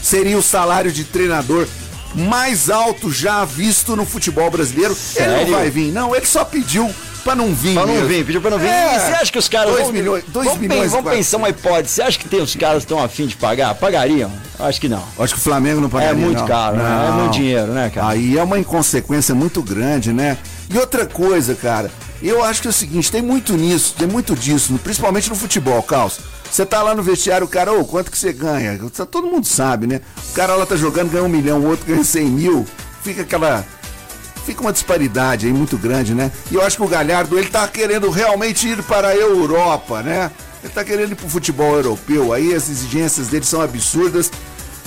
seria 0.00 0.38
o 0.38 0.42
salário 0.42 0.92
de 0.92 1.02
treinador 1.02 1.66
mais 2.14 2.70
alto 2.70 3.12
já 3.12 3.44
visto 3.44 3.94
no 3.96 4.04
futebol 4.04 4.50
brasileiro. 4.50 4.94
Sério? 4.94 5.34
Ele 5.36 5.50
não 5.50 5.58
vai 5.58 5.70
vir, 5.70 5.92
não, 5.92 6.14
ele 6.14 6.26
só 6.26 6.44
pediu 6.44 6.92
Pra 7.22 7.34
não 7.34 7.54
vir. 7.54 7.74
Pra 7.74 7.86
não 7.86 7.94
mesmo. 7.94 8.08
vir, 8.08 8.24
pediu 8.24 8.40
pra 8.40 8.50
não 8.50 8.58
vir. 8.58 8.68
É, 8.68 8.96
e 8.96 9.00
você 9.00 9.12
acha 9.12 9.32
que 9.32 9.38
os 9.38 9.48
caras. 9.48 9.74
2 9.74 9.90
milhões. 9.90 10.24
Dois 10.28 10.46
vamos, 10.46 10.60
milhões 10.60 10.90
vamos 10.90 11.12
pensar 11.12 11.36
uma 11.36 11.48
hipótese. 11.48 11.94
Você 11.94 12.02
acha 12.02 12.18
que 12.18 12.28
tem 12.28 12.40
os 12.40 12.54
caras 12.54 12.78
que 12.84 12.92
estão 12.92 13.02
afim 13.02 13.26
de 13.26 13.36
pagar? 13.36 13.74
Pagariam? 13.74 14.32
Acho 14.58 14.80
que 14.80 14.88
não. 14.88 15.02
Acho 15.18 15.34
que 15.34 15.40
o 15.40 15.42
Flamengo 15.42 15.80
não 15.80 15.88
pagaria. 15.88 16.12
É 16.12 16.14
muito 16.14 16.40
não. 16.40 16.46
caro, 16.46 16.76
não. 16.76 16.84
né? 16.84 17.08
É 17.08 17.10
muito 17.12 17.32
dinheiro, 17.32 17.72
né, 17.72 17.90
cara? 17.94 18.08
Aí 18.08 18.38
é 18.38 18.42
uma 18.42 18.58
inconsequência 18.58 19.34
muito 19.34 19.62
grande, 19.62 20.12
né? 20.12 20.38
E 20.72 20.78
outra 20.78 21.04
coisa, 21.04 21.54
cara, 21.54 21.90
eu 22.22 22.44
acho 22.44 22.62
que 22.62 22.68
é 22.68 22.70
o 22.70 22.72
seguinte, 22.72 23.10
tem 23.10 23.22
muito 23.22 23.54
nisso, 23.56 23.94
tem 23.98 24.06
muito 24.06 24.34
disso, 24.34 24.78
principalmente 24.82 25.28
no 25.28 25.34
futebol, 25.34 25.82
Carlos. 25.82 26.20
Você 26.50 26.66
tá 26.66 26.82
lá 26.82 26.94
no 26.94 27.02
vestiário, 27.02 27.46
o 27.46 27.48
cara, 27.48 27.72
ô, 27.72 27.84
quanto 27.84 28.10
que 28.10 28.18
você 28.18 28.32
ganha? 28.32 28.78
Todo 29.10 29.28
mundo 29.28 29.46
sabe, 29.46 29.86
né? 29.86 30.00
O 30.30 30.32
cara 30.32 30.54
lá 30.56 30.66
tá 30.66 30.76
jogando, 30.76 31.10
ganha 31.10 31.24
um 31.24 31.28
milhão, 31.28 31.60
o 31.60 31.68
outro 31.68 31.86
ganha 31.86 32.02
cem 32.02 32.26
mil. 32.26 32.66
Fica 33.02 33.22
aquela 33.22 33.64
fica 34.44 34.62
uma 34.62 34.72
disparidade 34.72 35.46
aí 35.46 35.52
muito 35.52 35.76
grande, 35.76 36.14
né? 36.14 36.32
E 36.50 36.54
eu 36.54 36.62
acho 36.62 36.76
que 36.76 36.82
o 36.82 36.88
Galhardo, 36.88 37.38
ele 37.38 37.48
tá 37.48 37.68
querendo 37.68 38.10
realmente 38.10 38.66
ir 38.68 38.82
para 38.82 39.08
a 39.08 39.16
Europa, 39.16 40.02
né? 40.02 40.30
Ele 40.62 40.72
tá 40.72 40.84
querendo 40.84 41.12
ir 41.12 41.14
pro 41.14 41.28
futebol 41.28 41.74
europeu, 41.74 42.32
aí 42.32 42.54
as 42.54 42.68
exigências 42.68 43.28
dele 43.28 43.44
são 43.44 43.60
absurdas. 43.60 44.30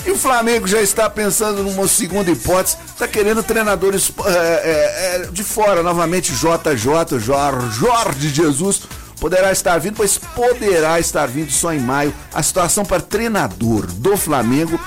E 0.06 0.10
o 0.10 0.18
Flamengo 0.18 0.68
já 0.68 0.82
está 0.82 1.08
pensando 1.08 1.62
numa 1.62 1.88
segunda 1.88 2.30
hipótese, 2.30 2.76
está 2.88 3.08
querendo 3.08 3.42
treinadores 3.42 4.12
é, 4.26 5.22
é, 5.24 5.28
de 5.32 5.42
fora, 5.42 5.82
novamente 5.82 6.32
JJ, 6.32 7.18
Jorge 7.18 8.28
Jesus, 8.28 8.82
poderá 9.24 9.50
estar 9.52 9.78
vindo, 9.78 9.96
pois 9.96 10.18
poderá 10.18 11.00
estar 11.00 11.26
vindo 11.26 11.50
só 11.50 11.72
em 11.72 11.80
maio. 11.80 12.12
A 12.34 12.42
situação 12.42 12.84
para 12.84 13.00
treinador 13.00 13.86
do 13.86 14.18
Flamengo 14.18 14.78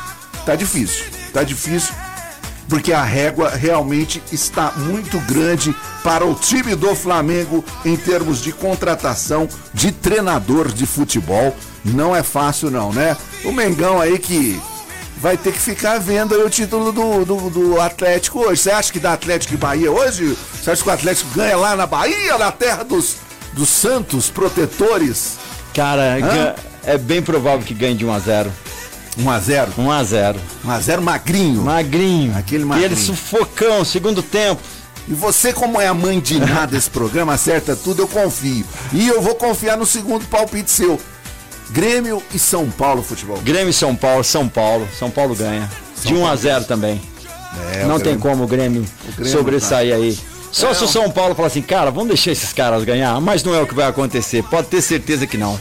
tá 0.45 0.56
difícil, 0.56 1.06
tá 1.34 1.41
difícil 1.41 1.91
porque 2.69 2.93
a 2.93 3.02
régua 3.02 3.50
realmente 3.50 4.21
está 4.32 4.73
muito 4.73 5.17
grande 5.21 5.76
para 6.04 6.23
o 6.23 6.36
time 6.36 6.76
do 6.76 6.93
Flamengo 6.93 7.65
em 7.84 7.97
termos 7.97 8.39
de 8.39 8.52
contratação 8.52 9.50
de 9.73 9.91
treinador 9.91 10.71
de 10.71 10.86
futebol. 10.86 11.56
Não 11.84 12.15
é 12.15 12.21
fácil 12.21 12.69
não, 12.69 12.93
né? 12.93 13.17
O 13.43 13.52
Mengão 13.52 14.00
aí 14.00 14.19
que 14.19 14.62
vai 15.19 15.36
ter 15.36 15.52
que 15.52 15.60
ficar 15.60 16.00
vendo 16.00 16.36
o 16.36 16.47
título 16.47 16.91
do, 16.91 17.26
do, 17.26 17.50
do, 17.50 17.82
Atlético 17.82 18.41
hoje. 18.41 18.62
Você 18.62 18.69
acha 18.69 18.93
que 18.93 19.00
dá 19.00 19.13
Atlético 19.13 19.56
e 19.56 19.58
Bahia 19.58 19.91
hoje? 19.91 20.38
Você 20.54 20.69
acha 20.69 20.84
que 20.84 20.89
o 20.89 20.93
Atlético 20.93 21.32
ganha 21.32 21.58
lá 21.58 21.76
na 21.76 21.88
Bahia, 21.88 22.38
na 22.38 22.52
terra 22.52 22.84
dos, 22.84 23.15
dos 23.58 23.70
santos 23.70 24.30
protetores? 24.30 25.38
Cara, 25.74 26.17
Hã? 26.17 26.56
é 26.86 26.98
bem 26.98 27.22
provável 27.22 27.65
que 27.65 27.74
ganhe 27.74 27.96
de 27.96 28.06
1 28.06 28.13
a 28.13 28.20
0 28.20 28.54
1x0? 29.17 29.70
1x0. 29.78 30.36
1x0 30.63 31.02
magrinho. 31.02 31.63
Magrinho. 31.63 32.38
Aquele 32.38 32.63
magrinho. 32.63 32.91
Aquele 32.91 33.02
sufocão, 33.02 33.84
segundo 33.84 34.22
tempo. 34.22 34.62
E 35.08 35.13
você, 35.13 35.52
como 35.52 35.82
é 35.82 35.88
a 35.88 35.93
mãe 35.93 36.20
de 36.20 36.39
nada 36.39 36.67
desse 36.67 36.89
programa, 36.89 37.34
acerta 37.34 37.76
tudo, 37.76 38.04
eu 38.04 38.08
confio. 38.08 38.65
E 38.93 39.08
eu 39.08 39.22
vou 39.22 39.36
confiar 39.36 39.78
no 39.78 39.86
segundo 39.86 40.26
palpite 40.28 40.70
seu. 40.70 41.00
Grêmio 41.72 42.22
e 42.34 42.39
São 42.39 42.70
Paulo 42.70 43.02
futebol. 43.02 43.38
Grêmio 43.41 43.70
e 43.70 43.74
São 43.74 43.96
Paulo, 43.96 44.24
São 44.24 44.48
Paulo. 44.48 44.88
São 44.98 45.10
Paulo 45.10 45.36
ganha. 45.36 45.70
São 45.96 46.12
de 46.12 46.17
1 46.17 46.28
a 46.28 46.36
0 46.36 46.65
também. 46.65 47.02
É, 47.74 47.86
não 47.86 48.00
tem 48.00 48.17
como 48.20 48.43
o 48.43 48.48
Grêmio, 48.48 48.86
o 49.08 49.12
Grêmio 49.13 49.32
sobressair 49.32 49.89
tá. 49.89 49.96
aí. 49.96 50.20
Só 50.52 50.70
é, 50.70 50.74
se 50.74 50.84
o 50.84 50.88
São 50.88 51.10
Paulo 51.12 51.36
falar 51.36 51.48
assim, 51.48 51.62
cara, 51.62 51.92
vamos 51.92 52.10
deixar 52.10 52.32
esses 52.32 52.54
caras 52.54 52.84
ganhar, 52.84 53.20
mas 53.22 53.44
não 53.44 53.54
é 53.54 53.62
o 53.62 53.68
que 53.68 53.76
vai 53.76 53.88
acontecer. 53.88 54.44
Pode 54.44 54.68
ter 54.68 54.82
certeza 54.82 55.28
que 55.28 55.38
não. 55.38 55.60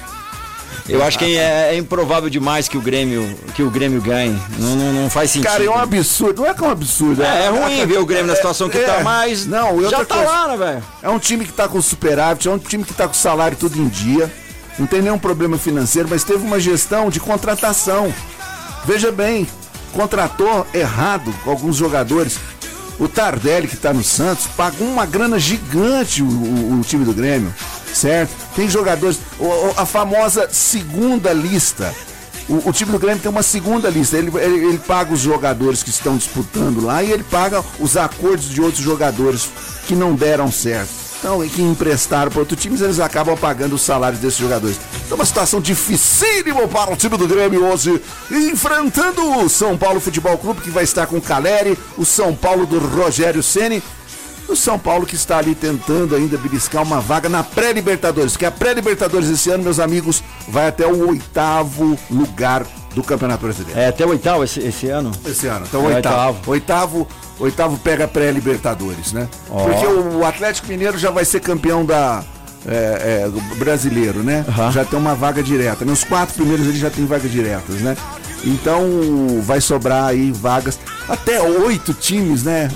Eu 0.88 1.02
acho 1.02 1.18
que 1.18 1.36
é, 1.36 1.74
é, 1.74 1.76
improvável 1.76 2.30
demais 2.30 2.68
que 2.68 2.78
o 2.78 2.80
Grêmio, 2.80 3.36
que 3.54 3.62
o 3.62 3.70
Grêmio 3.70 4.00
ganhe. 4.00 4.40
Não, 4.58 4.76
não, 4.76 4.92
não 4.92 5.10
faz 5.10 5.30
sentido. 5.30 5.50
Cara, 5.50 5.64
é 5.64 5.70
um 5.70 5.78
absurdo. 5.78 6.42
Não 6.42 6.48
é 6.48 6.54
que 6.54 6.62
é 6.62 6.66
um 6.66 6.70
absurdo. 6.70 7.22
É, 7.22 7.46
é 7.46 7.48
ruim 7.48 7.84
ver 7.86 7.98
o 7.98 8.06
Grêmio 8.06 8.26
na 8.26 8.36
situação 8.36 8.68
que 8.68 8.78
tá, 8.78 8.92
é, 8.92 8.96
tá, 8.96 9.02
mas 9.02 9.46
não, 9.46 9.82
já 9.82 10.04
tá 10.04 10.14
coisa, 10.16 10.30
lá, 10.30 10.48
né, 10.48 10.56
velho? 10.56 10.84
É 11.02 11.10
um 11.10 11.18
time 11.18 11.44
que 11.44 11.52
tá 11.52 11.66
com 11.66 11.80
superávit, 11.82 12.46
é 12.46 12.50
um 12.50 12.58
time 12.58 12.84
que 12.84 12.94
tá 12.94 13.08
com 13.08 13.14
salário 13.14 13.56
tudo 13.56 13.76
em 13.78 13.88
dia. 13.88 14.30
Não 14.78 14.86
tem 14.86 15.02
nenhum 15.02 15.18
problema 15.18 15.58
financeiro, 15.58 16.08
mas 16.08 16.22
teve 16.22 16.44
uma 16.44 16.60
gestão 16.60 17.10
de 17.10 17.18
contratação. 17.18 18.14
Veja 18.84 19.10
bem, 19.10 19.48
contratou 19.92 20.66
errado 20.72 21.34
alguns 21.46 21.76
jogadores. 21.76 22.38
O 22.98 23.08
Tardelli, 23.08 23.68
que 23.68 23.74
está 23.74 23.92
no 23.92 24.02
Santos, 24.02 24.46
pagou 24.46 24.86
uma 24.86 25.04
grana 25.04 25.38
gigante 25.38 26.22
o, 26.22 26.26
o, 26.26 26.80
o 26.80 26.82
time 26.82 27.04
do 27.04 27.12
Grêmio 27.12 27.52
certo? 27.96 28.30
Tem 28.54 28.68
jogadores, 28.68 29.18
a 29.76 29.86
famosa 29.86 30.48
segunda 30.50 31.32
lista. 31.32 31.94
O, 32.48 32.68
o, 32.68 32.72
time 32.72 32.92
do 32.92 32.98
Grêmio 32.98 33.20
tem 33.20 33.30
uma 33.30 33.42
segunda 33.42 33.88
lista. 33.88 34.16
Ele, 34.16 34.30
ele, 34.38 34.66
ele, 34.66 34.78
paga 34.78 35.12
os 35.12 35.20
jogadores 35.20 35.82
que 35.82 35.90
estão 35.90 36.16
disputando 36.16 36.84
lá 36.84 37.02
e 37.02 37.10
ele 37.10 37.24
paga 37.24 37.64
os 37.80 37.96
acordos 37.96 38.48
de 38.48 38.60
outros 38.60 38.84
jogadores 38.84 39.48
que 39.86 39.96
não 39.96 40.14
deram 40.14 40.52
certo. 40.52 41.05
Então, 41.18 41.46
que 41.48 41.62
emprestaram 41.62 42.30
para 42.30 42.40
outros 42.40 42.60
times, 42.60 42.80
eles 42.80 43.00
acabam 43.00 43.36
pagando 43.36 43.74
os 43.74 43.82
salários 43.82 44.20
desses 44.20 44.38
jogadores. 44.38 44.78
Então, 45.04 45.16
uma 45.16 45.24
situação 45.24 45.60
dificílima 45.60 46.68
para 46.68 46.92
o 46.92 46.96
time 46.96 47.16
do 47.16 47.26
Grêmio 47.26 47.64
hoje, 47.64 48.00
enfrentando 48.30 49.40
o 49.40 49.48
São 49.48 49.76
Paulo 49.76 50.00
Futebol 50.00 50.36
Clube, 50.38 50.60
que 50.60 50.70
vai 50.70 50.84
estar 50.84 51.06
com 51.06 51.16
o 51.16 51.22
Caleri, 51.22 51.76
o 51.96 52.04
São 52.04 52.34
Paulo 52.34 52.66
do 52.66 52.78
Rogério 52.78 53.42
Ceni 53.42 53.82
o 54.48 54.54
São 54.54 54.78
Paulo 54.78 55.06
que 55.06 55.16
está 55.16 55.38
ali 55.38 55.54
tentando 55.54 56.14
ainda 56.14 56.38
beliscar 56.38 56.82
uma 56.82 57.00
vaga 57.00 57.28
na 57.28 57.42
pré-Libertadores, 57.42 58.36
que 58.36 58.46
a 58.46 58.50
pré-Libertadores 58.50 59.28
esse 59.28 59.50
ano, 59.50 59.64
meus 59.64 59.80
amigos, 59.80 60.22
vai 60.48 60.68
até 60.68 60.86
o 60.86 61.08
oitavo 61.08 61.98
lugar 62.10 62.64
do 62.96 63.02
Campeonato 63.02 63.42
Brasileiro. 63.42 63.78
É, 63.78 63.88
até 63.88 64.06
o 64.06 64.08
oitavo 64.08 64.42
esse, 64.42 64.58
esse 64.58 64.88
ano? 64.88 65.12
Esse 65.26 65.46
ano, 65.46 65.66
então 65.68 65.82
é 65.90 65.96
oitavo. 65.96 66.50
Oitavo, 66.50 67.08
oitavo 67.38 67.76
pega 67.76 68.08
pré-Libertadores, 68.08 69.12
né? 69.12 69.28
Oh. 69.50 69.64
Porque 69.64 69.86
o 69.86 70.24
Atlético 70.24 70.68
Mineiro 70.68 70.96
já 70.96 71.10
vai 71.10 71.26
ser 71.26 71.40
campeão 71.40 71.84
da, 71.84 72.24
é, 72.66 73.28
é, 73.28 73.56
brasileiro, 73.56 74.22
né? 74.22 74.46
Uhum. 74.48 74.72
Já 74.72 74.82
tem 74.82 74.98
uma 74.98 75.14
vaga 75.14 75.42
direta. 75.42 75.84
Nos 75.84 76.04
quatro 76.04 76.34
primeiros 76.36 76.66
ele 76.66 76.78
já 76.78 76.88
tem 76.88 77.04
vagas 77.04 77.30
diretas, 77.30 77.76
né? 77.82 77.94
Então 78.42 79.42
vai 79.42 79.60
sobrar 79.60 80.06
aí 80.06 80.32
vagas 80.32 80.78
até 81.06 81.38
oito 81.42 81.92
times, 81.92 82.44
né? 82.44 82.70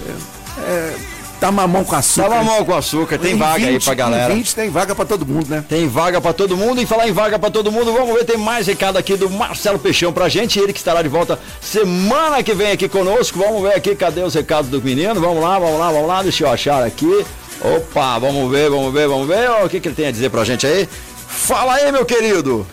É, 0.58 0.94
Tá 1.40 1.50
mamão 1.50 1.82
com 1.82 1.96
açúcar. 1.96 2.28
Tá 2.28 2.34
mamão 2.36 2.64
com 2.66 2.74
açúcar, 2.74 3.18
tem 3.18 3.32
em 3.32 3.38
vaga 3.38 3.58
20, 3.58 3.68
aí 3.68 3.80
pra 3.80 3.94
galera. 3.94 4.34
20 4.34 4.54
tem 4.54 4.68
vaga 4.68 4.94
pra 4.94 5.04
todo 5.06 5.24
mundo, 5.24 5.48
né? 5.48 5.64
Tem 5.66 5.88
vaga 5.88 6.20
pra 6.20 6.34
todo 6.34 6.54
mundo. 6.54 6.82
E 6.82 6.86
falar 6.86 7.08
em 7.08 7.12
vaga 7.12 7.38
pra 7.38 7.50
todo 7.50 7.72
mundo, 7.72 7.92
vamos 7.94 8.14
ver, 8.14 8.24
tem 8.24 8.36
mais 8.36 8.66
recado 8.66 8.98
aqui 8.98 9.16
do 9.16 9.30
Marcelo 9.30 9.78
Peixão 9.78 10.12
pra 10.12 10.28
gente. 10.28 10.58
Ele 10.58 10.72
que 10.72 10.78
estará 10.78 11.00
de 11.00 11.08
volta 11.08 11.38
semana 11.60 12.42
que 12.42 12.52
vem 12.52 12.72
aqui 12.72 12.90
conosco. 12.90 13.38
Vamos 13.38 13.62
ver 13.62 13.74
aqui, 13.74 13.94
cadê 13.96 14.22
os 14.22 14.34
recados 14.34 14.70
do 14.70 14.82
menino? 14.82 15.18
Vamos 15.18 15.42
lá, 15.42 15.58
vamos 15.58 15.78
lá, 15.78 15.90
vamos 15.90 16.08
lá, 16.08 16.22
deixa 16.22 16.44
eu 16.44 16.50
achar 16.50 16.84
aqui. 16.84 17.24
Opa, 17.62 18.18
vamos 18.18 18.50
ver, 18.50 18.68
vamos 18.68 18.92
ver, 18.92 19.08
vamos 19.08 19.26
ver. 19.26 19.50
O 19.64 19.68
que, 19.68 19.80
que 19.80 19.88
ele 19.88 19.94
tem 19.94 20.06
a 20.06 20.10
dizer 20.10 20.28
pra 20.30 20.44
gente 20.44 20.66
aí? 20.66 20.86
Fala 21.26 21.74
aí, 21.74 21.90
meu 21.90 22.04
querido. 22.04 22.66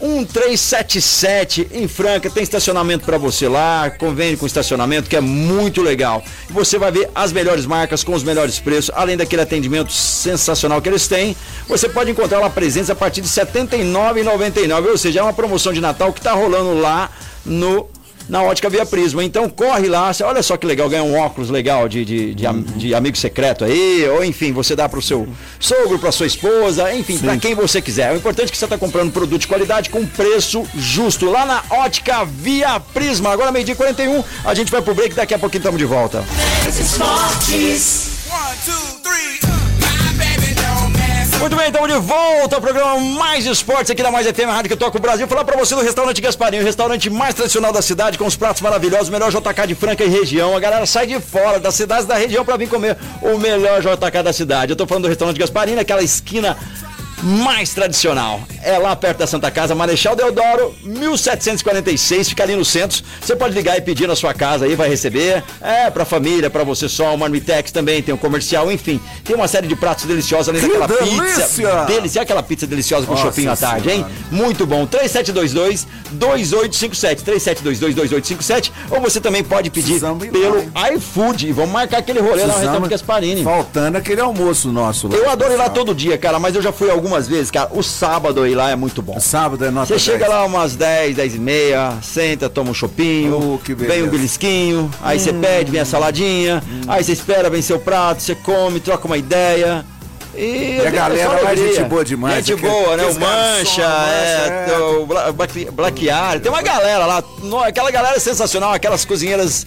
1377 0.00 1.68
em 1.72 1.86
Franca, 1.86 2.30
tem 2.30 2.42
estacionamento 2.42 3.04
para 3.04 3.18
você 3.18 3.46
lá, 3.48 3.90
convênio 3.90 4.38
com 4.38 4.46
estacionamento 4.46 5.08
que 5.08 5.16
é 5.16 5.20
muito 5.20 5.82
legal. 5.82 6.24
Você 6.48 6.78
vai 6.78 6.90
ver 6.90 7.10
as 7.14 7.32
melhores 7.32 7.66
marcas 7.66 8.02
com 8.02 8.14
os 8.14 8.22
melhores 8.22 8.58
preços, 8.58 8.90
além 8.94 9.16
daquele 9.16 9.42
atendimento 9.42 9.92
sensacional 9.92 10.80
que 10.80 10.88
eles 10.88 11.06
têm. 11.06 11.36
Você 11.68 11.88
pode 11.88 12.10
encontrar 12.10 12.40
lá 12.40 12.48
presença 12.48 12.92
a 12.92 12.96
partir 12.96 13.20
de 13.20 13.28
R$ 13.28 13.46
79,99, 13.46 14.86
ou 14.88 14.98
seja, 14.98 15.20
é 15.20 15.22
uma 15.22 15.32
promoção 15.32 15.72
de 15.72 15.80
Natal 15.80 16.12
que 16.12 16.20
está 16.20 16.32
rolando 16.32 16.80
lá 16.80 17.10
no 17.44 17.88
na 18.30 18.42
ótica 18.42 18.70
Via 18.70 18.86
Prisma. 18.86 19.22
Então 19.22 19.48
corre 19.50 19.88
lá, 19.88 20.10
olha 20.22 20.42
só 20.42 20.56
que 20.56 20.66
legal, 20.66 20.88
ganha 20.88 21.02
um 21.02 21.18
óculos 21.18 21.50
legal 21.50 21.88
de, 21.88 22.04
de, 22.04 22.34
de, 22.34 22.46
de 22.76 22.94
amigo 22.94 23.16
secreto 23.16 23.64
aí, 23.64 24.08
ou 24.08 24.24
enfim, 24.24 24.52
você 24.52 24.74
dá 24.76 24.88
pro 24.88 25.02
seu 25.02 25.28
sogro, 25.58 25.98
pra 25.98 26.12
sua 26.12 26.26
esposa, 26.26 26.94
enfim, 26.94 27.18
para 27.18 27.36
quem 27.36 27.54
você 27.54 27.82
quiser. 27.82 28.12
O 28.12 28.16
importante 28.16 28.48
é 28.48 28.50
que 28.52 28.56
você 28.56 28.66
tá 28.66 28.78
comprando 28.78 29.12
produto 29.12 29.40
de 29.40 29.48
qualidade 29.48 29.90
com 29.90 30.06
preço 30.06 30.64
justo 30.76 31.26
lá 31.26 31.44
na 31.44 31.62
ótica 31.70 32.24
Via 32.24 32.78
Prisma. 32.78 33.30
Agora 33.30 33.50
meio-dia 33.50 33.74
41, 33.74 34.22
a 34.44 34.54
gente 34.54 34.70
vai 34.70 34.80
pro 34.80 34.94
break, 34.94 35.14
daqui 35.14 35.34
a 35.34 35.38
pouquinho 35.38 35.60
estamos 35.60 35.78
de 35.78 35.84
volta. 35.84 36.24
Esportes. 36.68 38.20
One, 38.30 38.56
two, 38.64 39.00
three. 39.02 39.69
Muito 41.40 41.56
bem, 41.56 41.68
estamos 41.68 41.90
de 41.90 41.98
volta 41.98 42.56
ao 42.56 42.60
programa 42.60 43.00
Mais 43.00 43.46
Esportes 43.46 43.90
aqui 43.90 44.02
da 44.02 44.10
Mais 44.10 44.26
FM 44.26 44.44
Rádio 44.44 44.68
que 44.68 44.76
toca 44.76 44.98
o 44.98 45.00
Brasil. 45.00 45.26
Falar 45.26 45.42
para 45.42 45.56
você 45.56 45.74
do 45.74 45.80
restaurante 45.80 46.20
Gasparinho, 46.20 46.62
o 46.62 46.66
restaurante 46.66 47.08
mais 47.08 47.34
tradicional 47.34 47.72
da 47.72 47.80
cidade, 47.80 48.18
com 48.18 48.26
os 48.26 48.36
pratos 48.36 48.60
maravilhosos, 48.60 49.08
o 49.08 49.12
melhor 49.12 49.30
JK 49.30 49.66
de 49.66 49.74
Franca 49.74 50.04
e 50.04 50.08
região. 50.08 50.54
A 50.54 50.60
galera 50.60 50.84
sai 50.84 51.06
de 51.06 51.18
fora 51.18 51.58
das 51.58 51.74
cidades 51.74 52.04
da 52.04 52.14
região 52.14 52.44
para 52.44 52.58
vir 52.58 52.68
comer 52.68 52.94
o 53.22 53.38
melhor 53.38 53.80
JK 53.80 54.22
da 54.22 54.34
cidade. 54.34 54.72
Eu 54.72 54.76
tô 54.76 54.86
falando 54.86 55.04
do 55.04 55.08
restaurante 55.08 55.38
Gasparinho, 55.38 55.80
aquela 55.80 56.02
esquina 56.02 56.58
mais 57.22 57.72
tradicional. 57.74 58.40
É 58.62 58.78
lá 58.78 58.94
perto 58.94 59.18
da 59.18 59.26
Santa 59.26 59.50
Casa, 59.50 59.74
Marechal 59.74 60.14
Deodoro, 60.14 60.74
1746, 60.82 62.28
fica 62.28 62.42
ali 62.42 62.54
no 62.54 62.64
centro. 62.64 63.02
Você 63.20 63.34
pode 63.36 63.54
ligar 63.54 63.76
e 63.76 63.80
pedir 63.80 64.06
na 64.06 64.16
sua 64.16 64.34
casa 64.34 64.64
aí, 64.64 64.74
vai 64.74 64.88
receber. 64.88 65.42
É, 65.60 65.90
pra 65.90 66.04
família, 66.04 66.50
pra 66.50 66.64
você 66.64 66.88
só, 66.88 67.14
o 67.14 67.18
Marmitex 67.18 67.70
também, 67.70 68.02
tem 68.02 68.14
um 68.14 68.18
comercial, 68.18 68.70
enfim. 68.70 69.00
Tem 69.24 69.34
uma 69.36 69.48
série 69.48 69.66
de 69.66 69.76
pratos 69.76 70.04
deliciosos, 70.04 70.48
além 70.48 70.60
que 70.60 70.68
daquela 70.68 70.86
delícia. 70.86 71.46
pizza. 71.46 71.84
Delícia, 71.86 72.22
aquela 72.22 72.42
pizza 72.42 72.66
deliciosa 72.66 73.06
com 73.06 73.16
shopping 73.16 73.46
à 73.46 73.56
tarde, 73.56 73.90
hein? 73.90 74.06
Muito 74.30 74.66
bom. 74.66 74.86
3722 74.86 75.86
2857, 76.12 77.24
3722 77.24 77.94
2857, 78.10 78.72
ou 78.90 79.00
você 79.00 79.20
também 79.20 79.42
pode 79.42 79.70
pedir 79.70 80.00
pelo 80.00 80.70
iFood. 80.94 81.48
E 81.48 81.52
vamos 81.52 81.70
marcar 81.70 81.98
aquele 81.98 82.20
rolê 82.20 82.42
lá 82.42 82.54
no 82.54 82.60
Restaurante 82.60 82.90
Gasparini. 82.90 83.44
Faltando 83.44 83.98
aquele 83.98 84.20
almoço 84.20 84.70
nosso 84.72 85.08
lá. 85.08 85.16
Eu 85.16 85.30
adoro 85.30 85.52
ir 85.52 85.56
lá 85.56 85.68
todo 85.68 85.94
dia, 85.94 86.18
cara, 86.18 86.38
mas 86.38 86.54
eu 86.54 86.62
já 86.62 86.72
fui 86.72 86.90
algum 86.90 87.09
algumas 87.10 87.26
vezes, 87.26 87.50
cara, 87.50 87.68
o 87.72 87.82
sábado 87.82 88.42
aí 88.42 88.54
lá 88.54 88.70
é 88.70 88.76
muito 88.76 89.02
bom. 89.02 89.16
O 89.16 89.20
sábado 89.20 89.64
é 89.64 89.70
nota 89.70 89.86
Você 89.86 89.98
chega 89.98 90.28
lá 90.28 90.44
umas 90.44 90.76
10, 90.76 91.16
10 91.16 91.34
e 91.34 91.38
meia, 91.38 91.94
senta, 92.02 92.48
toma 92.48 92.70
um 92.70 92.74
chopinho, 92.74 93.60
oh, 93.60 93.74
vem 93.74 94.04
um 94.04 94.08
belisquinho, 94.08 94.90
aí 95.02 95.18
você 95.18 95.30
hum. 95.30 95.40
pede, 95.40 95.70
vem 95.70 95.80
a 95.80 95.84
saladinha, 95.84 96.62
hum. 96.66 96.82
aí 96.86 97.02
você 97.02 97.12
espera, 97.12 97.50
vem 97.50 97.60
seu 97.60 97.80
prato, 97.80 98.22
você 98.22 98.34
come, 98.34 98.78
troca 98.78 99.06
uma 99.06 99.16
ideia. 99.16 99.84
E, 100.36 100.78
e 100.80 100.86
a 100.86 100.90
galera 100.90 101.40
lá 101.42 101.52
é 101.52 101.56
gente 101.56 101.82
boa 101.84 102.04
demais. 102.04 102.46
Gente 102.46 102.60
boa, 102.60 102.96
né? 102.96 103.04
O 103.04 103.18
Mancha, 103.18 103.82
é, 103.82 104.70
é, 104.70 104.78
o 104.78 105.32
Black, 105.32 105.70
Black 105.72 106.06
Tem 106.40 106.52
uma 106.52 106.62
galera 106.62 107.04
lá, 107.04 107.22
aquela 107.66 107.90
galera 107.90 108.16
é 108.16 108.20
sensacional, 108.20 108.72
aquelas 108.72 109.04
cozinheiras 109.04 109.66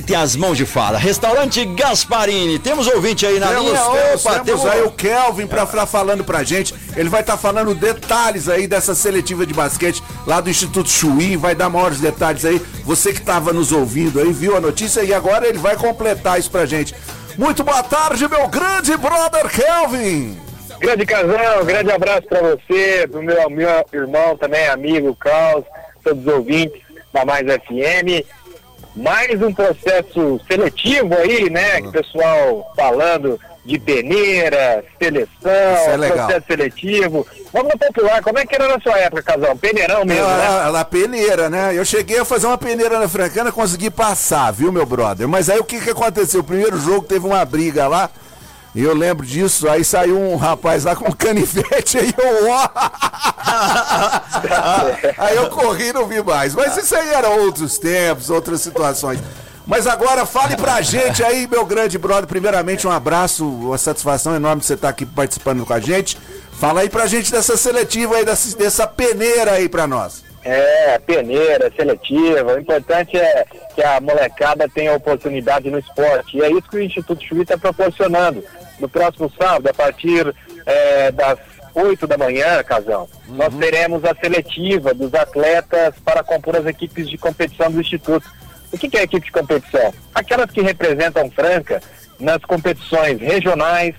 que 0.00 0.06
tem 0.06 0.16
as 0.16 0.34
mãos 0.34 0.56
de 0.56 0.64
fala. 0.64 0.98
Restaurante 0.98 1.64
Gasparini. 1.64 2.58
Temos 2.58 2.86
ouvinte 2.86 3.26
aí 3.26 3.38
na 3.38 3.48
temos, 3.48 3.64
linha. 3.64 3.78
Temos, 3.78 4.24
Opa, 4.24 4.40
temos, 4.40 4.46
temos 4.46 4.66
aí 4.66 4.82
o 4.82 4.90
Kelvin 4.90 5.46
pra 5.46 5.64
estar 5.64 5.86
falando 5.86 6.24
pra 6.24 6.42
gente. 6.42 6.74
Ele 6.96 7.08
vai 7.08 7.20
estar 7.20 7.34
tá 7.34 7.38
falando 7.38 7.74
detalhes 7.74 8.48
aí 8.48 8.66
dessa 8.66 8.94
seletiva 8.94 9.44
de 9.44 9.52
basquete 9.52 10.02
lá 10.26 10.40
do 10.40 10.48
Instituto 10.48 10.88
Chuí. 10.88 11.36
Vai 11.36 11.54
dar 11.54 11.68
maiores 11.68 12.00
detalhes 12.00 12.44
aí. 12.44 12.60
Você 12.84 13.12
que 13.12 13.20
estava 13.20 13.52
nos 13.52 13.72
ouvindo 13.72 14.18
aí, 14.20 14.32
viu 14.32 14.56
a 14.56 14.60
notícia 14.60 15.02
e 15.02 15.12
agora 15.12 15.46
ele 15.46 15.58
vai 15.58 15.76
completar 15.76 16.38
isso 16.38 16.50
pra 16.50 16.64
gente. 16.64 16.94
Muito 17.36 17.62
boa 17.62 17.82
tarde, 17.82 18.26
meu 18.28 18.48
grande 18.48 18.96
brother 18.96 19.48
Kelvin. 19.48 20.38
Grande 20.80 21.04
casal, 21.04 21.64
grande 21.64 21.92
abraço 21.92 22.22
para 22.22 22.40
você, 22.40 23.06
pro 23.10 23.22
meu, 23.22 23.50
meu 23.50 23.68
irmão 23.92 24.34
também, 24.36 24.66
amigo 24.68 25.14
Carlos, 25.14 25.66
todos 26.02 26.26
os 26.26 26.32
ouvintes 26.32 26.80
da 27.12 27.22
Mais 27.24 27.44
FM 27.44 28.24
mais 29.00 29.42
um 29.42 29.52
processo 29.52 30.40
seletivo 30.46 31.14
aí, 31.14 31.48
né? 31.50 31.80
Que 31.80 31.88
o 31.88 31.92
pessoal 31.92 32.72
falando 32.76 33.40
de 33.64 33.78
peneira, 33.78 34.84
seleção, 34.98 36.04
é 36.04 36.10
processo 36.10 36.46
seletivo. 36.46 37.26
Vamos 37.52 37.72
no 37.72 37.78
popular, 37.78 38.22
como 38.22 38.38
é 38.38 38.46
que 38.46 38.54
era 38.54 38.68
na 38.68 38.80
sua 38.80 38.98
época, 38.98 39.22
casal? 39.22 39.56
Peneirão 39.56 40.04
mesmo, 40.04 40.22
ela, 40.22 40.36
né? 40.36 40.66
Ela 40.66 40.84
peneira, 40.84 41.50
né? 41.50 41.72
Eu 41.76 41.84
cheguei 41.84 42.18
a 42.18 42.24
fazer 42.24 42.46
uma 42.46 42.58
peneira 42.58 42.98
na 42.98 43.08
Francana, 43.08 43.52
consegui 43.52 43.90
passar, 43.90 44.50
viu, 44.52 44.72
meu 44.72 44.86
brother? 44.86 45.28
Mas 45.28 45.50
aí 45.50 45.58
o 45.58 45.64
que 45.64 45.80
que 45.80 45.90
aconteceu? 45.90 46.40
O 46.40 46.44
primeiro 46.44 46.78
jogo 46.78 47.06
teve 47.06 47.26
uma 47.26 47.44
briga 47.44 47.86
lá, 47.86 48.10
e 48.74 48.82
eu 48.82 48.94
lembro 48.94 49.26
disso, 49.26 49.68
aí 49.68 49.84
saiu 49.84 50.18
um 50.18 50.36
rapaz 50.36 50.84
lá 50.84 50.94
com 50.94 51.10
canivete, 51.12 51.98
aí 51.98 52.14
eu. 52.16 52.52
aí 55.18 55.36
eu 55.36 55.50
corri 55.50 55.88
e 55.88 55.92
não 55.92 56.06
vi 56.06 56.22
mais. 56.22 56.54
Mas 56.54 56.76
isso 56.76 56.94
aí 56.94 57.08
eram 57.08 57.40
outros 57.40 57.78
tempos, 57.78 58.30
outras 58.30 58.60
situações. 58.60 59.18
Mas 59.66 59.86
agora 59.86 60.24
fale 60.24 60.56
pra 60.56 60.80
gente 60.82 61.22
aí, 61.22 61.48
meu 61.48 61.66
grande 61.66 61.98
brother. 61.98 62.26
Primeiramente, 62.26 62.86
um 62.86 62.90
abraço, 62.90 63.46
uma 63.46 63.78
satisfação 63.78 64.34
enorme 64.34 64.60
de 64.60 64.66
você 64.66 64.74
estar 64.74 64.88
aqui 64.88 65.04
participando 65.04 65.66
com 65.66 65.72
a 65.72 65.80
gente. 65.80 66.16
Fala 66.52 66.82
aí 66.82 66.88
pra 66.88 67.06
gente 67.06 67.32
dessa 67.32 67.56
seletiva 67.56 68.16
aí, 68.16 68.24
dessa, 68.24 68.56
dessa 68.56 68.86
peneira 68.86 69.52
aí 69.52 69.68
pra 69.68 69.86
nós. 69.86 70.24
É, 70.42 70.98
peneira, 70.98 71.70
seletiva. 71.76 72.54
O 72.54 72.58
importante 72.58 73.16
é 73.16 73.44
que 73.74 73.82
a 73.82 74.00
molecada 74.00 74.68
tenha 74.68 74.94
oportunidade 74.94 75.70
no 75.70 75.78
esporte. 75.78 76.38
E 76.38 76.42
é 76.42 76.50
isso 76.50 76.62
que 76.62 76.76
o 76.76 76.82
Instituto 76.82 77.22
Chuí 77.24 77.42
está 77.42 77.58
proporcionando 77.58 78.42
no 78.80 78.88
próximo 78.88 79.30
sábado, 79.38 79.68
a 79.68 79.74
partir 79.74 80.34
é, 80.66 81.10
das 81.12 81.38
8 81.74 82.06
da 82.06 82.18
manhã, 82.18 82.62
Casão, 82.64 83.08
uhum. 83.28 83.36
nós 83.36 83.54
teremos 83.54 84.04
a 84.04 84.14
seletiva 84.14 84.92
dos 84.94 85.14
atletas 85.14 85.94
para 86.04 86.22
compor 86.22 86.56
as 86.56 86.66
equipes 86.66 87.08
de 87.08 87.16
competição 87.16 87.70
do 87.70 87.80
Instituto. 87.80 88.28
O 88.72 88.78
que, 88.78 88.88
que 88.88 88.96
é 88.96 89.00
a 89.00 89.04
equipe 89.04 89.26
de 89.26 89.32
competição? 89.32 89.92
Aquelas 90.14 90.50
que 90.50 90.60
representam 90.60 91.30
Franca 91.30 91.80
nas 92.18 92.42
competições 92.42 93.20
regionais, 93.20 93.94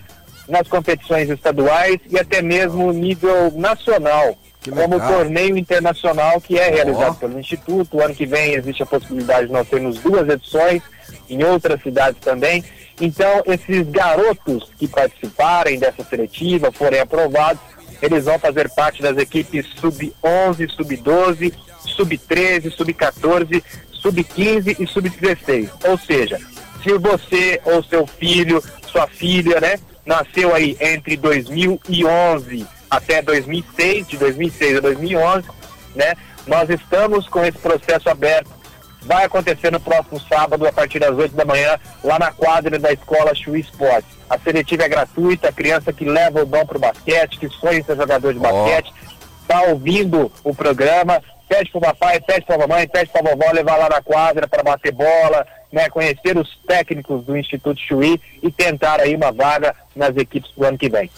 nas 0.48 0.68
competições 0.68 1.30
estaduais 1.30 1.98
e 2.10 2.20
até 2.20 2.42
mesmo 2.42 2.92
nível 2.92 3.52
nacional. 3.56 4.38
como 4.70 5.00
torneio 5.00 5.58
internacional 5.58 6.40
que 6.40 6.58
é 6.58 6.70
realizado 6.70 7.14
oh. 7.14 7.20
pelo 7.20 7.40
Instituto. 7.40 7.98
O 7.98 8.02
ano 8.04 8.14
que 8.14 8.26
vem 8.26 8.54
existe 8.54 8.84
a 8.84 8.86
possibilidade 8.86 9.48
de 9.48 9.54
nós 9.54 9.68
termos 9.68 9.98
duas 10.00 10.30
edições 10.30 10.84
em 11.30 11.44
outras 11.44 11.82
cidades 11.82 12.20
também. 12.22 12.64
Então, 13.02 13.42
esses 13.48 13.90
garotos 13.90 14.72
que 14.78 14.88
participarem 14.88 15.80
dessa 15.80 16.04
seletiva, 16.04 16.72
forem 16.72 17.00
aprovados, 17.00 17.60
eles 18.00 18.26
vão 18.26 18.38
fazer 18.38 18.70
parte 18.70 19.02
das 19.02 19.18
equipes 19.18 19.66
sub-11, 19.80 20.70
sub-12, 20.70 21.52
sub-13, 21.80 22.72
sub-14, 22.72 23.64
sub-15 23.92 24.80
e 24.80 24.86
sub-16. 24.86 25.70
Ou 25.86 25.98
seja, 25.98 26.40
se 26.84 26.96
você 27.00 27.60
ou 27.66 27.84
seu 27.84 28.06
filho, 28.06 28.64
sua 28.86 29.08
filha, 29.08 29.60
né, 29.60 29.80
nasceu 30.06 30.54
aí 30.54 30.78
entre 30.80 31.18
2011 31.18 32.68
até 32.88 33.20
2006, 33.24 34.10
de 34.10 34.18
2006 34.18 34.78
a 34.78 34.80
2011, 34.80 35.48
né, 35.96 36.14
nós 36.46 36.70
estamos 36.70 37.28
com 37.28 37.44
esse 37.44 37.58
processo 37.58 38.10
aberto 38.10 38.61
vai 39.02 39.26
acontecer 39.26 39.72
no 39.72 39.80
próximo 39.80 40.20
sábado, 40.22 40.68
a 40.68 40.72
partir 40.72 41.00
das 41.00 41.16
8 41.16 41.36
da 41.36 41.46
manhã, 41.46 41.78
lá 42.04 42.20
na 42.20 42.32
quadra 42.32 42.78
da 42.78 42.92
escola 42.92 43.34
Chui 43.34 43.60
Esporte. 43.60 44.08
A 44.30 44.38
seletiva 44.38 44.84
é 44.84 44.90
gratuita, 44.90 45.50
a 45.50 45.52
criança 45.52 45.92
que 45.92 46.06
leva 46.06 46.42
o 46.42 46.46
dom 46.46 46.66
para 46.66 46.78
o 46.78 46.82
basquete, 46.82 47.40
que 47.40 47.50
sonha 47.50 47.84
ser 47.84 47.96
jogador 47.96 48.34
de 48.34 48.40
oh. 48.40 48.44
basquete, 48.44 48.94
está 49.42 49.64
ouvindo 49.64 50.32
o 50.44 50.54
programa, 50.54 51.22
pede 51.50 51.70
para 51.72 51.78
o 51.80 51.82
papai, 51.82 52.22
pede 52.22 52.46
para 52.46 52.56
a 52.56 52.60
mamãe, 52.60 52.88
pede 52.88 53.12
para 53.12 53.22
a 53.22 53.36
vovó 53.36 53.52
levar 53.52 53.78
lá 53.78 53.90
na 53.90 54.02
quadra 54.02 54.48
para 54.48 54.64
bater 54.64 54.94
bola, 54.94 55.46
né, 55.72 55.90
conhecer 55.90 56.38
os 56.38 56.58
técnicos 56.68 57.26
do 57.26 57.36
Instituto 57.36 57.80
Chuí 57.80 58.22
e 58.42 58.52
tentar 58.52 59.02
aí 59.02 59.16
uma 59.16 59.32
vaga 59.32 59.76
nas 59.96 60.16
equipes 60.16 60.52
do 60.56 60.64
ano 60.64 60.78
que 60.78 60.90
vem. 60.90 61.10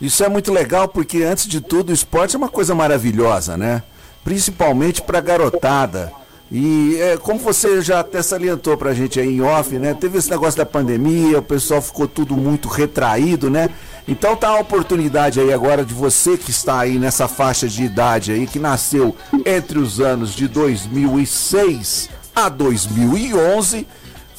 Isso 0.00 0.24
é 0.24 0.28
muito 0.28 0.52
legal 0.52 0.88
porque, 0.88 1.22
antes 1.22 1.46
de 1.46 1.60
tudo, 1.60 1.90
o 1.90 1.92
esporte 1.92 2.34
é 2.34 2.38
uma 2.38 2.48
coisa 2.48 2.74
maravilhosa, 2.74 3.56
né? 3.56 3.82
Principalmente 4.24 5.00
para 5.02 5.18
a 5.18 5.20
garotada. 5.20 6.12
E 6.54 7.00
é, 7.00 7.16
como 7.16 7.38
você 7.38 7.80
já 7.80 8.00
até 8.00 8.20
salientou 8.22 8.76
pra 8.76 8.92
gente 8.92 9.18
aí 9.18 9.26
em 9.26 9.40
off, 9.40 9.78
né? 9.78 9.94
Teve 9.94 10.18
esse 10.18 10.28
negócio 10.28 10.58
da 10.58 10.66
pandemia, 10.66 11.38
o 11.38 11.42
pessoal 11.42 11.80
ficou 11.80 12.06
tudo 12.06 12.36
muito 12.36 12.68
retraído, 12.68 13.48
né? 13.48 13.70
Então 14.06 14.36
tá 14.36 14.48
a 14.48 14.60
oportunidade 14.60 15.40
aí 15.40 15.50
agora 15.50 15.82
de 15.82 15.94
você 15.94 16.36
que 16.36 16.50
está 16.50 16.80
aí 16.80 16.98
nessa 16.98 17.26
faixa 17.26 17.66
de 17.66 17.82
idade 17.82 18.32
aí, 18.32 18.46
que 18.46 18.58
nasceu 18.58 19.16
entre 19.46 19.78
os 19.78 19.98
anos 19.98 20.34
de 20.34 20.46
2006 20.46 22.10
a 22.34 22.50
2011, 22.50 23.86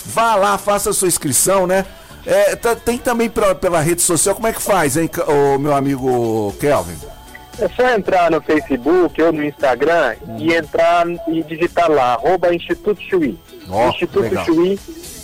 vá 0.05 0.35
lá, 0.35 0.55
faça 0.59 0.91
a 0.91 0.93
sua 0.93 1.07
inscrição, 1.07 1.65
né? 1.65 1.83
É, 2.27 2.55
tá, 2.55 2.75
tem 2.75 2.99
também 2.99 3.27
pra, 3.27 3.55
pela 3.55 3.81
rede 3.81 4.03
social, 4.03 4.35
como 4.35 4.47
é 4.47 4.53
que 4.53 4.61
faz, 4.61 4.97
hein, 4.97 5.09
o 5.27 5.57
meu 5.57 5.75
amigo 5.75 6.53
Kelvin? 6.59 6.95
É 7.59 7.69
só 7.69 7.89
entrar 7.89 8.31
no 8.31 8.41
Facebook 8.41 9.21
ou 9.21 9.31
no 9.31 9.43
Instagram 9.43 10.15
e 10.39 10.53
entrar 10.53 11.05
e 11.27 11.43
digitar 11.43 11.89
lá, 11.89 12.13
arroba 12.13 12.53
Instituto 12.53 13.01
Chuí. 13.01 13.37
Oh, 13.69 13.89
Instituto 13.89 14.23
legal. 14.23 14.45
Chuí, 14.45 14.79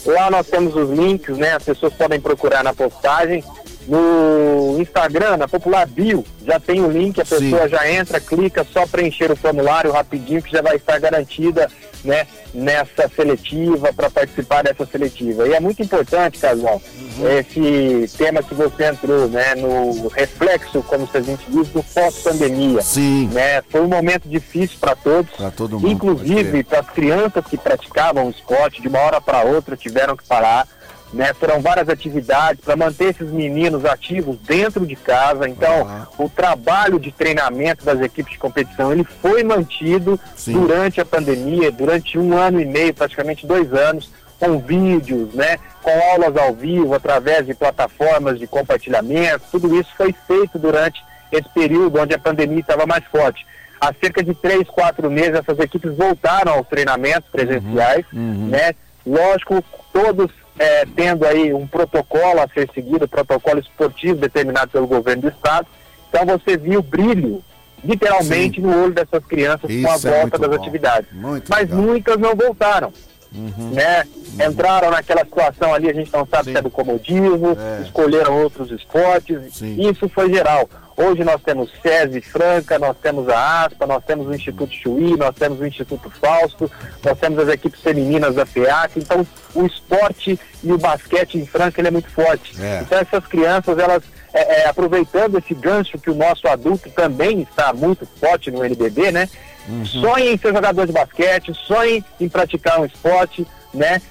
lá 0.05 0.29
nós 0.29 0.47
temos 0.47 0.75
os 0.75 0.89
links, 0.89 1.37
né? 1.37 1.55
As 1.55 1.63
pessoas 1.63 1.93
podem 1.93 2.19
procurar 2.19 2.63
na 2.63 2.73
postagem. 2.73 3.43
No 3.87 4.77
Instagram, 4.79 5.37
na 5.37 5.47
Popular 5.47 5.87
Bio, 5.87 6.23
já 6.45 6.59
tem 6.59 6.79
o 6.79 6.91
link, 6.91 7.19
a 7.19 7.25
pessoa 7.25 7.63
Sim. 7.63 7.69
já 7.69 7.89
entra, 7.89 8.19
clica, 8.19 8.63
só 8.63 8.85
preencher 8.85 9.31
o 9.31 9.35
formulário 9.35 9.91
rapidinho 9.91 10.43
que 10.43 10.51
já 10.51 10.61
vai 10.61 10.75
estar 10.75 10.99
garantida 10.99 11.67
né, 12.03 12.27
nessa 12.53 13.09
seletiva, 13.09 13.93
para 13.93 14.09
participar 14.09 14.63
dessa 14.63 14.85
seletiva. 14.85 15.47
E 15.47 15.53
é 15.53 15.59
muito 15.59 15.81
importante, 15.81 16.39
Casal, 16.39 16.81
uhum. 17.17 17.29
esse 17.37 18.17
tema 18.17 18.41
que 18.41 18.53
você 18.53 18.85
entrou, 18.85 19.27
né, 19.27 19.55
no 19.55 20.07
reflexo, 20.07 20.81
como 20.83 21.07
a 21.13 21.21
gente 21.21 21.45
diz, 21.49 21.67
do 21.69 21.83
pós-pandemia. 21.83 22.81
Sim. 22.81 23.27
Né? 23.27 23.61
Foi 23.69 23.81
um 23.81 23.87
momento 23.87 24.27
difícil 24.27 24.77
para 24.79 24.95
todos, 24.95 25.31
todo 25.55 25.79
mundo, 25.79 25.91
inclusive 25.91 26.63
para 26.63 26.79
as 26.79 26.89
crianças 26.89 27.43
que 27.45 27.57
praticavam 27.57 28.29
esporte, 28.29 28.81
de 28.81 28.87
uma 28.87 28.99
hora 28.99 29.21
para 29.21 29.43
outra 29.43 29.75
tiveram 29.75 30.15
que 30.15 30.23
parar 30.25 30.67
né? 31.13 31.33
Foram 31.33 31.61
várias 31.61 31.89
atividades 31.89 32.63
para 32.63 32.75
manter 32.75 33.05
esses 33.05 33.29
meninos 33.31 33.85
ativos 33.85 34.37
dentro 34.39 34.85
de 34.85 34.95
casa. 34.95 35.47
Então, 35.47 35.81
uhum. 35.81 36.25
o 36.25 36.29
trabalho 36.29 36.99
de 36.99 37.11
treinamento 37.11 37.83
das 37.83 37.99
equipes 38.01 38.33
de 38.33 38.39
competição 38.39 38.91
ele 38.91 39.03
foi 39.03 39.43
mantido 39.43 40.19
Sim. 40.35 40.53
durante 40.53 41.01
a 41.01 41.05
pandemia, 41.05 41.71
durante 41.71 42.17
um 42.17 42.37
ano 42.37 42.61
e 42.61 42.65
meio, 42.65 42.93
praticamente 42.93 43.47
dois 43.47 43.73
anos, 43.73 44.11
com 44.39 44.59
vídeos, 44.59 45.33
né? 45.33 45.57
Com 45.81 45.91
aulas 46.11 46.35
ao 46.37 46.53
vivo, 46.53 46.93
através 46.93 47.45
de 47.45 47.53
plataformas 47.53 48.39
de 48.39 48.47
compartilhamento. 48.47 49.45
Tudo 49.51 49.79
isso 49.79 49.89
foi 49.97 50.13
feito 50.27 50.57
durante 50.57 51.03
esse 51.31 51.49
período 51.49 51.99
onde 51.99 52.13
a 52.13 52.19
pandemia 52.19 52.59
estava 52.59 52.85
mais 52.85 53.03
forte. 53.05 53.45
Há 53.81 53.93
cerca 53.93 54.21
de 54.21 54.33
três, 54.33 54.67
quatro 54.67 55.09
meses, 55.09 55.35
essas 55.35 55.57
equipes 55.59 55.95
voltaram 55.95 56.53
aos 56.53 56.67
treinamentos 56.67 57.29
presenciais, 57.29 58.05
uhum. 58.11 58.19
Uhum. 58.19 58.47
né? 58.47 58.73
Lógico, 59.05 59.63
todos 59.93 60.31
é, 60.59 60.85
tendo 60.85 61.25
aí 61.25 61.53
um 61.53 61.65
protocolo 61.65 62.41
a 62.41 62.47
ser 62.49 62.69
seguido, 62.73 63.07
protocolo 63.07 63.59
esportivo 63.59 64.19
determinado 64.19 64.69
pelo 64.69 64.85
governo 64.85 65.23
do 65.23 65.29
estado. 65.29 65.65
Então 66.09 66.25
você 66.25 66.57
viu 66.57 66.81
o 66.81 66.83
brilho, 66.83 67.41
literalmente, 67.83 68.59
Sim. 68.59 68.67
no 68.67 68.83
olho 68.83 68.93
dessas 68.93 69.23
crianças 69.25 69.69
Isso 69.69 69.83
com 69.83 69.91
a 69.91 69.95
é 69.95 70.19
volta 70.19 70.37
das 70.37 70.49
bom. 70.49 70.55
atividades. 70.55 71.09
Muito 71.13 71.49
Mas 71.49 71.69
legal. 71.69 71.77
muitas 71.77 72.17
não 72.17 72.35
voltaram. 72.35 72.91
Uhum. 73.33 73.69
Né? 73.71 74.03
Uhum. 74.03 74.51
Entraram 74.51 74.91
naquela 74.91 75.23
situação 75.23 75.73
ali, 75.73 75.89
a 75.89 75.93
gente 75.93 76.11
não 76.11 76.25
sabe 76.25 76.45
Sim. 76.45 76.51
se 76.51 76.57
é 76.57 76.61
do 76.61 76.69
comodismo, 76.69 77.57
é. 77.57 77.83
escolheram 77.83 78.41
outros 78.41 78.69
esportes. 78.71 79.55
Sim. 79.55 79.89
Isso 79.89 80.09
foi 80.09 80.33
geral. 80.33 80.69
Hoje 81.01 81.23
nós 81.23 81.41
temos 81.41 81.71
SESI 81.81 82.19
Franca, 82.19 82.77
nós 82.77 82.93
temos 83.01 83.29
a 83.29 83.63
ASPA, 83.63 83.87
nós 83.87 84.03
temos 84.03 84.27
o 84.27 84.33
Instituto 84.33 84.73
Chuí, 84.73 85.15
nós 85.15 85.33
temos 85.33 85.57
o 85.61 85.65
Instituto 85.65 86.09
Fausto, 86.09 86.69
nós 87.01 87.17
temos 87.17 87.39
as 87.39 87.47
equipes 87.47 87.79
femininas 87.79 88.35
da 88.35 88.45
FEAC. 88.45 88.99
Então, 88.99 89.25
o 89.55 89.65
esporte 89.65 90.37
e 90.61 90.73
o 90.73 90.77
basquete 90.77 91.37
em 91.37 91.45
Franca 91.45 91.79
ele 91.79 91.87
é 91.87 91.91
muito 91.91 92.09
forte. 92.09 92.53
É. 92.61 92.81
Então, 92.81 92.99
essas 92.99 93.25
crianças, 93.27 93.79
elas, 93.79 94.03
é, 94.33 94.63
é, 94.63 94.67
aproveitando 94.67 95.37
esse 95.37 95.53
gancho 95.53 95.97
que 95.97 96.09
o 96.09 96.15
nosso 96.15 96.45
adulto 96.49 96.89
também 96.89 97.43
está 97.43 97.71
muito 97.71 98.05
forte 98.19 98.51
no 98.51 98.61
NBB, 98.65 99.13
né? 99.13 99.29
Uhum. 99.69 99.85
Sonhem 99.85 100.33
em 100.33 100.37
ser 100.37 100.53
jogador 100.53 100.85
de 100.85 100.91
basquete, 100.91 101.53
sonhem 101.53 102.03
em 102.19 102.27
praticar 102.27 102.77
um 102.77 102.85
esporte, 102.85 103.47
né? 103.73 104.01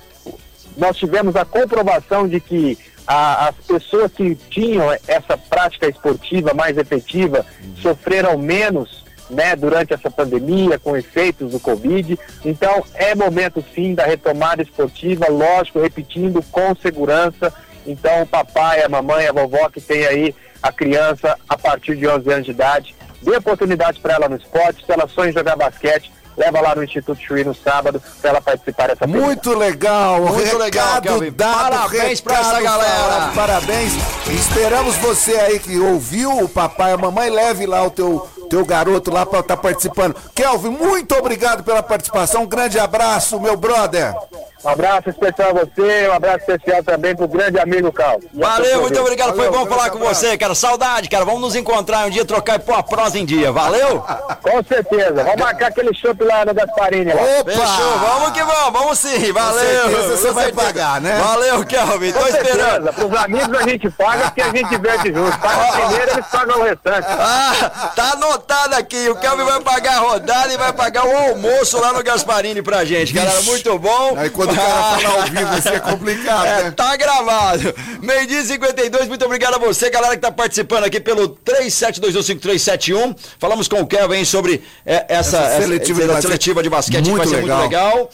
Nós 0.74 0.96
tivemos 0.96 1.36
a 1.36 1.44
comprovação 1.44 2.26
de 2.26 2.40
que 2.40 2.78
a, 3.08 3.48
as 3.48 3.54
pessoas 3.66 4.12
que 4.12 4.34
tinham 4.34 4.92
essa 5.06 5.38
prática 5.38 5.88
esportiva 5.88 6.52
mais 6.52 6.76
efetiva 6.76 7.44
sofreram 7.80 8.36
menos 8.36 9.02
né, 9.30 9.56
durante 9.56 9.94
essa 9.94 10.10
pandemia, 10.10 10.78
com 10.78 10.94
efeitos 10.94 11.52
do 11.52 11.58
Covid. 11.58 12.18
Então, 12.44 12.84
é 12.94 13.14
momento 13.14 13.64
sim 13.74 13.94
da 13.94 14.04
retomada 14.04 14.62
esportiva, 14.62 15.26
lógico, 15.30 15.80
repetindo, 15.80 16.42
com 16.50 16.74
segurança. 16.76 17.52
Então, 17.86 18.22
o 18.22 18.26
papai, 18.26 18.82
a 18.82 18.88
mamãe, 18.88 19.26
a 19.26 19.32
vovó 19.32 19.70
que 19.70 19.80
tem 19.80 20.06
aí 20.06 20.34
a 20.62 20.70
criança 20.70 21.34
a 21.48 21.56
partir 21.56 21.96
de 21.96 22.06
11 22.06 22.30
anos 22.30 22.44
de 22.44 22.50
idade, 22.50 22.94
dê 23.22 23.36
oportunidade 23.36 24.00
para 24.00 24.14
ela 24.14 24.28
no 24.28 24.36
esporte, 24.36 24.84
se 24.84 24.92
ela 24.92 25.08
sonha 25.08 25.30
em 25.30 25.32
jogar 25.32 25.56
basquete, 25.56 26.10
leva 26.38 26.60
lá 26.60 26.74
no 26.74 26.84
Instituto 26.84 27.20
Chuí 27.20 27.44
no 27.44 27.54
sábado 27.54 28.00
para 28.22 28.30
ela 28.30 28.40
participar 28.40 28.88
dessa 28.88 29.06
Muito 29.06 29.52
legal, 29.54 30.20
muito 30.20 30.38
recado 30.38 30.58
legal, 30.58 31.02
Kelvin. 31.02 31.32
Dado, 31.32 31.70
parabéns 31.70 32.20
para 32.20 32.38
essa 32.38 32.60
galera. 32.60 33.32
parabéns. 33.34 33.92
Esperamos 34.28 34.96
você 34.96 35.32
aí 35.32 35.58
que 35.58 35.78
ouviu 35.78 36.30
o 36.38 36.48
papai 36.48 36.92
e 36.92 36.94
a 36.94 36.96
mamãe, 36.96 37.28
leve 37.28 37.66
lá 37.66 37.84
o 37.84 37.90
teu 37.90 38.28
teu 38.48 38.64
garoto 38.64 39.10
lá 39.10 39.26
para 39.26 39.40
estar 39.40 39.56
tá 39.56 39.62
participando. 39.62 40.16
Kelvin, 40.34 40.70
muito 40.70 41.14
obrigado 41.14 41.62
pela 41.62 41.82
participação. 41.82 42.44
Um 42.44 42.46
grande 42.46 42.78
abraço, 42.78 43.38
meu 43.38 43.56
brother. 43.56 44.14
Um 44.64 44.68
abraço 44.68 45.08
especial 45.08 45.50
a 45.50 45.52
você, 45.52 46.08
um 46.08 46.12
abraço 46.12 46.38
especial 46.38 46.82
também 46.82 47.14
pro 47.14 47.28
grande 47.28 47.60
amigo 47.60 47.92
Cal. 47.92 48.20
Valeu, 48.34 48.80
muito 48.80 49.00
obrigado, 49.00 49.36
Valeu, 49.36 49.52
foi 49.52 49.58
bom 49.58 49.66
falar 49.66 49.90
com 49.90 49.98
você, 50.00 50.36
cara. 50.36 50.54
Saudade, 50.54 51.08
cara. 51.08 51.24
Vamos 51.24 51.40
nos 51.40 51.54
encontrar 51.54 52.06
um 52.06 52.10
dia, 52.10 52.24
trocar 52.24 52.56
e 52.56 52.58
pôr 52.58 52.74
a 52.74 52.82
prosa 52.82 53.18
em 53.18 53.24
dia. 53.24 53.52
Valeu? 53.52 54.02
Com 54.42 54.62
certeza. 54.64 55.22
Vamos 55.22 55.36
marcar 55.36 55.68
aquele 55.68 55.94
chopp 55.94 56.24
lá 56.24 56.44
no 56.44 56.52
Gasparini. 56.52 57.12
Lá. 57.12 57.22
Opa! 57.22 57.50
Fechou, 57.52 57.98
vamos 57.98 58.30
que 58.32 58.42
vamos, 58.42 58.72
vamos 58.72 58.98
sim. 58.98 59.32
Valeu. 59.32 59.82
Com 59.82 59.90
certeza 59.90 60.16
você 60.16 60.30
vai 60.32 60.52
pagar, 60.52 61.00
né? 61.00 61.18
Valeu, 61.18 61.64
Kelvin. 61.64 62.12
Tô 62.12 62.26
esperando. 62.26 62.92
Pros 62.92 63.14
amigos 63.14 63.60
a 63.60 63.62
gente 63.62 63.90
paga 63.90 64.24
porque 64.24 64.42
a 64.42 64.50
gente 64.50 64.76
verte 64.78 65.12
junto. 65.12 65.38
Paga 65.38 65.72
primeiro, 65.86 66.12
eles 66.12 66.26
pagam 66.26 66.60
o 66.60 66.64
restante. 66.64 67.06
Ah, 67.08 67.92
tá 67.94 68.12
anotado 68.12 68.74
aqui. 68.74 69.08
O 69.08 69.16
Kelvin 69.16 69.44
vai 69.44 69.60
pagar 69.60 69.98
a 69.98 70.00
rodada 70.00 70.52
e 70.52 70.56
vai 70.56 70.72
pagar 70.72 71.06
o 71.06 71.16
almoço 71.16 71.80
lá 71.80 71.92
no 71.92 72.02
Gasparini 72.02 72.60
pra 72.60 72.84
gente, 72.84 73.12
galera. 73.12 73.40
Muito 73.42 73.78
bom. 73.78 74.14
Aí 74.16 74.30
quando 74.30 74.47
o 74.52 74.56
cara 74.56 74.98
falar 74.98 75.14
ao 75.14 75.22
vivo, 75.24 75.58
isso 75.58 75.68
é 75.68 75.80
complicado, 75.80 76.46
é, 76.46 76.62
né? 76.64 76.70
Tá 76.70 76.96
gravado. 76.96 77.74
Meio 78.02 78.26
dia 78.26 78.44
52, 78.44 79.08
muito 79.08 79.24
obrigado 79.24 79.54
a 79.54 79.58
você, 79.58 79.90
galera 79.90 80.14
que 80.14 80.22
tá 80.22 80.32
participando 80.32 80.84
aqui 80.84 81.00
pelo 81.00 81.30
37215371. 81.30 83.16
Falamos 83.38 83.68
com 83.68 83.80
o 83.80 83.86
Kevin 83.86 84.24
sobre 84.24 84.62
é, 84.84 85.06
essa, 85.08 85.38
essa, 85.38 85.60
seletiva, 85.62 86.02
essa, 86.02 86.14
de 86.14 86.22
seletiva, 86.22 86.62
de 86.62 86.70
basquete, 86.70 87.08
muito 87.08 87.12
que 87.12 87.18
vai 87.18 87.28
ser 87.28 87.42
legal. 87.42 87.58
muito 87.58 87.70
legal. 87.70 88.10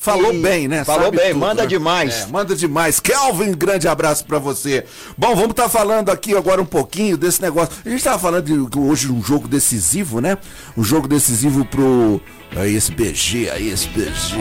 Falou 0.00 0.32
bem, 0.32 0.66
né? 0.66 0.82
Falou 0.82 1.04
Sabe 1.04 1.18
bem, 1.18 1.28
tudo, 1.32 1.40
manda 1.40 1.62
né? 1.62 1.68
demais. 1.68 2.22
É, 2.22 2.26
manda 2.28 2.56
demais. 2.56 2.98
Kelvin, 3.00 3.52
grande 3.52 3.86
abraço 3.86 4.24
pra 4.24 4.38
você. 4.38 4.86
Bom, 5.16 5.34
vamos 5.34 5.50
estar 5.50 5.68
falando 5.68 6.08
aqui 6.08 6.34
agora 6.34 6.62
um 6.62 6.64
pouquinho 6.64 7.18
desse 7.18 7.42
negócio. 7.42 7.74
A 7.84 7.88
gente 7.90 8.02
tava 8.02 8.18
falando 8.18 8.46
de 8.46 8.78
hoje 8.78 9.12
um 9.12 9.22
jogo 9.22 9.46
decisivo, 9.46 10.18
né? 10.22 10.38
Um 10.74 10.82
jogo 10.82 11.06
decisivo 11.06 11.66
pro 11.66 12.18
Aí 12.56 12.74
esse 12.74 12.90
BG, 12.92 13.48
aí 13.50 13.68
esse 13.70 13.86
BG. 13.88 14.36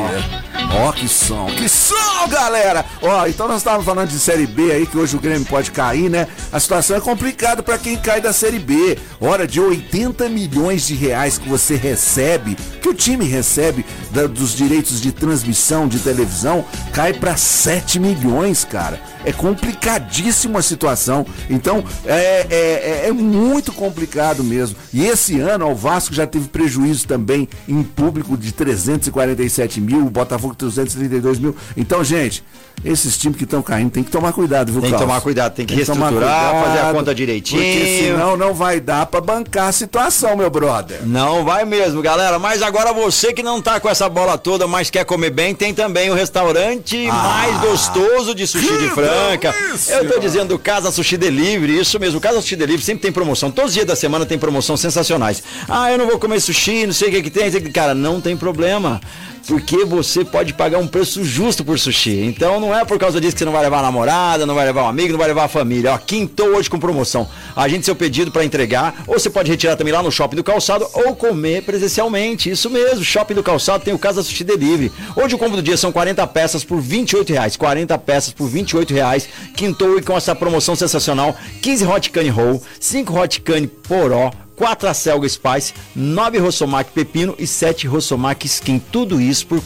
Ó, 0.83 0.91
que 0.91 1.07
som, 1.07 1.45
que 1.55 1.69
som, 1.69 2.27
galera! 2.27 2.83
Ó, 3.01 3.27
então 3.27 3.47
nós 3.47 3.57
estávamos 3.57 3.85
falando 3.85 4.09
de 4.09 4.19
Série 4.19 4.47
B 4.47 4.71
aí, 4.71 4.85
que 4.87 4.97
hoje 4.97 5.15
o 5.15 5.19
Grêmio 5.19 5.45
pode 5.45 5.69
cair, 5.71 6.09
né? 6.09 6.27
A 6.51 6.59
situação 6.59 6.97
é 6.97 6.99
complicada 7.01 7.61
para 7.61 7.77
quem 7.77 7.95
cai 7.97 8.19
da 8.19 8.33
Série 8.33 8.59
B. 8.59 8.97
Hora 9.21 9.47
de 9.47 9.59
80 9.59 10.27
milhões 10.27 10.87
de 10.87 10.95
reais 10.95 11.37
que 11.37 11.47
você 11.47 11.75
recebe, 11.75 12.55
que 12.81 12.89
o 12.89 12.93
time 12.93 13.25
recebe 13.25 13.85
da- 14.11 14.27
dos 14.27 14.55
direitos 14.55 14.99
de 14.99 15.11
transmissão 15.11 15.87
de 15.87 15.99
televisão, 15.99 16.65
cai 16.91 17.13
para 17.13 17.37
7 17.37 17.99
milhões, 17.99 18.63
cara. 18.63 18.99
É 19.25 19.31
complicadíssima 19.33 20.59
a 20.59 20.61
situação. 20.63 21.25
Então, 21.49 21.83
é, 22.05 22.47
é, 22.49 23.01
é- 23.05 23.09
é 23.09 23.11
muito 23.11 23.71
complicado 23.73 24.43
mesmo. 24.43 24.77
E 24.93 25.05
esse 25.05 25.39
ano, 25.39 25.67
ó, 25.67 25.71
o 25.71 25.75
Vasco 25.75 26.13
já 26.13 26.25
teve 26.25 26.47
prejuízo 26.47 27.05
também 27.05 27.47
em 27.67 27.83
público 27.99 28.37
de 28.37 28.51
347 28.53 29.81
mil, 29.81 30.05
o 30.05 30.09
Botafogo 30.09 30.55
332 30.55 31.39
mil. 31.39 31.55
Então, 31.75 32.03
gente, 32.03 32.43
esses 32.83 33.17
times 33.17 33.37
que 33.37 33.43
estão 33.43 33.61
caindo 33.61 33.91
tem 33.91 34.03
que 34.03 34.09
tomar 34.11 34.31
cuidado, 34.31 34.71
viu, 34.71 34.81
Tem 34.81 34.89
que 34.89 34.95
Carlos? 34.95 35.09
tomar 35.09 35.21
cuidado, 35.21 35.53
tem 35.53 35.65
que 35.65 35.73
tomar 35.85 36.05
reestruturar, 36.07 36.51
fazer 36.53 36.59
a 36.63 36.63
cuidado, 36.81 36.95
conta 36.95 37.13
direitinho. 37.15 37.61
Porque 37.61 38.03
senão 38.05 38.37
não 38.37 38.53
vai 38.53 38.79
dar 38.79 39.05
pra 39.05 39.19
bancar 39.19 39.67
a 39.67 39.71
situação, 39.73 40.37
meu 40.37 40.49
brother. 40.49 41.05
Não 41.05 41.43
vai 41.43 41.65
mesmo, 41.65 42.01
galera. 42.01 42.39
Mas 42.39 42.61
agora 42.61 42.93
você 42.93 43.33
que 43.33 43.43
não 43.43 43.61
tá 43.61 43.79
com 43.79 43.89
essa 43.89 44.07
bola 44.07 44.37
toda, 44.37 44.65
mas 44.65 44.89
quer 44.89 45.03
comer 45.03 45.29
bem, 45.31 45.53
tem 45.53 45.73
também 45.73 46.09
o 46.09 46.13
restaurante 46.13 47.07
mais 47.07 47.59
gostoso 47.61 48.33
de 48.33 48.47
sushi 48.47 48.77
de 48.77 48.85
Ah, 48.87 48.91
Franca. 48.91 49.51
delícia! 49.51 49.93
Eu 49.95 50.09
tô 50.13 50.19
dizendo 50.19 50.57
Casa 50.57 50.91
Sushi 50.91 51.17
Delivery, 51.17 51.79
isso 51.79 51.99
mesmo. 51.99 52.19
Casa 52.21 52.39
Sushi 52.41 52.55
Delivery 52.55 52.83
sempre 52.83 53.01
tem 53.01 53.11
promoção. 53.11 53.51
Todos 53.51 53.71
os 53.71 53.73
dias 53.75 53.85
da 53.85 53.95
semana 53.95 54.25
tem 54.25 54.37
promoção 54.39 54.77
sensacionais. 54.77 55.43
Ah, 55.67 55.91
eu 55.91 55.97
não 55.97 56.07
vou 56.07 56.17
comer 56.17 56.39
sushi, 56.39 56.85
não 56.85 56.93
sei 56.93 57.09
o 57.09 57.11
que 57.11 57.23
que 57.23 57.29
tem. 57.29 57.49
Cara, 57.71 57.88
não 57.93 58.21
tem 58.21 58.35
problema. 58.35 58.99
Porque 59.47 59.83
você 59.83 60.23
pode 60.23 60.53
pagar 60.53 60.77
um 60.77 60.85
preço 60.85 61.23
justo 61.23 61.65
por 61.65 61.79
sushi. 61.79 62.23
Então 62.23 62.59
não 62.59 62.75
é 62.75 62.85
por 62.85 62.99
causa 62.99 63.19
disso 63.19 63.33
que 63.33 63.39
você 63.39 63.45
não 63.45 63.51
vai 63.51 63.63
levar 63.63 63.79
a 63.79 63.83
namorada, 63.83 64.45
não 64.45 64.53
vai 64.53 64.65
levar 64.65 64.83
um 64.83 64.87
amigo, 64.87 65.11
não 65.11 65.17
vai 65.17 65.27
levar 65.27 65.45
a 65.45 65.47
família. 65.47 65.93
Ó, 65.93 65.97
quintou 65.97 66.49
hoje 66.49 66.69
com 66.69 66.77
promoção. 66.77 67.27
Agende 67.55 67.83
seu 67.83 67.95
pedido 67.95 68.31
para 68.31 68.45
entregar, 68.45 69.03
ou 69.07 69.17
você 69.17 69.29
pode 69.29 69.49
retirar 69.49 69.75
também 69.75 69.91
lá 69.91 70.03
no 70.03 70.11
Shopping 70.11 70.35
do 70.35 70.43
Calçado 70.43 70.87
ou 70.93 71.15
comer 71.15 71.63
presencialmente. 71.63 72.51
Isso 72.51 72.69
mesmo, 72.69 73.03
Shopping 73.03 73.33
do 73.33 73.41
Calçado 73.41 73.83
tem 73.83 73.93
o 73.93 73.97
Casa 73.97 74.21
Sushi 74.21 74.43
Delivery. 74.43 74.91
Hoje 75.15 75.33
o 75.33 75.37
combo 75.37 75.55
do 75.55 75.63
dia 75.63 75.77
são 75.77 75.91
40 75.91 76.27
peças 76.27 76.63
por 76.63 76.79
28 76.79 77.33
reais. 77.33 77.57
40 77.57 77.97
peças 77.97 78.31
por 78.31 78.47
28 78.47 78.93
reais. 78.93 79.27
Quintou 79.55 79.97
e 79.97 80.01
com 80.03 80.15
essa 80.15 80.35
promoção 80.35 80.75
sensacional. 80.75 81.35
15 81.61 81.87
hot 81.87 82.09
cane 82.11 82.29
roll, 82.29 82.61
5 82.79 83.19
hot 83.19 83.41
cane 83.41 83.67
poró. 83.67 84.31
4 84.59 84.89
acelga 84.89 85.29
spice, 85.29 85.73
9 85.95 86.37
rossomac 86.37 86.91
pepino 86.91 87.33
e 87.39 87.47
7 87.47 87.87
rossomac 87.87 88.45
skin. 88.45 88.77
Tudo 88.77 89.21
isso 89.21 89.47
por 89.47 89.61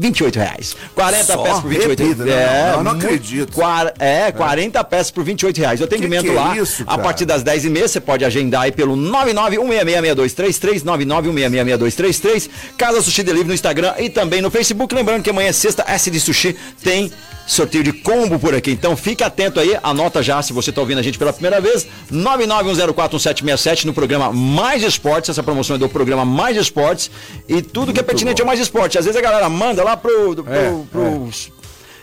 28 0.00 0.36
reais. 0.38 0.74
40 0.94 1.24
Só 1.24 1.36
peças 1.38 1.60
por 1.60 1.68
28 1.68 2.02
repita, 2.02 2.24
reais. 2.24 2.52
né? 2.52 2.72
Não, 2.76 2.82
não 2.84 2.90
muito- 2.92 3.04
acredito. 3.06 3.52
quar- 3.52 3.92
é, 3.98 4.32
40 4.32 4.82
peças 4.82 5.10
por 5.10 5.22
28 5.22 5.58
reais. 5.58 5.80
O 5.80 5.84
atendimento 5.84 6.24
que 6.24 6.30
é 6.30 6.32
lá, 6.32 6.56
isso, 6.56 6.82
a 6.86 6.96
partir 6.98 7.24
das 7.26 7.42
10h30, 7.44 7.86
você 7.88 8.00
pode 8.00 8.24
agendar 8.24 8.62
aí 8.62 8.72
pelo 8.72 8.96
991666233, 8.96 10.82
991666233, 10.84 12.48
Casa 12.78 13.02
Sushi 13.02 13.22
Delivery 13.22 13.48
no 13.48 13.54
Instagram 13.54 13.94
e 13.98 14.08
também 14.08 14.40
no 14.40 14.50
Facebook. 14.50 14.94
Lembrando 14.94 15.22
que 15.22 15.30
amanhã 15.30 15.48
é 15.48 15.52
sexta, 15.52 15.84
S 15.86 16.10
de 16.10 16.18
Sushi 16.18 16.56
tem 16.82 17.12
sorteio 17.46 17.82
de 17.82 17.92
combo 17.92 18.38
por 18.38 18.54
aqui. 18.54 18.70
Então 18.70 18.96
fique 18.96 19.24
atento 19.24 19.58
aí, 19.58 19.76
anota 19.82 20.22
já 20.22 20.40
se 20.40 20.52
você 20.52 20.70
está 20.70 20.80
ouvindo 20.80 20.98
a 20.98 21.02
gente 21.02 21.18
pela 21.18 21.32
primeira 21.32 21.60
vez, 21.60 21.84
991041767 22.12 23.84
no 23.86 23.92
programa 23.92 24.32
Mais 24.32 24.82
Esportes. 24.84 25.30
Essa 25.30 25.42
promoção 25.42 25.74
é 25.74 25.78
do 25.78 25.88
programa 25.88 26.24
Mais 26.24 26.56
Esportes 26.56 27.10
e 27.48 27.60
tudo 27.60 27.92
que 27.92 27.98
é 27.98 28.02
pertinente 28.04 28.40
ao 28.40 28.46
Mais 28.46 28.60
Esporte. 28.60 28.98
Às 28.98 29.04
vezes 29.04 29.18
a 29.18 29.22
galera 29.22 29.48
manda 29.48 29.82
lá 29.82 29.89
pro, 29.96 30.34
do- 30.34 30.44
pro, 30.44 30.52
É, 30.54 30.72
pro 30.90 31.28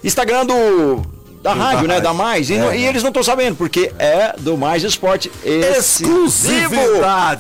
Instagram 0.03 0.45
do 0.45 1.01
da 1.41 1.53
rádio, 1.53 1.87
né? 1.87 2.01
Da 2.01 2.13
Mais. 2.13 2.49
E, 2.49 2.55
É. 2.55 2.77
e 2.77 2.85
eles 2.85 3.01
não 3.03 3.09
estão 3.09 3.23
sabendo, 3.23 3.55
porque 3.55 3.91
é 3.99 4.33
do 4.37 4.57
Mais 4.57 4.83
Esporte 4.83 5.31
exclusivo. 5.45 6.75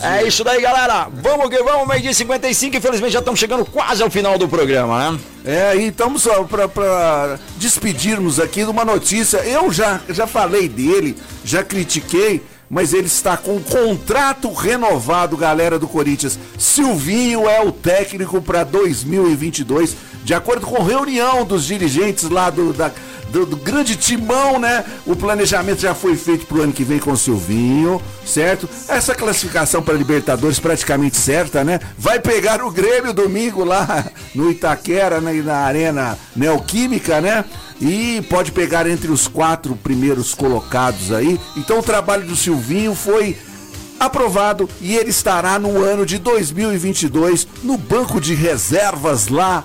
É 0.03 0.23
isso 0.23 0.43
daí, 0.43 0.61
galera. 0.61 1.07
Vamos 1.11 1.49
que 1.49 1.61
vamos, 1.61 1.87
meio 1.87 2.01
dia 2.01 2.11
e 2.11 2.13
55. 2.15 2.77
Infelizmente 2.77 3.11
já 3.13 3.19
estamos 3.19 3.39
chegando 3.39 3.65
quase 3.65 4.01
ao 4.03 4.09
final 4.09 4.37
do 4.37 4.47
programa, 4.47 5.11
né? 5.11 5.19
É, 5.45 5.75
e 5.77 5.87
estamos 5.87 6.21
só 6.23 6.43
para 6.43 7.39
despedirmos 7.57 8.39
aqui 8.39 8.63
de 8.63 8.69
uma 8.69 8.85
notícia. 8.85 9.37
Eu 9.39 9.71
já, 9.73 9.99
já 10.09 10.27
falei 10.27 10.67
dele, 10.69 11.15
já 11.43 11.63
critiquei, 11.63 12.41
mas 12.69 12.93
ele 12.93 13.07
está 13.07 13.35
com 13.37 13.55
um 13.55 13.61
contrato 13.61 14.51
renovado, 14.53 15.35
galera 15.37 15.79
do 15.79 15.87
Corinthians. 15.87 16.37
Silvinho 16.57 17.49
é 17.49 17.61
o 17.63 17.71
técnico 17.71 18.41
para 18.41 18.63
2022, 18.63 19.95
de 20.27 20.33
acordo 20.33 20.67
com 20.67 20.83
reunião 20.83 21.45
dos 21.45 21.63
dirigentes 21.63 22.29
lá 22.29 22.49
do, 22.49 22.73
da- 22.73 22.91
do, 23.31 23.45
do 23.45 23.55
grande 23.55 23.95
timão, 23.95 24.59
né? 24.59 24.83
O 25.05 25.15
planejamento 25.15 25.79
já 25.79 25.95
foi 25.95 26.17
feito 26.17 26.45
pro 26.45 26.63
ano 26.63 26.73
que 26.73 26.83
vem 26.83 26.99
com 26.99 27.11
o 27.13 27.17
Silvinho, 27.17 28.01
certo? 28.25 28.67
Essa 28.89 29.15
classificação 29.15 29.81
para 29.81 29.93
Libertadores 29.93 30.59
praticamente 30.59 31.15
certa, 31.15 31.63
né? 31.63 31.79
Vai 31.97 32.19
pegar 32.19 32.61
o 32.61 32.69
Grêmio 32.69 33.13
domingo 33.13 33.63
lá 33.63 34.05
no 34.35 34.51
Itaquera, 34.51 35.21
né, 35.21 35.31
na 35.41 35.59
Arena 35.59 36.17
Neoquímica, 36.35 37.21
né? 37.21 37.45
E 37.79 38.21
pode 38.29 38.51
pegar 38.51 38.85
entre 38.85 39.09
os 39.09 39.29
quatro 39.29 39.77
primeiros 39.77 40.33
colocados 40.33 41.13
aí. 41.13 41.39
Então 41.55 41.79
o 41.79 41.83
trabalho 41.83 42.25
do 42.27 42.35
Silvinho 42.35 42.93
foi 42.93 43.37
aprovado 43.97 44.69
e 44.81 44.93
ele 44.97 45.09
estará 45.09 45.57
no 45.57 45.81
ano 45.81 46.05
de 46.05 46.17
2022 46.17 47.47
no 47.63 47.77
banco 47.77 48.19
de 48.19 48.35
reservas 48.35 49.29
lá 49.29 49.63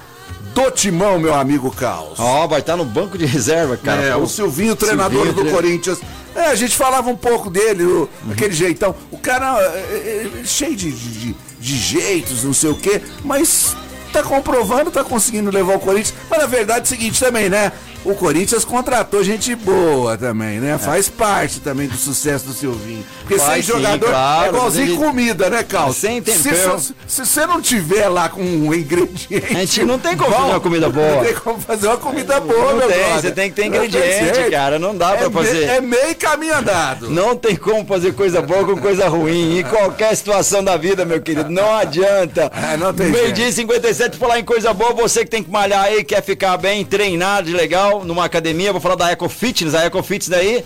do 0.54 0.70
Timão, 0.70 1.18
meu 1.18 1.34
amigo 1.34 1.70
Caos. 1.70 2.18
Ó, 2.18 2.46
vai 2.46 2.60
estar 2.60 2.76
no 2.76 2.84
banco 2.84 3.16
de 3.16 3.24
reserva, 3.26 3.76
cara. 3.76 4.02
É, 4.02 4.12
Pô, 4.12 4.20
o 4.20 4.26
Silvinho, 4.26 4.76
treinador 4.76 5.24
Silvinho, 5.26 5.44
do 5.46 5.50
Corinthians. 5.50 5.98
É, 6.34 6.46
a 6.46 6.54
gente 6.54 6.74
falava 6.76 7.10
um 7.10 7.16
pouco 7.16 7.50
dele, 7.50 7.84
o- 7.84 8.08
aquele 8.30 8.52
jeitão. 8.54 8.94
O 9.10 9.18
cara 9.18 9.58
é, 9.60 9.64
é, 9.66 10.30
é, 10.40 10.44
cheio 10.44 10.74
de, 10.74 10.90
de, 10.90 11.36
de 11.60 11.76
jeitos, 11.76 12.44
não 12.44 12.54
sei 12.54 12.70
o 12.70 12.74
quê, 12.74 13.02
mas 13.24 13.76
tá 14.12 14.22
comprovando, 14.22 14.90
tá 14.90 15.02
conseguindo 15.04 15.50
levar 15.50 15.76
o 15.76 15.80
Corinthians. 15.80 16.14
Mas 16.30 16.38
na 16.40 16.46
verdade 16.46 16.80
é 16.80 16.82
o 16.82 16.86
seguinte 16.86 17.18
também, 17.20 17.48
né? 17.48 17.72
O 18.04 18.14
Corinthians 18.14 18.64
contratou 18.64 19.22
gente 19.22 19.54
boa 19.54 20.16
também, 20.18 20.58
né? 20.58 20.76
Faz 20.76 21.08
parte 21.08 21.60
também 21.60 21.86
do 21.86 21.96
sucesso 21.96 22.46
do 22.46 22.52
Silvinho. 22.52 23.04
Porque 23.20 23.38
sem 23.38 23.46
Faz 23.46 23.64
sim, 23.64 23.72
jogador 23.72 24.08
claro, 24.08 24.44
é 24.44 24.48
igualzinho 24.48 24.86
ele- 24.88 24.96
comida, 24.96 25.48
né, 25.48 25.62
Carlos? 25.62 25.96
Sem 25.96 26.16
se, 26.24 26.32
tempero. 26.42 26.80
se- 26.80 26.94
você 27.24 27.46
não 27.46 27.60
tiver 27.62 28.08
lá 28.08 28.28
com 28.28 28.42
um 28.42 28.74
ingrediente. 28.74 29.28
A 29.54 29.60
gente 29.60 29.84
não 29.84 29.98
tem 30.00 30.16
como 30.16 30.30
bom, 30.30 30.36
fazer 30.36 30.50
uma 30.50 30.60
comida 30.60 30.88
boa. 30.90 31.14
Não 31.16 31.24
tem 31.24 31.34
como 31.34 31.60
fazer 31.60 31.86
uma 31.86 31.96
comida 31.96 32.40
boa, 32.40 32.70
Não 32.72 32.76
meu 32.78 32.88
tem, 32.88 33.12
você 33.14 33.30
tem 33.30 33.50
que 33.50 33.56
ter 33.56 33.68
Não 33.68 33.76
ingrediente, 33.84 34.34
jeito. 34.34 34.50
cara, 34.50 34.78
não 34.80 34.96
dá 34.96 35.10
pra 35.12 35.26
É 35.26 35.28
me- 35.28 35.34
fazer. 35.34 35.62
É 35.64 35.80
meio 35.80 36.14
caminho 36.16 36.56
andado. 36.56 37.08
Não 37.08 37.36
tem 37.36 37.54
como 37.54 37.86
fazer 37.86 38.14
coisa 38.14 38.42
boa 38.42 38.64
com 38.64 38.76
coisa 38.78 39.08
ruim. 39.08 39.58
Em 39.58 39.62
qualquer 39.62 40.16
situação 40.16 40.62
da 40.64 40.76
vida, 40.76 41.04
meu 41.04 41.20
querido. 41.22 41.48
Não 41.50 41.72
adianta. 41.76 42.50
É, 42.72 42.76
não 42.76 42.92
tem 42.94 43.06
Meio 43.08 43.24
jeito. 43.24 43.34
dia 43.36 43.48
e 43.48 43.52
57, 43.52 44.16
falar 44.16 44.38
em 44.38 44.44
coisa 44.44 44.72
boa, 44.72 44.92
você 44.92 45.24
que 45.24 45.30
tem 45.30 45.42
que 45.42 45.50
malhar 45.50 45.84
aí, 45.84 46.02
quer 46.04 46.22
ficar 46.22 46.56
bem, 46.56 46.84
treinar 46.84 47.42
de 47.42 47.52
legal 47.92 48.04
numa 48.04 48.24
academia, 48.24 48.72
vou 48.72 48.80
falar 48.80 48.94
da 48.96 49.10
Eco 49.10 49.28
Fitness, 49.28 49.74
a 49.74 49.84
Eco 49.84 50.02
Fitness 50.02 50.28
daí. 50.28 50.64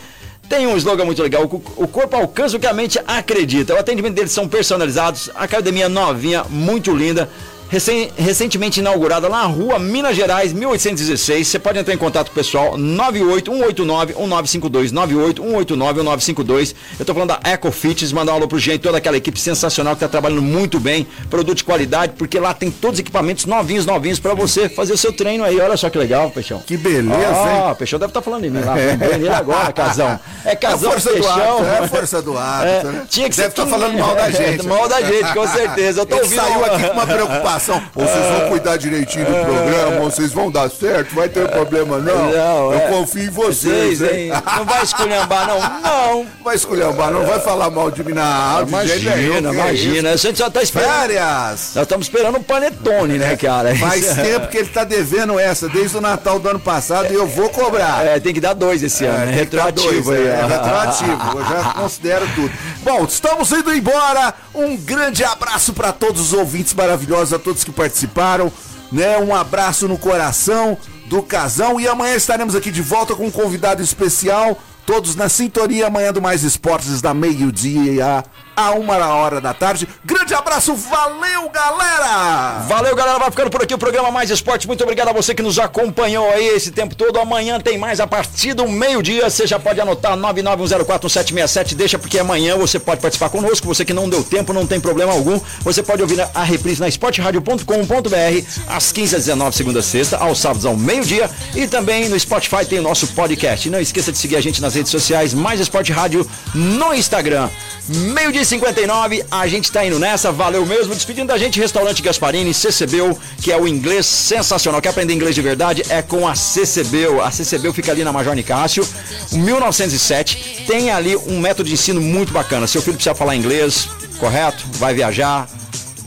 Tem 0.48 0.64
um 0.66 0.76
slogan 0.76 1.04
muito 1.04 1.20
legal, 1.22 1.42
o 1.42 1.48
co- 1.48 1.60
o 1.76 1.88
corpo 1.88 2.14
alcança 2.16 2.56
o 2.56 2.60
que 2.60 2.66
a 2.68 2.72
mente 2.72 3.00
acredita. 3.06 3.74
O 3.74 3.78
atendimento 3.78 4.14
deles 4.14 4.30
são 4.30 4.46
personalizados, 4.48 5.28
academia 5.34 5.88
novinha, 5.88 6.44
muito 6.48 6.94
linda. 6.94 7.28
Recém- 7.68 8.10
recentemente 8.16 8.78
inaugurada 8.78 9.26
lá 9.28 9.40
na 9.42 9.46
rua 9.46 9.76
Minas 9.78 10.14
Gerais, 10.14 10.52
1816. 10.52 11.48
Você 11.48 11.58
pode 11.58 11.76
entrar 11.78 11.92
em 11.92 11.96
contato 11.98 12.26
com 12.26 12.32
o 12.32 12.34
pessoal 12.36 12.78
98189-1952. 12.78 14.92
98189-1952. 14.92 16.74
Eu 16.98 17.04
tô 17.04 17.12
falando 17.12 17.30
da 17.30 17.40
Eco 17.50 17.70
Fitness, 17.72 18.12
mandar 18.12 18.32
um 18.32 18.36
alô 18.36 18.46
pro 18.46 18.58
gente, 18.58 18.82
toda 18.82 18.98
aquela 18.98 19.16
equipe 19.16 19.38
sensacional 19.40 19.94
que 19.94 20.00
tá 20.00 20.08
trabalhando 20.08 20.42
muito 20.42 20.78
bem, 20.78 21.06
produto 21.28 21.56
de 21.58 21.64
qualidade, 21.64 22.12
porque 22.16 22.38
lá 22.38 22.54
tem 22.54 22.70
todos 22.70 22.94
os 22.96 23.00
equipamentos 23.00 23.46
novinhos, 23.46 23.84
novinhos 23.84 24.20
para 24.20 24.32
você 24.32 24.68
fazer 24.68 24.92
o 24.92 24.96
seu 24.98 25.12
treino 25.12 25.42
aí. 25.42 25.58
Olha 25.60 25.76
só 25.76 25.90
que 25.90 25.98
legal, 25.98 26.30
Peixão. 26.30 26.62
Que 26.64 26.76
beleza, 26.76 27.18
Ó, 27.32 27.68
hein? 27.70 27.74
Peixão 27.76 27.98
deve 27.98 28.10
estar 28.10 28.22
falando 28.22 28.42
de 28.44 28.50
mim 28.50 28.60
lá. 28.60 28.74
dele 28.74 29.28
agora, 29.28 29.72
Casão. 29.72 30.20
É 30.44 30.52
É 30.52 30.56
Casão 30.56 30.92
força 30.92 31.08
do 31.08 31.14
Peixão. 31.14 31.58
hábito, 31.58 31.84
é 31.84 31.88
força 31.88 32.22
do 32.22 32.38
hábito. 32.38 32.86
É, 32.86 32.92
né? 32.92 33.06
tinha 33.10 33.28
que 33.28 33.36
Deve 33.36 33.48
estar 33.48 33.66
falando 33.66 33.98
mal 33.98 34.14
da 34.14 34.30
gente. 34.30 34.64
mal 34.66 34.88
da 34.88 35.02
gente, 35.02 35.34
com 35.34 35.46
certeza. 35.48 36.02
Eu 36.02 36.06
tô 36.06 36.14
Ele 36.14 36.22
ouvindo 36.24 36.40
saiu 36.40 36.58
uma- 36.58 36.66
aqui 36.68 36.82
com 36.86 36.92
uma 36.92 37.06
preocupação 37.06 37.55
Ou 37.94 38.06
vocês 38.06 38.26
vão 38.26 38.48
cuidar 38.48 38.76
direitinho 38.76 39.24
do 39.24 39.32
programa, 39.32 40.00
ou 40.02 40.10
vocês 40.10 40.32
vão 40.32 40.50
dar 40.50 40.70
certo, 40.70 41.14
vai 41.14 41.28
ter 41.28 41.48
problema 41.48 41.98
não. 41.98 42.30
Não, 42.30 42.72
Eu 42.72 42.78
é. 42.78 42.88
confio 42.88 43.24
em 43.24 43.30
vocês, 43.30 43.98
Vocês, 43.98 44.02
hein? 44.02 44.30
Não 44.56 44.64
vai 44.64 44.82
esculhambar, 44.82 45.46
não. 45.46 45.60
Não. 45.80 46.26
Vai 46.46 46.54
esculhambar, 46.54 47.10
não 47.10 47.26
vai 47.26 47.40
falar 47.40 47.70
mal 47.70 47.90
de 47.90 48.04
mim 48.04 48.12
na 48.12 48.58
nenhum, 48.64 48.68
Imagina, 48.68 49.50
é 49.50 49.52
imagina. 49.52 50.10
A 50.12 50.16
gente 50.16 50.38
já 50.38 50.48
tá 50.48 50.62
esperando. 50.62 50.92
Férias! 50.92 51.72
Nós 51.74 51.82
estamos 51.82 52.06
esperando 52.06 52.36
o 52.36 52.44
panetone, 52.44 53.18
né, 53.18 53.36
cara? 53.36 53.74
Faz 53.74 54.14
tempo 54.14 54.46
que 54.46 54.58
ele 54.58 54.68
tá 54.68 54.84
devendo 54.84 55.40
essa, 55.40 55.68
desde 55.68 55.96
o 55.96 56.00
Natal 56.00 56.38
do 56.38 56.48
ano 56.48 56.60
passado, 56.60 57.12
e 57.12 57.14
eu 57.16 57.26
vou 57.26 57.48
cobrar. 57.48 58.06
É, 58.06 58.20
tem 58.20 58.32
que 58.32 58.40
dar 58.40 58.54
dois 58.54 58.80
esse 58.82 59.04
ano, 59.04 59.26
né? 59.26 59.44
que 59.44 59.56
dar 59.56 59.66
Retroativo 59.66 60.04
dois, 60.04 60.18
é, 60.20 60.30
é 60.30 60.46
retroativo, 60.46 61.38
eu 61.38 61.44
já 61.44 61.72
considero 61.74 62.26
tudo. 62.36 62.52
Bom, 62.82 63.04
estamos 63.04 63.50
indo 63.50 63.74
embora. 63.74 64.34
Um 64.54 64.76
grande 64.76 65.24
abraço 65.24 65.72
para 65.72 65.92
todos 65.92 66.20
os 66.20 66.32
ouvintes 66.32 66.72
maravilhosos, 66.72 67.32
todos 67.46 67.62
que 67.62 67.70
participaram, 67.70 68.52
né? 68.90 69.18
Um 69.18 69.32
abraço 69.32 69.86
no 69.86 69.96
coração 69.96 70.76
do 71.06 71.22
casão 71.22 71.78
e 71.78 71.86
amanhã 71.86 72.16
estaremos 72.16 72.56
aqui 72.56 72.72
de 72.72 72.82
volta 72.82 73.14
com 73.14 73.26
um 73.26 73.30
convidado 73.30 73.80
especial. 73.80 74.60
Todos 74.84 75.14
na 75.14 75.28
sintonia 75.28 75.86
amanhã 75.86 76.12
do 76.12 76.20
Mais 76.20 76.42
Esportes 76.42 77.00
da 77.00 77.14
meio-dia 77.14 78.24
a 78.56 78.70
uma 78.72 78.96
hora 79.14 79.40
da 79.40 79.52
tarde. 79.52 79.86
Grande 80.04 80.34
abraço, 80.34 80.74
valeu, 80.74 81.50
galera! 81.50 82.64
Valeu, 82.66 82.96
galera. 82.96 83.18
Vai 83.18 83.30
ficando 83.30 83.50
por 83.50 83.62
aqui 83.62 83.74
o 83.74 83.78
programa 83.78 84.10
Mais 84.10 84.30
Esporte. 84.30 84.66
Muito 84.66 84.82
obrigado 84.82 85.08
a 85.08 85.12
você 85.12 85.34
que 85.34 85.42
nos 85.42 85.58
acompanhou 85.58 86.28
aí 86.30 86.46
esse 86.48 86.70
tempo 86.70 86.94
todo. 86.94 87.18
Amanhã 87.18 87.60
tem 87.60 87.76
mais 87.76 88.00
a 88.00 88.06
partir 88.06 88.54
do 88.54 88.66
meio-dia. 88.66 89.28
Você 89.28 89.46
já 89.46 89.58
pode 89.58 89.80
anotar 89.80 90.16
991041767. 90.16 91.74
Deixa 91.74 91.98
porque 91.98 92.18
amanhã 92.18 92.56
você 92.56 92.78
pode 92.78 93.00
participar 93.00 93.28
conosco. 93.28 93.66
Você 93.66 93.84
que 93.84 93.92
não 93.92 94.08
deu 94.08 94.24
tempo, 94.24 94.52
não 94.52 94.66
tem 94.66 94.80
problema 94.80 95.12
algum. 95.12 95.38
Você 95.60 95.82
pode 95.82 96.00
ouvir 96.02 96.26
a 96.34 96.42
reprise 96.42 96.80
na 96.80 96.88
esportradio.com.br 96.88 98.46
às 98.68 98.90
15 98.92 99.16
às 99.16 99.24
19 99.26 99.56
segunda 99.56 99.80
a 99.80 99.82
sexta, 99.82 100.16
aos 100.16 100.38
sábados 100.38 100.64
ao 100.64 100.76
meio-dia. 100.76 101.30
E 101.54 101.66
também 101.66 102.08
no 102.08 102.18
Spotify 102.18 102.64
tem 102.64 102.78
o 102.78 102.82
nosso 102.82 103.08
podcast. 103.08 103.68
Não 103.68 103.80
esqueça 103.80 104.10
de 104.10 104.18
seguir 104.18 104.36
a 104.36 104.40
gente 104.40 104.62
nas 104.62 104.74
redes 104.74 104.90
sociais, 104.90 105.34
Mais 105.34 105.60
Esporte 105.60 105.92
Rádio 105.92 106.28
no 106.54 106.94
Instagram. 106.94 107.48
Meio-dia 107.88 108.44
e 108.46 108.48
59, 108.48 109.24
a 109.28 109.46
gente 109.48 109.72
tá 109.72 109.84
indo 109.84 109.98
nessa, 109.98 110.30
valeu 110.30 110.64
mesmo. 110.64 110.94
Despedindo 110.94 111.26
da 111.26 111.36
gente, 111.36 111.58
Restaurante 111.58 112.00
Gasparini, 112.00 112.54
CCBU, 112.54 113.18
que 113.42 113.50
é 113.50 113.60
o 113.60 113.66
inglês 113.66 114.06
sensacional. 114.06 114.80
Quer 114.80 114.90
aprender 114.90 115.12
inglês 115.12 115.34
de 115.34 115.42
verdade? 115.42 115.82
É 115.88 116.00
com 116.00 116.28
a 116.28 116.36
CCBU. 116.36 117.20
A 117.20 117.30
CCBU 117.32 117.72
fica 117.72 117.90
ali 117.90 118.04
na 118.04 118.12
Major 118.12 118.34
Nicásio, 118.34 118.86
1907. 119.32 120.64
Tem 120.64 120.92
ali 120.92 121.16
um 121.16 121.40
método 121.40 121.68
de 121.68 121.74
ensino 121.74 122.00
muito 122.00 122.32
bacana. 122.32 122.68
Seu 122.68 122.80
filho 122.80 122.94
precisa 122.94 123.16
falar 123.16 123.34
inglês, 123.34 123.88
correto? 124.20 124.64
Vai 124.74 124.94
viajar, 124.94 125.48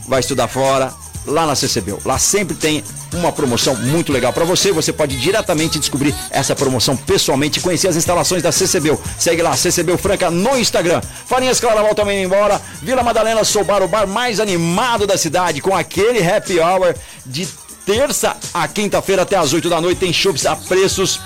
vai 0.08 0.20
estudar 0.20 0.48
fora, 0.48 0.94
lá 1.26 1.46
na 1.46 1.54
CCBU. 1.54 2.00
Lá 2.04 2.18
sempre 2.18 2.56
tem 2.56 2.82
uma 3.14 3.32
promoção 3.32 3.74
muito 3.76 4.12
legal 4.12 4.32
para 4.32 4.44
você. 4.44 4.72
Você 4.72 4.92
pode 4.92 5.16
diretamente 5.16 5.78
descobrir 5.78 6.14
essa 6.30 6.54
promoção 6.54 6.96
pessoalmente 6.96 7.58
e 7.58 7.62
conhecer 7.62 7.88
as 7.88 7.96
instalações 7.96 8.42
da 8.42 8.52
CCBU. 8.52 9.00
Segue 9.18 9.42
lá, 9.42 9.56
CCBU 9.56 9.98
Franca 9.98 10.30
no 10.30 10.58
Instagram. 10.58 11.00
Farinhas 11.26 11.60
Claraval 11.60 11.94
também 11.94 12.22
embora. 12.22 12.60
Vila 12.82 13.02
Madalena 13.02 13.44
Soubar, 13.44 13.82
o 13.82 13.88
bar 13.88 14.06
mais 14.06 14.40
animado 14.40 15.06
da 15.06 15.16
cidade, 15.16 15.60
com 15.60 15.74
aquele 15.74 16.26
happy 16.26 16.58
hour 16.60 16.94
de 17.26 17.48
terça 17.84 18.36
a 18.52 18.68
quinta-feira 18.68 19.22
até 19.22 19.36
as 19.36 19.52
8 19.52 19.68
da 19.68 19.80
noite 19.80 19.98
tem 19.98 20.12
shows 20.12 20.46
a 20.46 20.56
preços 20.56 21.20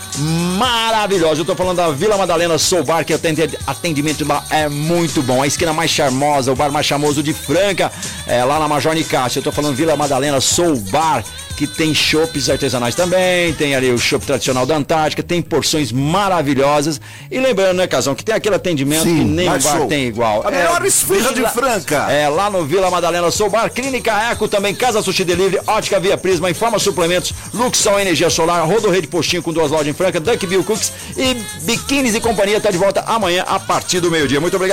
maravilhosos. 0.58 1.40
Eu 1.40 1.44
tô 1.44 1.54
falando 1.54 1.76
da 1.76 1.90
Vila 1.90 2.16
Madalena 2.16 2.58
Soul 2.58 2.84
Bar, 2.84 3.04
que 3.04 3.12
atendimento 3.12 4.26
lá 4.26 4.44
é 4.50 4.68
muito 4.68 5.22
bom. 5.22 5.42
A 5.42 5.46
esquina 5.46 5.72
mais 5.72 5.90
charmosa, 5.90 6.52
o 6.52 6.56
bar 6.56 6.70
mais 6.70 6.86
charmoso 6.86 7.22
de 7.22 7.32
Franca, 7.32 7.90
é 8.26 8.44
lá 8.44 8.58
na 8.58 8.68
Major 8.68 8.94
Nicásio. 8.94 9.38
Eu 9.38 9.42
tô 9.42 9.52
falando 9.52 9.74
Vila 9.74 9.96
Madalena 9.96 10.40
Soul 10.40 10.76
Bar, 10.90 11.24
que 11.56 11.66
tem 11.66 11.94
chopes 11.94 12.50
artesanais 12.50 12.94
também, 12.94 13.52
tem 13.54 13.74
ali 13.74 13.90
o 13.90 13.98
chopp 13.98 14.26
tradicional 14.26 14.66
da 14.66 14.76
Antártica, 14.76 15.22
tem 15.22 15.40
porções 15.40 15.92
maravilhosas. 15.92 17.00
E 17.30 17.38
lembrando, 17.38 17.78
né, 17.78 17.86
Casão, 17.86 18.14
que 18.14 18.24
tem 18.24 18.34
aquele 18.34 18.56
atendimento 18.56 19.04
Sim, 19.04 19.18
que 19.18 19.24
nem 19.24 19.46
bar 19.46 19.60
show. 19.60 19.86
tem 19.86 20.06
igual. 20.06 20.46
A 20.46 20.50
melhor 20.50 20.84
esfirra 20.84 21.32
de 21.32 21.42
Franca. 21.50 22.10
É, 22.10 22.28
lá 22.28 22.50
no 22.50 22.64
Vila 22.64 22.90
Madalena 22.90 23.30
Soul 23.30 23.50
Bar, 23.50 23.70
Clínica 23.70 24.12
Eco, 24.30 24.48
também 24.48 24.74
Casa 24.74 25.02
Sushi 25.02 25.24
Delivery, 25.24 25.62
Ótica 25.66 26.00
Via 26.00 26.16
Prisma, 26.16 26.50
Informa 26.50 26.78
Suplementos, 26.78 27.32
Luxol 27.52 28.00
Energia 28.00 28.30
Solar, 28.30 28.66
Rodorrede 28.66 29.06
Postinho 29.06 29.42
com 29.42 29.52
duas 29.52 29.70
lojas 29.70 29.88
em 29.88 29.92
Franca, 29.92 30.18
Duckville 30.18 30.64
Cooks 30.64 30.92
e 31.16 31.34
Biquínis 31.62 32.14
e 32.14 32.20
Companhia 32.20 32.60
tá 32.60 32.70
de 32.70 32.78
volta 32.78 33.02
amanhã 33.06 33.44
a 33.46 33.60
partir 33.60 34.00
do 34.00 34.10
meio-dia. 34.10 34.40
Muito 34.40 34.56
obrigado. 34.56 34.64